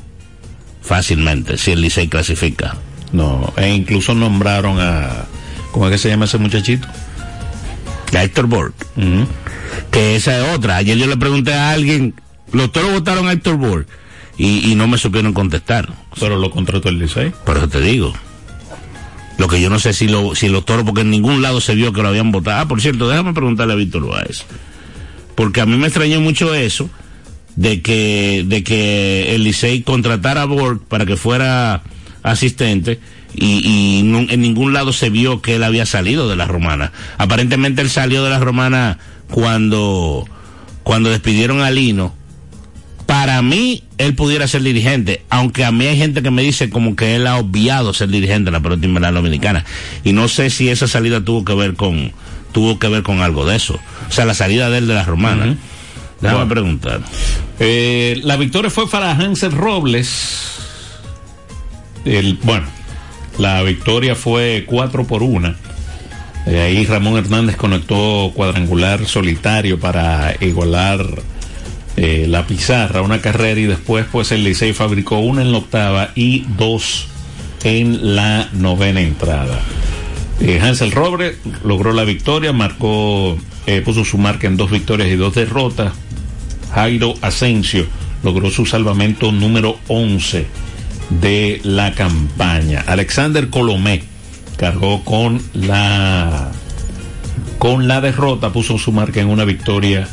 Fácilmente, 0.83 1.59
si 1.59 1.73
el 1.73 1.83
Licey 1.83 2.09
clasifica. 2.09 2.77
No, 3.13 3.53
e 3.57 3.69
incluso 3.75 4.15
nombraron 4.15 4.79
a. 4.81 5.27
¿Cómo 5.73 5.87
es 5.87 5.93
que 5.93 5.99
se 5.99 6.09
llama 6.09 6.25
ese 6.25 6.39
muchachito? 6.39 6.89
A 8.17 8.23
Héctor 8.25 8.47
Borg. 8.47 8.73
Que 9.91 10.17
esa 10.17 10.39
es 10.39 10.57
otra. 10.57 10.77
Ayer 10.77 10.97
yo 10.97 11.07
le 11.07 11.17
pregunté 11.17 11.53
a 11.53 11.71
alguien, 11.73 12.15
los 12.53 12.73
toros 12.73 12.93
votaron 12.93 13.29
a 13.29 13.33
Héctor 13.33 13.57
Borg 13.57 13.87
y, 14.39 14.71
y 14.71 14.75
no 14.75 14.89
me 14.89 14.97
supieron 14.99 15.33
contestar. 15.33 15.89
Pero 16.19 16.39
lo 16.39 16.51
contrató 16.51 16.89
el 16.89 16.99
Licey. 16.99 17.33
Por 17.45 17.59
eso 17.59 17.69
te 17.69 17.81
digo. 17.81 18.13
Lo 19.41 19.49
que 19.49 19.59
yo 19.59 19.71
no 19.71 19.79
sé 19.79 19.95
si, 19.95 20.07
lo, 20.07 20.35
si 20.35 20.51
los 20.51 20.67
toros, 20.67 20.85
porque 20.85 21.01
en 21.01 21.11
ningún 21.11 21.41
lado 21.41 21.63
se 21.63 21.75
vio 21.75 21.95
que 21.95 22.03
lo 22.03 22.09
habían 22.09 22.31
votado. 22.31 22.61
Ah, 22.61 22.69
por 22.69 22.83
cierto, 22.83 23.09
déjame 23.09 23.33
preguntarle 23.33 23.73
a 23.73 23.77
Víctor 23.77 24.07
Báez. 24.07 24.45
Porque 25.35 25.63
a 25.63 25.67
mí 25.67 25.79
me 25.79 25.87
extrañó 25.87 26.21
mucho 26.21 26.55
eso, 26.55 26.91
de 27.57 27.81
que, 27.81 28.45
de 28.47 28.63
que 28.63 29.35
el 29.35 29.45
Licey 29.45 29.81
contratara 29.81 30.43
a 30.43 30.45
Borg 30.45 30.83
para 30.83 31.07
que 31.07 31.17
fuera 31.17 31.83
asistente 32.23 33.01
y, 33.35 34.01
en 34.29 34.43
ningún 34.43 34.75
lado 34.75 34.93
se 34.93 35.09
vio 35.09 35.41
que 35.41 35.55
él 35.55 35.65
había 35.65 35.87
salido 35.87 36.29
de 36.29 36.37
la 36.37 36.45
romana. 36.45 36.93
Aparentemente 37.17 37.81
él 37.81 37.89
salió 37.89 38.23
de 38.23 38.29
la 38.29 38.41
romana 38.41 38.99
cuando, 39.31 40.29
cuando 40.83 41.09
despidieron 41.09 41.63
a 41.63 41.71
Lino 41.71 42.15
para 43.21 43.43
mí 43.43 43.83
él 43.99 44.15
pudiera 44.15 44.49
ser 44.49 44.63
dirigente, 44.63 45.23
aunque 45.29 45.67
a 45.67 45.71
mí 45.73 45.85
hay 45.85 45.99
gente 45.99 46.23
que 46.23 46.31
me 46.31 46.41
dice 46.41 46.71
como 46.71 46.97
que 46.97 47.17
él 47.17 47.27
ha 47.27 47.37
obviado 47.37 47.93
ser 47.93 48.09
dirigente 48.09 48.49
en 48.49 48.55
la 48.55 48.61
pelota 48.61 48.87
invernal 48.87 49.13
dominicana 49.13 49.67
y 50.05 50.15
no 50.15 50.27
sé 50.27 50.49
si 50.49 50.71
esa 50.71 50.89
salida 50.89 51.23
tuvo 51.23 51.45
que 51.45 51.53
ver 51.53 51.75
con 51.75 52.13
tuvo 52.53 52.79
que 52.79 52.89
ver 52.89 53.03
con 53.03 53.21
algo 53.21 53.45
de 53.45 53.57
eso, 53.57 53.79
o 54.09 54.11
sea 54.11 54.25
la 54.25 54.33
salida 54.33 54.71
de 54.71 54.79
él 54.79 54.87
de 54.87 54.95
la 54.95 55.05
romana. 55.05 55.55
Déjame 56.23 56.39
Bueno. 56.45 56.49
preguntar. 56.49 57.01
Eh, 57.59 58.21
la 58.25 58.37
victoria 58.39 58.71
fue 58.71 58.89
para 58.89 59.11
Hansel 59.13 59.53
Robles. 59.53 60.59
El, 62.07 62.39
bueno, 62.43 62.69
la 63.39 63.63
victoria 63.63 64.15
fue 64.15 64.65
4 64.67 65.07
por 65.07 65.23
1. 65.23 65.55
ahí 66.47 66.87
Ramón 66.87 67.19
Hernández 67.19 67.57
conectó 67.57 68.33
cuadrangular 68.35 69.05
solitario 69.05 69.79
para 69.79 70.35
igualar 70.41 71.05
eh, 71.97 72.27
la 72.29 72.47
pizarra, 72.47 73.03
una 73.03 73.21
carrera 73.21 73.61
y 73.61 73.65
después 73.65 74.07
pues 74.11 74.33
el 74.33 74.45
Licey 74.45 74.73
fabricó 74.73 75.19
una 75.19 75.43
en 75.43 75.53
la 75.53 75.59
octava 75.59 76.11
y 76.15 76.45
dos 76.57 77.09
en 77.65 78.17
la 78.17 78.49
novena 78.53 79.01
entrada. 79.01 79.61
Eh, 80.41 80.59
Hansel 80.63 80.93
Robles 80.93 81.37
logró 81.65 81.93
la 81.93 82.05
victoria, 82.05 82.53
marcó, 82.53 83.37
eh, 83.67 83.83
puso 83.83 84.05
su 84.05 84.17
marca 84.17 84.47
en 84.47 84.57
dos 84.57 84.71
victorias 84.71 85.11
y 85.11 85.17
dos 85.17 85.35
derrotas. 85.35 85.93
Jairo 86.73 87.15
Asensio 87.21 87.87
logró 88.23 88.51
su 88.51 88.65
salvamento 88.65 89.33
número 89.33 89.79
11 89.89 90.47
de 91.11 91.61
la 91.65 91.93
campaña. 91.93 92.85
Alexander 92.87 93.51
Colomé 93.51 94.03
cargó 94.57 95.05
con 95.05 95.43
la 95.55 96.51
con 97.59 97.89
la 97.89 98.01
derrota, 98.01 98.53
puso 98.53 98.79
su 98.79 98.93
marca 98.93 99.21
en 99.21 99.29
una 99.29 99.45
victoria 99.45 100.09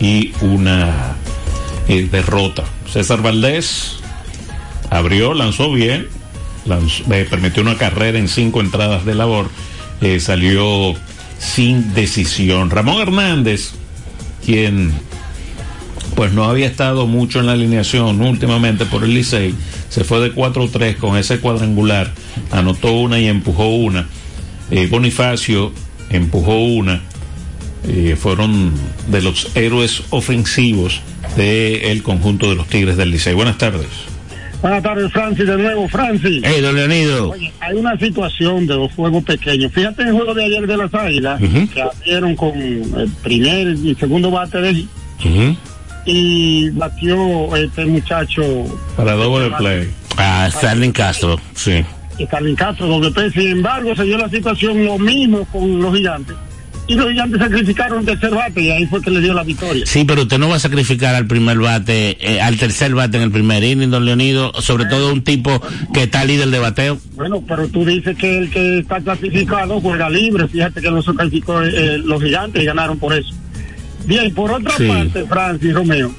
y 0.00 0.32
una 0.40 1.16
eh, 1.88 2.08
derrota. 2.10 2.64
César 2.90 3.22
Valdés 3.22 3.96
abrió, 4.90 5.34
lanzó 5.34 5.72
bien, 5.72 6.08
eh, 7.10 7.26
permitió 7.28 7.62
una 7.62 7.76
carrera 7.76 8.18
en 8.18 8.28
cinco 8.28 8.60
entradas 8.60 9.04
de 9.04 9.14
labor, 9.14 9.48
eh, 10.00 10.20
salió 10.20 10.94
sin 11.38 11.94
decisión. 11.94 12.70
Ramón 12.70 13.00
Hernández, 13.00 13.72
quien 14.44 14.92
pues 16.14 16.32
no 16.32 16.44
había 16.44 16.66
estado 16.66 17.06
mucho 17.06 17.40
en 17.40 17.46
la 17.46 17.52
alineación 17.52 18.20
últimamente 18.22 18.86
por 18.86 19.04
el 19.04 19.12
Licey, 19.14 19.54
se 19.90 20.02
fue 20.02 20.20
de 20.20 20.34
4-3 20.34 20.96
con 20.96 21.16
ese 21.16 21.40
cuadrangular, 21.40 22.10
anotó 22.50 22.92
una 22.92 23.18
y 23.18 23.28
empujó 23.28 23.68
una. 23.68 24.06
Bonifacio 24.90 25.72
empujó 26.10 26.58
una. 26.58 27.02
Eh, 27.88 28.16
fueron 28.16 28.72
de 29.08 29.22
los 29.22 29.54
héroes 29.56 30.02
ofensivos 30.10 31.00
del 31.36 32.02
conjunto 32.02 32.48
de 32.50 32.56
los 32.56 32.66
Tigres 32.66 32.96
del 32.96 33.10
Licey. 33.10 33.34
Buenas 33.34 33.58
tardes. 33.58 33.86
Buenas 34.62 34.82
tardes, 34.82 35.12
Francis, 35.12 35.46
de 35.46 35.56
nuevo, 35.56 35.86
Francis. 35.88 36.42
Hey, 36.42 36.60
don 36.60 36.74
Leonido. 36.74 37.30
Oye, 37.30 37.52
hay 37.60 37.76
una 37.76 37.96
situación 37.98 38.66
de 38.66 38.74
los 38.74 38.90
juegos 38.92 39.22
pequeños. 39.22 39.70
Fíjate 39.72 40.02
en 40.02 40.08
el 40.08 40.14
juego 40.14 40.34
de 40.34 40.44
ayer 40.46 40.66
de 40.66 40.76
las 40.76 40.92
Águilas, 40.94 41.40
que 41.72 41.82
abrieron 41.82 42.34
con 42.34 42.52
el 42.58 43.08
primer 43.22 43.68
y 43.68 43.94
segundo 43.94 44.30
bate 44.30 44.60
de 44.60 44.70
Ujú. 45.24 45.56
y 46.06 46.70
batió 46.70 47.54
este 47.56 47.84
muchacho 47.86 48.42
Para 48.96 49.12
doble 49.12 49.50
play. 49.58 49.90
Ah, 50.16 50.48
Starling 50.50 50.92
Castro, 50.92 51.38
sí. 51.54 51.84
Carlin 52.30 52.56
Castro, 52.56 52.86
doble 52.86 53.10
P. 53.10 53.30
Sin 53.30 53.48
embargo, 53.48 53.94
se 53.94 54.04
dio 54.04 54.16
la 54.16 54.28
situación 54.30 54.84
lo 54.86 54.98
mismo 54.98 55.44
con 55.52 55.80
los 55.82 55.94
gigantes. 55.94 56.34
Y 56.88 56.94
los 56.94 57.08
gigantes 57.10 57.40
sacrificaron 57.40 57.98
el 58.00 58.06
tercer 58.06 58.30
bate 58.30 58.60
y 58.62 58.70
ahí 58.70 58.86
fue 58.86 59.02
que 59.02 59.10
le 59.10 59.20
dio 59.20 59.34
la 59.34 59.42
victoria. 59.42 59.84
Sí, 59.86 60.04
pero 60.06 60.22
usted 60.22 60.38
no 60.38 60.48
va 60.48 60.56
a 60.56 60.60
sacrificar 60.60 61.16
al 61.16 61.26
primer 61.26 61.58
bate, 61.58 62.16
eh, 62.20 62.40
al 62.40 62.56
tercer 62.56 62.94
bate 62.94 63.16
en 63.16 63.24
el 63.24 63.32
primer 63.32 63.64
inning, 63.64 63.90
don 63.90 64.04
Leonido, 64.04 64.52
sobre 64.60 64.84
todo 64.84 65.12
un 65.12 65.24
tipo 65.24 65.60
que 65.92 66.04
está 66.04 66.24
líder 66.24 66.48
de 66.50 66.58
bateo. 66.60 66.98
Bueno, 67.16 67.42
pero 67.46 67.66
tú 67.68 67.84
dices 67.84 68.16
que 68.16 68.38
el 68.38 68.50
que 68.50 68.78
está 68.78 69.00
clasificado 69.00 69.80
juega 69.80 70.08
libre. 70.08 70.46
Fíjate 70.46 70.80
que 70.80 70.90
no 70.90 71.02
se 71.02 71.12
clasificó 71.12 71.60
eh, 71.62 71.98
los 71.98 72.22
gigantes 72.22 72.62
y 72.62 72.66
ganaron 72.66 72.98
por 72.98 73.12
eso. 73.14 73.34
Bien, 74.06 74.32
por 74.32 74.52
otra 74.52 74.76
Sí. 74.76 74.86
parte, 74.86 75.24
Francis 75.24 75.74
Romeo. 75.74 76.14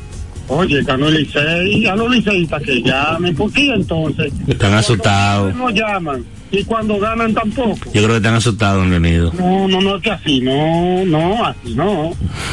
Oye, 0.49 0.82
ganó 0.84 1.07
el 1.07 1.15
Licey, 1.15 1.86
a 1.88 1.95
los 1.95 2.09
liceístas 2.09 2.61
que 2.63 2.82
llamen, 2.82 3.36
¿por 3.36 3.51
qué 3.51 3.74
entonces? 3.74 4.32
Están 4.47 4.74
asustados. 4.74 5.55
No 5.55 5.70
llaman. 5.70 6.24
Y 6.51 6.63
cuando 6.63 6.97
ganan 6.99 7.33
tampoco. 7.33 7.77
Yo 7.85 7.91
creo 7.91 8.07
que 8.09 8.15
están 8.17 8.35
asustados, 8.35 8.79
don 8.79 8.89
Leonido. 8.89 9.33
No, 9.33 9.67
no, 9.67 9.81
no, 9.81 9.95
es 9.97 10.01
que 10.03 10.11
así, 10.11 10.39
no, 10.39 11.03
no, 11.05 11.45
así 11.45 11.75
no. 11.75 12.11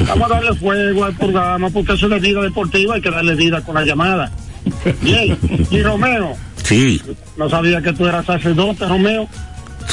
Vamos 0.09 0.31
a 0.31 0.35
darle 0.35 0.55
fuego 0.55 1.05
al 1.05 1.15
programa 1.15 1.71
porque 1.71 1.93
eso 1.93 2.07
es 2.07 2.11
de 2.13 2.19
vida 2.29 2.43
deportiva, 2.43 2.95
hay 2.97 3.01
que 3.01 3.11
darle 3.11 3.35
vida 3.37 3.61
con 3.61 3.75
la 3.77 3.85
llamada. 3.85 4.33
Bien, 5.03 5.39
y 5.71 5.83
Romeo, 5.83 6.35
Sí. 6.63 7.01
no 7.37 7.49
sabía 7.51 7.81
que 7.83 7.93
tú 7.93 8.07
eras 8.07 8.27
sacerdote, 8.27 8.87
Romeo. 8.87 9.29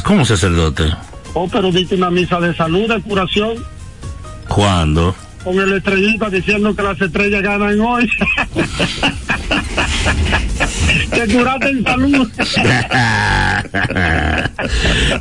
¿Cómo 0.03 0.25
sacerdote? 0.25 0.85
Oh, 1.33 1.47
pero 1.47 1.71
diste 1.71 1.95
una 1.95 2.09
misa 2.09 2.39
de 2.39 2.55
salud, 2.55 2.87
de 2.89 3.01
curación, 3.01 3.55
¿Cuándo? 4.47 5.15
con 5.43 5.57
el 5.59 5.73
estrellita 5.73 6.29
diciendo 6.29 6.75
que 6.75 6.83
las 6.83 7.01
estrellas 7.01 7.41
ganan 7.41 7.79
hoy. 7.81 8.07
que 11.11 11.27
curaste 11.33 11.69
en 11.69 11.83
salud. 11.83 12.29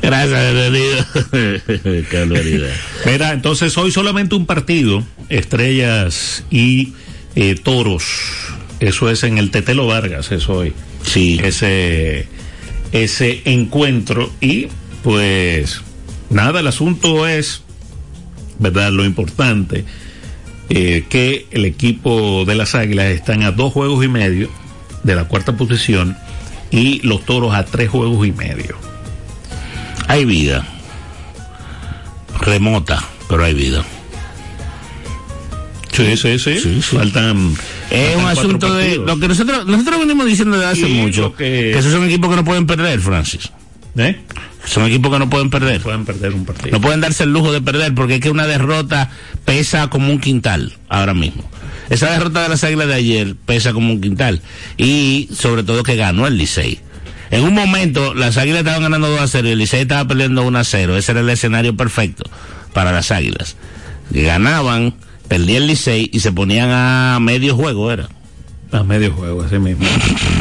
Gracias, 0.03 0.31
don 0.31 0.55
Leonido. 0.55 1.07
Qué. 2.11 2.71
Mira, 3.07 3.33
entonces 3.33 3.77
hoy 3.77 3.91
solamente 3.91 4.35
un 4.35 4.47
partido, 4.47 5.05
Estrellas 5.29 6.45
y 6.51 6.95
eh, 7.35 7.55
Toros. 7.57 8.05
Eso 8.81 9.11
es 9.11 9.25
en 9.25 9.39
el 9.39 9.51
Tetelo 9.51 9.87
Vargas, 9.87 10.33
es 10.33 10.49
hoy. 10.49 10.73
Sí. 11.03 11.41
Ese, 11.43 12.27
ese 12.93 13.43
encuentro. 13.45 14.33
Y 14.41 14.69
pues 15.03 15.83
nada, 16.31 16.61
el 16.61 16.67
asunto 16.67 17.27
es, 17.27 17.63
¿verdad? 18.59 18.91
Lo 18.93 19.05
importante, 19.05 19.85
eh, 20.69 21.05
que 21.09 21.47
el 21.51 21.65
equipo 21.65 22.45
de 22.45 22.55
las 22.55 22.75
Águilas 22.75 23.07
están 23.07 23.43
a 23.43 23.51
dos 23.51 23.73
juegos 23.73 24.05
y 24.05 24.09
medio 24.09 24.60
de 25.03 25.15
la 25.15 25.25
cuarta 25.25 25.57
posición 25.57 26.17
y 26.71 27.01
los 27.07 27.25
Toros 27.25 27.55
a 27.55 27.65
tres 27.65 27.91
juegos 27.91 28.27
y 28.27 28.33
medio. 28.33 28.77
Hay 30.09 30.25
vida. 30.25 30.67
Remota, 32.41 33.03
pero 33.29 33.45
hay 33.45 33.55
vida. 33.55 33.85
Sí, 35.93 36.17
sí, 36.17 36.39
sí. 36.39 36.81
Faltan. 36.83 37.55
Es 37.91 38.15
faltan 38.15 38.25
un 38.25 38.27
asunto 38.27 38.75
de 38.75 38.97
lo 38.97 39.19
que 39.19 39.29
nosotros 39.29 39.67
nosotros 39.67 40.01
venimos 40.01 40.27
diciendo 40.27 40.57
desde 40.57 40.71
hace 40.71 40.87
Sí, 40.87 40.95
mucho 40.95 41.35
que 41.35 41.77
esos 41.77 41.93
son 41.93 42.05
equipos 42.05 42.31
que 42.31 42.37
no 42.37 42.45
pueden 42.45 42.67
perder, 42.67 43.01
Francis. 43.01 43.51
¿Eh? 43.97 44.21
Son 44.65 44.85
equipos 44.85 45.13
que 45.13 45.19
no 45.19 45.31
pueden 45.31 45.51
perder. 45.51 45.81
Pueden 45.81 46.05
perder 46.05 46.35
un 46.35 46.45
partido. 46.45 46.71
No 46.71 46.81
pueden 46.81 47.01
darse 47.01 47.25
el 47.25 47.33
lujo 47.33 47.53
de 47.53 47.61
perder 47.61 47.95
porque 47.95 48.17
es 48.17 48.21
que 48.21 48.31
una 48.31 48.47
derrota 48.47 49.11
pesa 49.45 49.89
como 49.89 50.11
un 50.11 50.21
quintal 50.21 50.77
ahora 50.89 51.15
mismo. 51.15 51.49
Esa 51.89 52.11
derrota 52.11 52.43
de 52.43 52.49
las 52.51 52.63
águilas 52.63 52.87
de 52.87 52.95
ayer 52.95 53.35
pesa 53.47 53.73
como 53.73 53.93
un 53.93 54.01
quintal. 54.01 54.43
Y 54.77 55.29
sobre 55.33 55.63
todo 55.63 55.83
que 55.83 55.97
ganó 55.97 56.27
el 56.27 56.37
Licey. 56.37 56.79
En 57.31 57.45
un 57.45 57.55
momento 57.55 58.15
las 58.15 58.37
águilas 58.37 58.61
estaban 58.61 58.83
ganando 58.83 59.09
2 59.09 59.21
a 59.21 59.29
0 59.29 59.49
y 59.49 59.53
el 59.53 59.59
Licey 59.59 59.83
estaba 59.83 60.07
perdiendo 60.07 60.43
1 60.43 60.59
a 60.59 60.65
0. 60.65 60.97
Ese 60.97 61.13
era 61.13 61.21
el 61.21 61.31
escenario 61.31 61.77
perfecto 61.77 62.25
para 62.73 62.93
las 62.93 63.11
águilas. 63.11 63.57
Ganaban, 64.11 64.95
perdía 65.29 65.59
el 65.59 65.67
Licey 65.67 66.11
y 66.13 66.21
se 66.21 66.33
ponían 66.33 66.71
a 66.71 67.19
medio 67.21 67.57
juego, 67.57 67.91
era. 67.91 68.09
A 68.73 68.83
medio 68.85 69.13
juego, 69.13 69.43
así 69.43 69.59
mismo. 69.59 69.85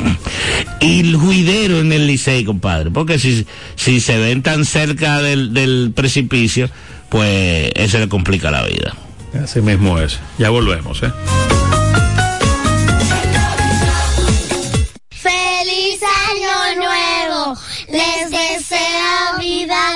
y 0.80 1.00
el 1.00 1.16
juidero 1.16 1.80
en 1.80 1.92
el 1.92 2.06
Licey, 2.06 2.46
compadre. 2.46 2.92
Porque 2.92 3.18
si, 3.18 3.46
si 3.76 4.00
se 4.00 4.18
ven 4.18 4.44
tan 4.44 4.66
cerca 4.66 5.20
del, 5.20 5.54
del 5.54 5.92
precipicio, 5.96 6.70
pues 7.10 7.72
eso 7.76 7.98
le 7.98 8.08
complica 8.08 8.52
la 8.52 8.64
vida. 8.64 8.96
Así 9.44 9.62
mismo 9.62 10.00
es. 10.00 10.20
Ya 10.38 10.50
volvemos, 10.50 11.02
¿eh? 11.04 11.12
¡Feliz 15.10 16.00
Año 16.30 16.76
Nuevo! 16.78 17.60
Les 17.90 18.30
desea 18.30 19.38
vida 19.40 19.96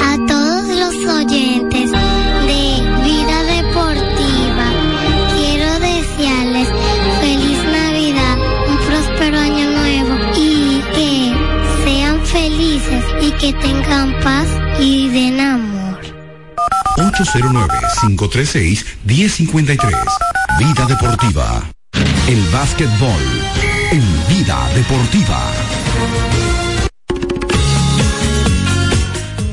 A 0.00 0.16
todos 0.26 0.68
los 0.68 0.94
oyentes 1.14 1.90
de 1.90 2.82
Vida 3.04 3.42
Deportiva, 3.44 4.66
quiero 5.36 5.78
desearles 5.80 6.68
feliz 7.20 7.58
Navidad, 7.64 8.38
un 8.68 8.78
próspero 8.86 9.38
año 9.38 9.70
nuevo 9.70 10.16
y 10.36 10.80
que 10.94 11.34
sean 11.84 12.24
felices 12.24 13.04
y 13.20 13.30
que 13.32 13.52
tengan 13.54 14.12
paz 14.22 14.46
y 14.78 15.08
den 15.08 15.40
amor. 15.40 15.98
809-536-1053. 16.96 19.92
Vida 20.58 20.86
Deportiva. 20.86 21.62
El 22.28 22.40
básquetbol 22.50 23.22
en 23.90 24.02
Vida 24.28 24.68
Deportiva. 24.74 25.40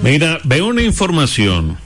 Mira, 0.04 0.40
veo 0.44 0.68
una 0.68 0.82
información. 0.84 1.78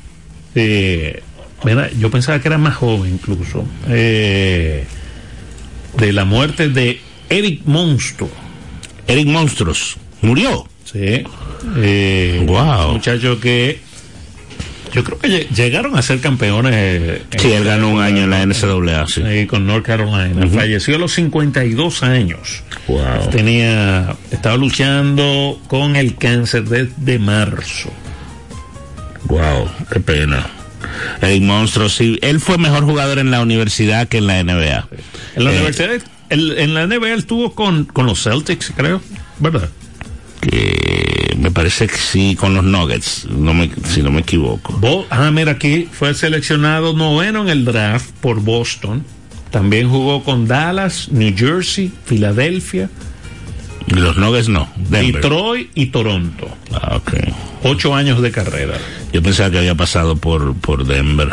eh, 0.56 1.24
mira, 1.64 1.90
yo 2.00 2.12
pensaba 2.12 2.40
que 2.40 2.48
era 2.48 2.58
más 2.58 2.76
joven 2.76 3.14
incluso. 3.14 3.66
eh, 3.88 4.86
de 5.98 6.12
la 6.14 6.26
muerte 6.26 6.70
de 6.70 7.00
Eric 7.30 7.62
Monstro. 7.66 8.30
Eric 9.08 9.28
Monstros 9.28 9.98
murió. 10.22 10.68
Sí. 10.86 11.24
Eh, 11.78 12.44
Wow. 12.48 12.94
Muchacho 12.94 13.40
que 13.40 13.80
yo 14.94 15.04
creo 15.04 15.18
que 15.20 15.28
lle- 15.28 15.48
llegaron 15.50 15.96
a 15.98 16.02
ser 16.02 16.20
campeones. 16.20 16.74
eh, 16.76 17.22
Sí, 17.38 17.52
él 17.52 17.64
ganó 17.64 17.90
un 17.90 18.02
año 18.02 18.24
en 18.24 18.30
la 18.30 18.42
NCAA, 18.46 19.08
sí. 19.08 19.48
con 19.48 19.66
North 19.66 19.86
Carolina. 19.86 20.48
Falleció 20.48 20.96
a 20.96 21.00
los 21.00 21.14
52 21.14 22.04
años. 22.04 22.64
Wow. 22.88 23.30
Tenía, 23.32 24.16
estaba 24.32 24.58
luchando 24.58 25.60
con 25.68 25.96
el 25.96 26.16
cáncer 26.16 26.64
desde 26.66 27.18
marzo. 27.20 27.92
Wow, 29.26 29.70
qué 29.92 30.00
pena. 30.00 30.46
Eric 31.22 31.42
Monstro, 31.44 31.90
sí. 31.90 32.20
Él 32.22 32.40
fue 32.40 32.58
mejor 32.58 32.84
jugador 32.84 33.20
en 33.20 33.32
la 33.32 33.42
universidad 33.42 34.08
que 34.08 34.18
en 34.20 34.28
la 34.28 34.40
NBA. 34.44 34.88
En 35.36 35.44
la 35.46 35.52
Eh, 35.52 35.56
universidad, 35.56 35.90
el- 36.30 36.58
en 36.58 36.74
la 36.74 36.84
NBA 36.84 37.14
él 37.14 37.20
estuvo 37.20 37.54
con, 37.56 37.86
con 37.86 38.06
los 38.06 38.24
Celtics, 38.24 38.72
creo, 38.76 39.02
¿verdad? 39.40 39.70
que 40.42 41.36
me 41.40 41.52
parece 41.52 41.88
que 41.88 41.96
sí, 41.96 42.36
con 42.38 42.54
los 42.54 42.66
Nuggets, 42.66 43.26
no 43.30 43.54
me, 43.54 43.72
si 43.88 44.02
no 44.02 44.12
me 44.12 44.20
equivoco. 44.22 44.74
Bo- 44.78 45.08
ah, 45.10 45.32
mira, 45.32 45.54
aquí 45.54 45.88
fue 45.90 46.14
seleccionado 46.14 46.94
noveno 46.94 47.44
en 47.44 47.50
el 47.50 47.64
draft 47.64 48.10
por 48.20 48.42
Boston. 48.42 49.06
También 49.52 49.90
jugó 49.90 50.22
con 50.24 50.46
Dallas, 50.46 51.08
New 51.12 51.34
Jersey, 51.38 51.94
Filadelfia, 52.06 52.90
los 53.88 54.18
Nuggets 54.18 54.50
no. 54.50 54.70
Denver. 54.76 55.22
Detroit 55.22 55.72
y 55.76 55.86
Toronto. 55.88 56.50
Ah. 56.74 57.00
Ocho 57.64 57.96
años 57.96 58.22
de 58.22 58.32
carrera. 58.32 58.78
Yo 59.14 59.22
pensaba 59.22 59.52
que 59.52 59.60
había 59.60 59.76
pasado 59.76 60.18
por, 60.18 60.56
por 60.56 60.86
Denver. 60.86 61.30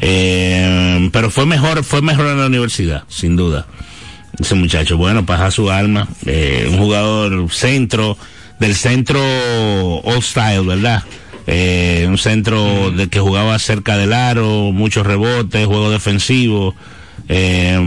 Eh, 0.00 1.08
pero 1.12 1.30
fue 1.30 1.46
mejor, 1.46 1.82
fue 1.82 2.02
mejor 2.02 2.26
en 2.26 2.40
la 2.40 2.46
universidad, 2.46 3.04
sin 3.08 3.36
duda. 3.36 3.66
Ese 4.38 4.54
muchacho, 4.54 4.98
bueno, 4.98 5.24
paja 5.24 5.50
su 5.50 5.70
alma. 5.70 6.08
Eh, 6.26 6.68
un 6.70 6.78
jugador 6.78 7.50
centro, 7.50 8.18
del 8.60 8.74
centro 8.74 9.20
All 9.20 10.22
Style, 10.22 10.66
¿verdad? 10.66 11.02
Eh, 11.46 12.06
un 12.08 12.18
centro 12.18 12.90
de 12.90 13.08
que 13.08 13.20
jugaba 13.20 13.58
cerca 13.58 13.96
del 13.96 14.12
aro, 14.12 14.72
muchos 14.72 15.06
rebotes, 15.06 15.66
juego 15.66 15.90
defensivo, 15.90 16.74
eh, 17.28 17.78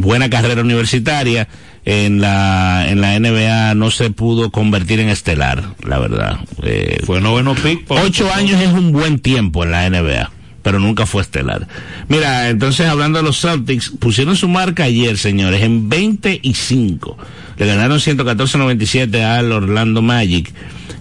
buena 0.00 0.30
carrera 0.30 0.60
universitaria. 0.60 1.48
En 1.88 2.20
la, 2.20 2.86
en 2.88 3.00
la 3.00 3.16
NBA 3.18 3.74
no 3.76 3.92
se 3.92 4.10
pudo 4.10 4.50
convertir 4.50 4.98
en 4.98 5.08
estelar, 5.08 5.62
la 5.86 6.00
verdad. 6.00 6.40
Eh, 6.64 6.98
Fue 7.04 7.20
noveno 7.20 7.54
pick. 7.54 7.84
Ocho 7.88 8.28
años 8.34 8.60
es 8.60 8.72
un 8.72 8.90
buen 8.90 9.20
tiempo 9.20 9.62
en 9.62 9.70
la 9.70 9.88
NBA, 9.88 10.32
pero 10.62 10.80
nunca 10.80 11.06
fue 11.06 11.22
estelar. 11.22 11.68
Mira, 12.08 12.48
entonces 12.48 12.88
hablando 12.88 13.20
de 13.20 13.24
los 13.24 13.40
Celtics, 13.40 13.92
pusieron 14.00 14.34
su 14.34 14.48
marca 14.48 14.82
ayer, 14.82 15.16
señores, 15.16 15.62
en 15.62 15.88
25. 15.88 17.16
Le 17.56 17.66
ganaron 17.66 17.98
114-97 18.00 19.22
al 19.22 19.52
Orlando 19.52 20.02
Magic. 20.02 20.52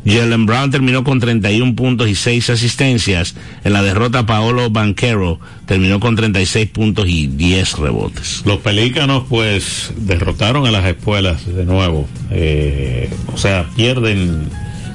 Jalen 0.06 0.46
Brown 0.46 0.72
terminó 0.72 1.04
con 1.04 1.20
31 1.20 1.76
puntos 1.76 2.08
y 2.08 2.16
6 2.16 2.52
asistencias. 2.52 3.36
En 3.64 3.74
la 3.74 3.82
derrota, 3.82 4.26
Paolo 4.26 4.70
Banquero 4.70 5.40
terminó 5.66 6.00
con 6.00 6.16
36 6.16 6.70
puntos 6.70 7.08
y 7.08 7.28
10 7.28 7.80
rebotes. 7.80 8.44
Los 8.46 8.60
Pelícanos, 8.60 9.24
pues, 9.28 9.94
derrotaron 9.98 10.68
a 10.68 10.72
las 10.72 10.86
escuelas 10.86 11.46
de 11.48 11.66
nuevo. 11.66 12.08
Eh, 12.32 13.10
o 13.34 13.38
sea, 13.38 13.66
pierden 13.76 14.50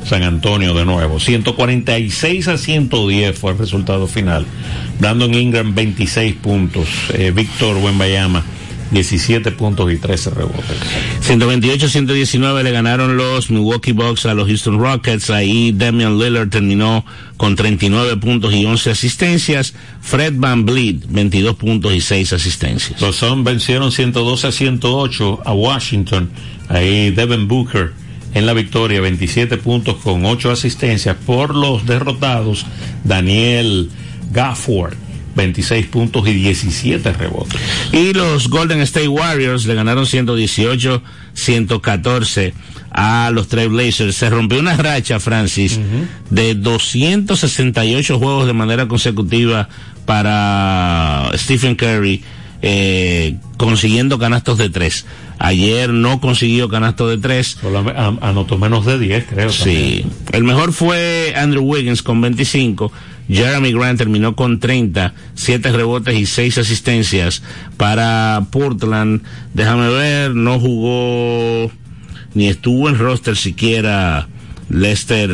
San 0.05 0.23
Antonio 0.23 0.75
de 0.75 0.85
nuevo. 0.85 1.21
146 1.21 2.49
a 2.49 2.59
110 2.59 3.39
fue 3.39 3.53
el 3.53 3.59
resultado 3.59 4.07
final. 4.07 4.47
Brandon 4.99 5.35
Ingram, 5.35 5.75
26 5.75 6.35
puntos. 6.37 6.89
Eh, 7.15 7.33
Víctor 7.35 7.77
Wembayama, 7.77 8.45
17 8.91 9.53
puntos 9.53 9.93
y 9.93 9.97
13 9.97 10.31
rebotes. 10.31 10.65
128-119 11.27 12.63
le 12.63 12.71
ganaron 12.71 13.17
los 13.17 13.51
Milwaukee 13.51 13.93
Bucks 13.93 14.27
a 14.27 14.35
los 14.35 14.49
Houston 14.49 14.79
Rockets. 14.79 15.31
Ahí 15.31 15.73
Damian 15.73 16.19
Lillard 16.19 16.51
terminó 16.51 17.05
con 17.37 17.57
39 17.57 18.17
puntos 18.17 18.53
y 18.53 18.65
11 18.65 18.91
asistencias. 18.91 19.75
Fred 20.01 20.35
Van 20.37 20.65
Vliet, 20.65 21.07
22 21.09 21.57
puntos 21.57 21.95
y 21.95 22.01
6 22.01 22.33
asistencias. 22.33 23.01
Los 23.01 23.17
Suns 23.17 23.45
vencieron 23.45 23.93
112 23.93 24.47
a 24.47 24.53
108 24.53 25.41
a 25.45 25.53
Washington. 25.53 26.31
Ahí 26.69 27.11
Devin 27.11 27.49
Booker 27.49 27.93
en 28.35 28.47
la 28.47 28.53
victoria, 28.53 29.01
27 29.01 29.57
puntos 29.59 29.97
con 29.97 30.25
8 30.25 30.51
asistencias 30.51 31.17
por 31.27 31.55
los 31.55 31.87
derrotados. 31.87 32.67
Daniel 33.05 33.91
Gafford 34.33 34.95
26 35.35 35.87
puntos 35.87 36.27
y 36.29 36.33
17 36.33 37.13
rebotes. 37.13 37.61
Y 37.93 38.13
los 38.13 38.49
Golden 38.49 38.81
State 38.81 39.09
Warriors 39.09 39.67
le 39.67 39.75
ganaron 39.75 40.05
118-114 40.07 42.53
a 42.91 43.31
los 43.33 43.49
Trailblazers. 43.49 44.15
Se 44.17 44.31
rompió 44.31 44.59
una 44.61 44.77
racha, 44.77 45.21
Francis, 45.21 45.79
de 46.31 46.55
268 46.55 48.19
juegos 48.19 48.47
de 48.47 48.53
manera 48.53 48.87
consecutiva 48.89 49.69
para 50.07 51.31
Stephen 51.37 51.75
Curry, 51.77 52.23
eh, 52.63 53.37
consiguiendo 53.57 54.19
canastos 54.19 54.59
de 54.59 54.69
tres. 54.71 55.07
Ayer 55.39 55.91
no 55.91 56.21
consiguió 56.21 56.69
canastos 56.69 57.09
de 57.11 57.19
tres. 57.19 57.57
Solamente- 57.61 57.99
Anotó 58.21 58.59
menos 58.59 58.85
de 58.85 58.99
10, 58.99 59.25
creo. 59.27 59.51
Sí. 59.51 60.05
El 60.33 60.45
mejor 60.45 60.73
fue 60.75 61.33
Andrew 61.37 61.63
Wiggins 61.65 62.03
con 62.03 62.21
25. 62.21 62.93
Jeremy 63.31 63.73
Grant 63.73 63.99
terminó 63.99 64.35
con 64.35 64.59
30, 64.59 65.15
7 65.35 65.73
rebotes 65.73 66.19
y 66.19 66.27
6 66.27 66.59
asistencias 66.59 67.43
para 67.77 68.47
Portland. 68.51 69.23
Déjame 69.55 69.89
ver, 69.89 70.35
no 70.35 70.59
jugó 70.59 71.71
ni 72.35 72.49
estuvo 72.49 72.89
en 72.89 72.99
roster 72.99 73.37
siquiera 73.37 74.29
Lester 74.69 75.31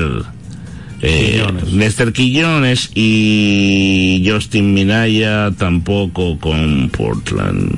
eh, 1.02 1.32
Quiñones. 1.32 1.72
Lester 1.72 2.12
Quillones 2.12 2.90
y 2.94 4.24
Justin 4.26 4.74
Minaya 4.74 5.50
tampoco 5.56 6.38
con 6.38 6.90
Portland. 6.90 7.70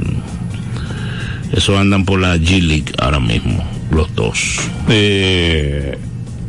Eso 1.53 1.79
andan 1.79 2.05
por 2.05 2.21
la 2.21 2.37
G 2.37 2.61
League 2.61 2.93
ahora 2.99 3.21
mismo, 3.21 3.65
los 3.91 4.15
dos. 4.15 4.61
Eh, 4.89 5.99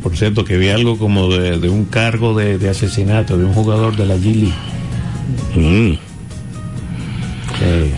por 0.02 0.16
cierto, 0.16 0.44
que 0.44 0.56
vi 0.56 0.68
algo 0.68 0.98
como 0.98 1.28
de, 1.28 1.58
de 1.58 1.68
un 1.68 1.84
cargo 1.84 2.34
de, 2.34 2.58
de 2.58 2.70
asesinato 2.70 3.36
de 3.36 3.44
un 3.44 3.52
jugador 3.52 3.96
de 3.96 4.06
la 4.06 4.16
G 4.16 4.34
League. 4.34 4.54
Mm. 5.54 6.10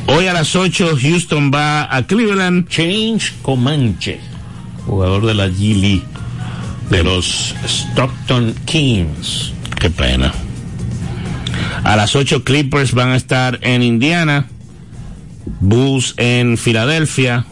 Hoy 0.06 0.26
a 0.26 0.32
las 0.32 0.56
8 0.56 0.96
Houston 1.00 1.52
va 1.54 1.94
a 1.94 2.06
Cleveland. 2.06 2.68
Change 2.68 3.34
Comanche, 3.42 4.18
jugador 4.86 5.26
de 5.26 5.34
la 5.34 5.48
G 5.48 5.74
League, 5.80 6.04
de 6.90 7.04
los 7.04 7.54
Stockton 7.64 8.54
Kings. 8.64 9.52
Qué 9.78 9.88
pena. 9.90 10.32
A 11.84 11.96
las 11.96 12.16
8 12.16 12.42
Clippers 12.42 12.92
van 12.92 13.10
a 13.10 13.16
estar 13.16 13.58
en 13.62 13.82
Indiana. 13.82 14.46
Bulls 15.60 16.14
en 16.16 16.58
Filadelfia. 16.58 17.46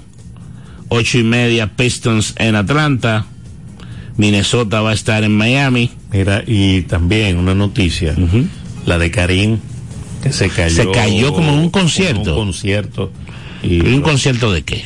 Ocho 0.89 1.19
y 1.19 1.23
media 1.23 1.77
Pistons 1.77 2.35
en 2.39 2.57
Atlanta. 2.57 3.27
Minnesota 4.17 4.81
va 4.81 4.91
a 4.91 4.95
estar 4.95 5.25
en 5.25 5.37
Miami. 5.37 5.91
Mira, 6.13 6.43
y 6.47 6.83
también 6.83 7.39
una 7.39 7.55
noticia, 7.55 8.15
la 8.87 8.99
de 8.99 9.11
Karim, 9.11 9.59
que 10.23 10.33
se 10.33 10.49
cayó. 10.51 10.75
Se 10.75 10.91
cayó 10.91 11.33
como 11.33 11.53
en 11.53 11.59
un 11.61 11.71
concierto. 11.71 12.39
un 12.39 12.47
concierto. 12.47 13.13
Y 13.63 13.81
¿Un 13.81 14.01
concierto 14.03 14.53
de 14.53 14.63
qué? 14.63 14.85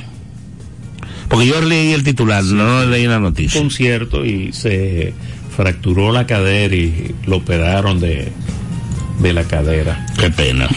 Porque 1.29 1.47
yo 1.47 1.61
leí 1.63 1.93
el 1.93 2.03
titular, 2.05 2.45
no 2.45 2.85
leí 2.87 3.07
la 3.07 3.17
un 3.19 3.25
noticia. 3.25 3.61
concierto 3.61 4.25
y 4.25 4.53
se 4.53 5.15
fracturó 5.57 6.13
la 6.13 6.27
cadera 6.27 6.75
y 6.75 7.15
lo 7.27 7.37
operaron 7.39 8.01
de, 8.01 8.31
de 9.21 9.33
la 9.33 9.45
cadera. 9.45 10.07
Qué 10.19 10.31
pena. 10.31 10.69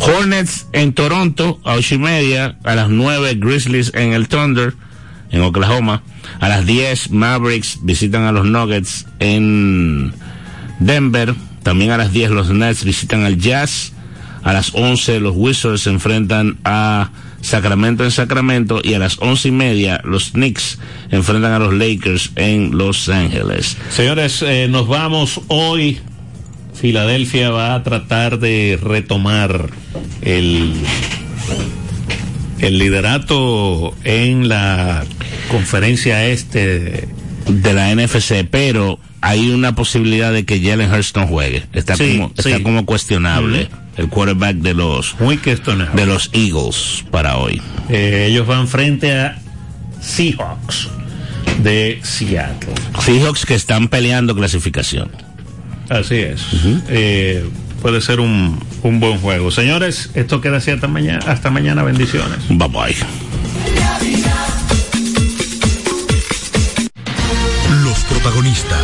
Hornets 0.00 0.66
en 0.72 0.92
Toronto 0.92 1.60
a 1.64 1.74
ocho 1.74 1.94
y 1.96 1.98
media, 1.98 2.58
a 2.64 2.74
las 2.74 2.88
nueve 2.88 3.34
Grizzlies 3.34 3.92
en 3.94 4.12
el 4.12 4.28
Thunder, 4.28 4.74
en 5.30 5.42
Oklahoma, 5.42 6.02
a 6.40 6.48
las 6.48 6.66
10 6.66 7.10
Mavericks 7.10 7.80
visitan 7.82 8.24
a 8.24 8.32
los 8.32 8.46
Nuggets 8.46 9.06
en 9.18 10.12
Denver, 10.80 11.34
también 11.62 11.90
a 11.90 11.96
las 11.96 12.12
10 12.12 12.30
los 12.30 12.50
Nets 12.50 12.84
visitan 12.84 13.24
al 13.24 13.38
Jazz, 13.38 13.92
a 14.42 14.52
las 14.52 14.72
11 14.74 15.20
los 15.20 15.34
Wizards 15.36 15.82
se 15.82 15.90
enfrentan 15.90 16.58
a 16.64 17.10
Sacramento 17.40 18.04
en 18.04 18.10
Sacramento 18.10 18.80
y 18.82 18.94
a 18.94 18.98
las 18.98 19.20
once 19.20 19.48
y 19.48 19.52
media 19.52 20.00
los 20.04 20.32
Knicks 20.32 20.78
enfrentan 21.10 21.52
a 21.52 21.58
los 21.58 21.74
Lakers 21.74 22.32
en 22.36 22.76
Los 22.76 23.08
Ángeles. 23.08 23.76
Señores, 23.90 24.42
eh, 24.42 24.66
nos 24.68 24.88
vamos 24.88 25.40
hoy. 25.48 26.00
Filadelfia 26.74 27.50
va 27.50 27.74
a 27.74 27.82
tratar 27.82 28.38
de 28.38 28.78
retomar 28.82 29.70
el, 30.20 30.74
el 32.60 32.78
liderato 32.78 33.94
en 34.04 34.48
la 34.48 35.04
conferencia 35.50 36.26
este. 36.26 37.08
de 37.48 37.72
la 37.74 37.94
NFC, 37.94 38.46
pero 38.50 38.98
hay 39.20 39.50
una 39.50 39.74
posibilidad 39.74 40.32
de 40.32 40.44
que 40.44 40.60
Jalen 40.60 40.92
Hurts 40.92 41.14
no 41.16 41.26
juegue. 41.26 41.64
Está 41.72 41.96
Sí, 41.96 42.16
como 42.18 42.32
sí. 42.38 42.50
está 42.50 42.62
como 42.62 42.86
cuestionable 42.86 43.68
el 43.96 44.08
quarterback 44.08 44.56
de 44.56 44.74
los 44.74 45.14
de 45.18 46.06
los 46.06 46.30
Eagles 46.32 47.04
para 47.10 47.36
hoy. 47.38 47.60
Eh, 47.88 48.26
ellos 48.30 48.46
van 48.46 48.68
frente 48.68 49.12
a 49.18 49.38
Seahawks 50.00 50.88
de 51.62 51.98
Seattle. 52.02 52.72
Seahawks 53.00 53.46
que 53.46 53.54
están 53.54 53.88
peleando 53.88 54.34
clasificación. 54.34 55.10
Así 55.88 56.16
es. 56.16 56.42
Eh, 56.88 57.44
puede 57.86 58.00
ser 58.00 58.18
un, 58.18 58.58
un 58.82 58.98
buen 58.98 59.16
juego. 59.18 59.52
Señores, 59.52 60.10
esto 60.14 60.40
queda 60.40 60.56
así 60.56 60.72
hasta 60.72 60.88
mañana. 60.88 61.20
Hasta 61.24 61.50
mañana. 61.52 61.84
Bendiciones. 61.84 62.36
Bye 62.48 62.66
bye. 62.66 62.96
Los 67.84 67.98
protagonistas, 68.10 68.80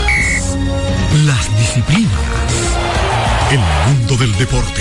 las 1.27 1.59
disciplinas, 1.59 2.13
el 3.51 3.59
mundo 3.89 4.17
del 4.19 4.39
deporte, 4.39 4.81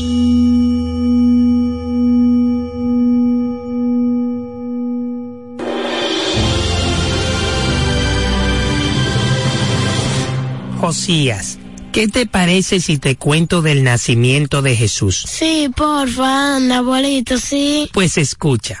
Josías, 10.81 11.59
¿qué 11.91 12.07
te 12.07 12.25
parece 12.25 12.79
si 12.79 12.97
te 12.97 13.15
cuento 13.15 13.61
del 13.61 13.83
nacimiento 13.83 14.63
de 14.63 14.75
Jesús? 14.75 15.23
Sí, 15.27 15.69
porfa, 15.75 16.55
anda, 16.55 16.79
abuelito, 16.79 17.37
sí. 17.37 17.87
Pues 17.93 18.17
escucha, 18.17 18.79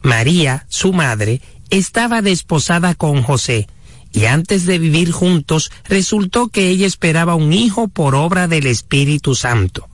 María, 0.00 0.64
su 0.70 0.94
madre, 0.94 1.42
estaba 1.68 2.22
desposada 2.22 2.94
con 2.94 3.22
José, 3.22 3.68
y 4.14 4.24
antes 4.24 4.64
de 4.64 4.78
vivir 4.78 5.12
juntos 5.12 5.70
resultó 5.84 6.48
que 6.48 6.68
ella 6.68 6.86
esperaba 6.86 7.34
un 7.34 7.52
hijo 7.52 7.88
por 7.88 8.14
obra 8.14 8.48
del 8.48 8.66
Espíritu 8.66 9.34
Santo. 9.34 9.90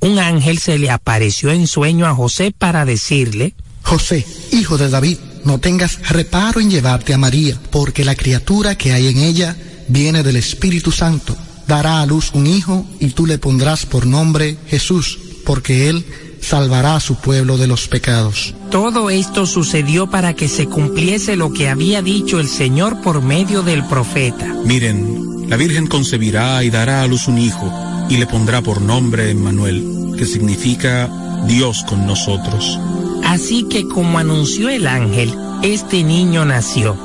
Un 0.00 0.18
ángel 0.18 0.58
se 0.58 0.78
le 0.78 0.88
apareció 0.88 1.50
en 1.50 1.66
sueño 1.66 2.06
a 2.06 2.14
José 2.14 2.50
para 2.56 2.86
decirle, 2.86 3.52
José, 3.82 4.26
hijo 4.52 4.78
de 4.78 4.88
David, 4.88 5.18
no 5.44 5.58
tengas 5.60 6.08
reparo 6.08 6.60
en 6.60 6.70
llevarte 6.70 7.12
a 7.12 7.18
María, 7.18 7.58
porque 7.70 8.06
la 8.06 8.14
criatura 8.14 8.78
que 8.78 8.94
hay 8.94 9.08
en 9.08 9.18
ella 9.18 9.54
viene 9.88 10.22
del 10.22 10.36
Espíritu 10.36 10.90
Santo. 10.90 11.36
Dará 11.66 12.02
a 12.02 12.06
luz 12.06 12.30
un 12.34 12.46
hijo 12.46 12.86
y 13.00 13.08
tú 13.08 13.26
le 13.26 13.38
pondrás 13.38 13.86
por 13.86 14.06
nombre 14.06 14.58
Jesús, 14.66 15.18
porque 15.44 15.88
él 15.88 16.04
salvará 16.40 16.96
a 16.96 17.00
su 17.00 17.16
pueblo 17.16 17.56
de 17.56 17.66
los 17.66 17.88
pecados. 17.88 18.54
Todo 18.70 19.08
esto 19.08 19.46
sucedió 19.46 20.08
para 20.08 20.34
que 20.34 20.48
se 20.48 20.66
cumpliese 20.66 21.36
lo 21.36 21.52
que 21.52 21.68
había 21.68 22.02
dicho 22.02 22.38
el 22.38 22.48
Señor 22.48 23.00
por 23.00 23.22
medio 23.22 23.62
del 23.62 23.84
profeta. 23.86 24.46
Miren, 24.64 25.48
la 25.48 25.56
Virgen 25.56 25.86
concebirá 25.86 26.62
y 26.64 26.70
dará 26.70 27.02
a 27.02 27.06
luz 27.06 27.28
un 27.28 27.38
hijo, 27.38 27.72
y 28.10 28.18
le 28.18 28.26
pondrá 28.26 28.60
por 28.62 28.82
nombre 28.82 29.30
Emmanuel, 29.30 30.14
que 30.18 30.26
significa 30.26 31.10
Dios 31.46 31.84
con 31.88 32.06
nosotros. 32.06 32.78
Así 33.24 33.64
que 33.64 33.88
como 33.88 34.18
anunció 34.18 34.68
el 34.68 34.86
ángel, 34.86 35.34
este 35.62 36.02
niño 36.02 36.44
nació, 36.44 36.96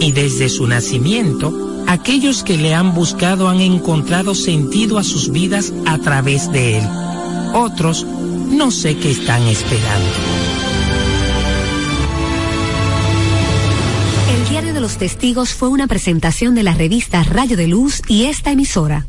y 0.00 0.12
desde 0.12 0.48
su 0.48 0.66
nacimiento, 0.66 1.69
aquellos 1.90 2.44
que 2.44 2.56
le 2.56 2.72
han 2.72 2.94
buscado 2.94 3.48
han 3.48 3.60
encontrado 3.60 4.36
sentido 4.36 4.96
a 4.96 5.02
sus 5.02 5.30
vidas 5.30 5.72
a 5.86 5.98
través 5.98 6.50
de 6.52 6.78
él. 6.78 6.84
Otros 7.52 8.04
no 8.04 8.70
sé 8.70 8.96
qué 8.96 9.10
están 9.10 9.42
esperando. 9.48 10.08
El 14.32 14.48
Diario 14.48 14.72
de 14.72 14.80
los 14.80 14.98
Testigos 14.98 15.52
fue 15.52 15.68
una 15.68 15.88
presentación 15.88 16.54
de 16.54 16.62
la 16.62 16.74
revista 16.74 17.24
Rayo 17.24 17.56
de 17.56 17.66
Luz 17.66 18.02
y 18.06 18.26
esta 18.26 18.52
emisora. 18.52 19.08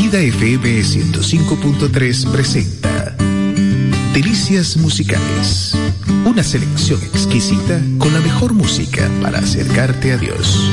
Vida 0.00 0.20
FM 0.20 0.80
105.3 0.80 2.30
presenta 2.30 3.16
Delicias 4.14 4.76
Musicales. 4.76 5.76
Una 6.24 6.44
selección 6.44 7.02
exquisita 7.02 7.80
con 7.98 8.14
la 8.14 8.20
mejor 8.20 8.54
música 8.54 9.10
para 9.20 9.40
acercarte 9.40 10.12
a 10.12 10.16
Dios. 10.16 10.70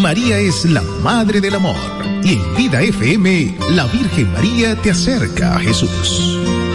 María 0.00 0.38
es 0.38 0.64
la 0.66 0.82
Madre 1.02 1.40
del 1.40 1.56
Amor 1.56 1.74
y 2.22 2.34
en 2.34 2.54
Vida 2.54 2.80
FM 2.80 3.58
la 3.70 3.86
Virgen 3.86 4.32
María 4.32 4.80
te 4.80 4.92
acerca 4.92 5.56
a 5.56 5.58
Jesús. 5.58 6.65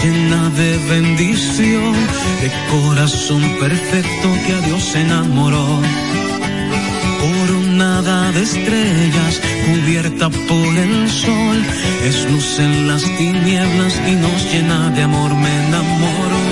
De 0.00 0.78
bendición, 0.88 1.92
de 2.40 2.50
corazón 2.70 3.42
perfecto 3.60 4.28
que 4.46 4.54
a 4.54 4.60
Dios 4.62 4.94
enamoró. 4.94 5.66
Coronada 7.20 8.32
de 8.32 8.42
estrellas, 8.42 9.42
cubierta 9.66 10.30
por 10.30 10.74
el 10.78 11.10
sol, 11.10 11.62
es 12.02 12.30
luz 12.30 12.58
en 12.60 12.88
las 12.88 13.02
tinieblas 13.18 14.00
y 14.08 14.12
nos 14.12 14.52
llena 14.52 14.88
de 14.90 15.02
amor, 15.02 15.34
me 15.34 15.66
enamoro. 15.66 16.49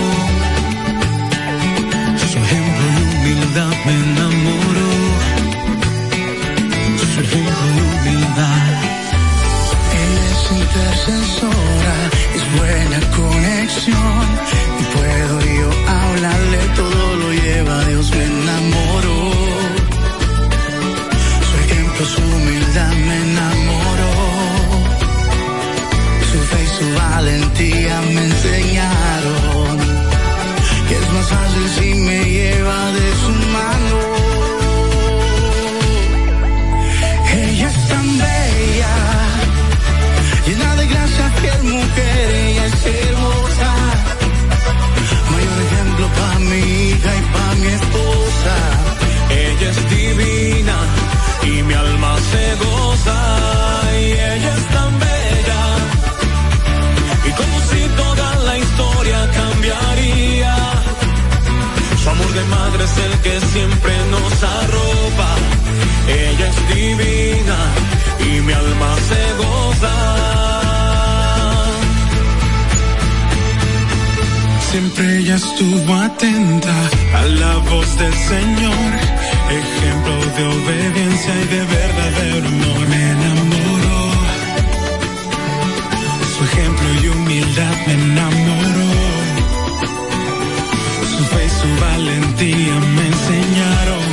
Me 92.70 93.06
enseñaron 93.06 94.04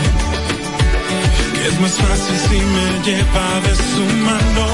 que 1.54 1.68
es 1.68 1.80
más 1.80 1.94
fácil 1.94 2.38
si 2.48 2.58
me 2.74 2.86
lleva 3.06 3.48
de 3.66 3.76
su 3.76 4.04
mano. 4.28 4.66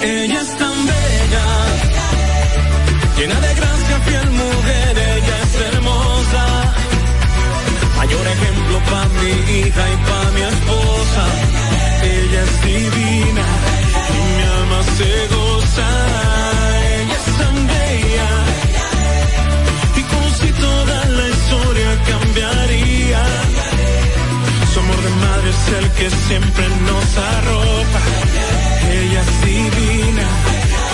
Ella 0.00 0.40
es 0.40 0.56
tan 0.56 0.86
bella, 0.86 1.46
llena 3.16 3.40
de 3.40 3.54
gracia, 3.54 3.96
fiel 4.06 4.30
mujer, 4.30 4.98
ella 5.16 5.36
es 5.44 5.54
hermosa. 5.72 6.44
Mayor 7.96 8.26
ejemplo 8.26 8.78
para 8.90 9.08
mi 9.20 9.30
hija 9.58 9.84
y 9.94 9.96
para 10.08 10.30
mi 10.36 10.42
esposa. 10.54 11.24
Ella 12.02 12.42
es 12.42 12.62
divina 12.62 13.46
y 14.14 14.20
mi 14.36 14.42
alma 14.42 14.80
se 14.96 15.34
goza. 15.34 16.27
Que 25.98 26.10
siempre 26.10 26.64
nos 26.86 27.18
arropa. 27.34 28.00
Ella 28.90 29.20
es 29.20 29.32
divina 29.46 30.26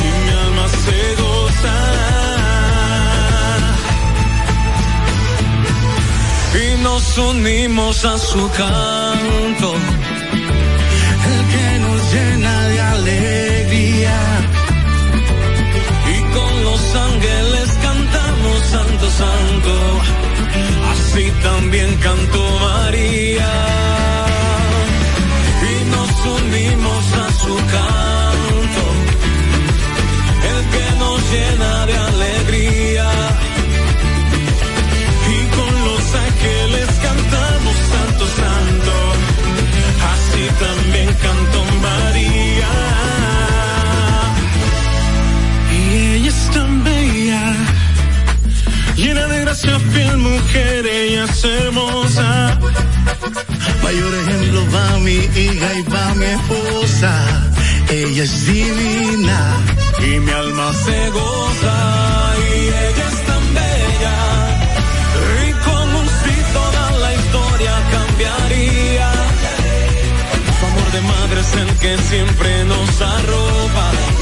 y 0.04 0.08
mi 0.22 0.30
alma 0.44 0.66
se 0.84 1.00
goza. 1.22 1.76
Y 6.62 6.82
nos 6.82 7.18
unimos 7.18 8.04
a 8.04 8.18
su 8.18 8.50
canto. 8.50 9.68
El 11.32 11.40
que 11.52 11.68
nos 11.84 12.00
llena 12.12 12.54
de 12.68 12.80
alegría. 12.80 14.18
Y 16.14 16.18
con 16.34 16.64
los 16.64 16.82
ángeles 17.08 17.68
cantamos 17.82 18.58
Santo, 18.72 19.06
Santo. 19.22 19.74
Así 20.92 21.30
también 21.42 21.94
cantó 21.96 22.43
hermosa. 51.44 52.58
Mayor 53.82 54.14
ejemplo 54.14 54.60
va 54.74 54.98
mi 54.98 55.16
hija 55.42 55.74
y 55.78 55.82
va 55.82 56.14
mi 56.14 56.26
esposa. 56.26 57.12
Ella 57.90 58.24
es 58.24 58.46
divina 58.46 59.40
y 60.00 60.18
mi 60.20 60.30
alma 60.32 60.72
se 60.72 61.10
goza 61.10 61.76
y 62.48 62.58
ella 62.86 63.06
es 63.12 63.26
tan 63.28 63.44
bella. 63.54 64.16
Rico 65.36 65.70
con 65.70 65.88
un 66.00 66.08
toda 66.58 66.90
la 67.02 67.14
historia 67.14 67.72
cambiaría. 67.94 69.10
Su 70.58 70.66
amor 70.66 70.92
de 70.92 71.00
madre 71.02 71.40
es 71.40 71.54
el 71.62 71.70
que 71.78 71.98
siempre 71.98 72.64
nos 72.64 73.00
arroba 73.00 74.13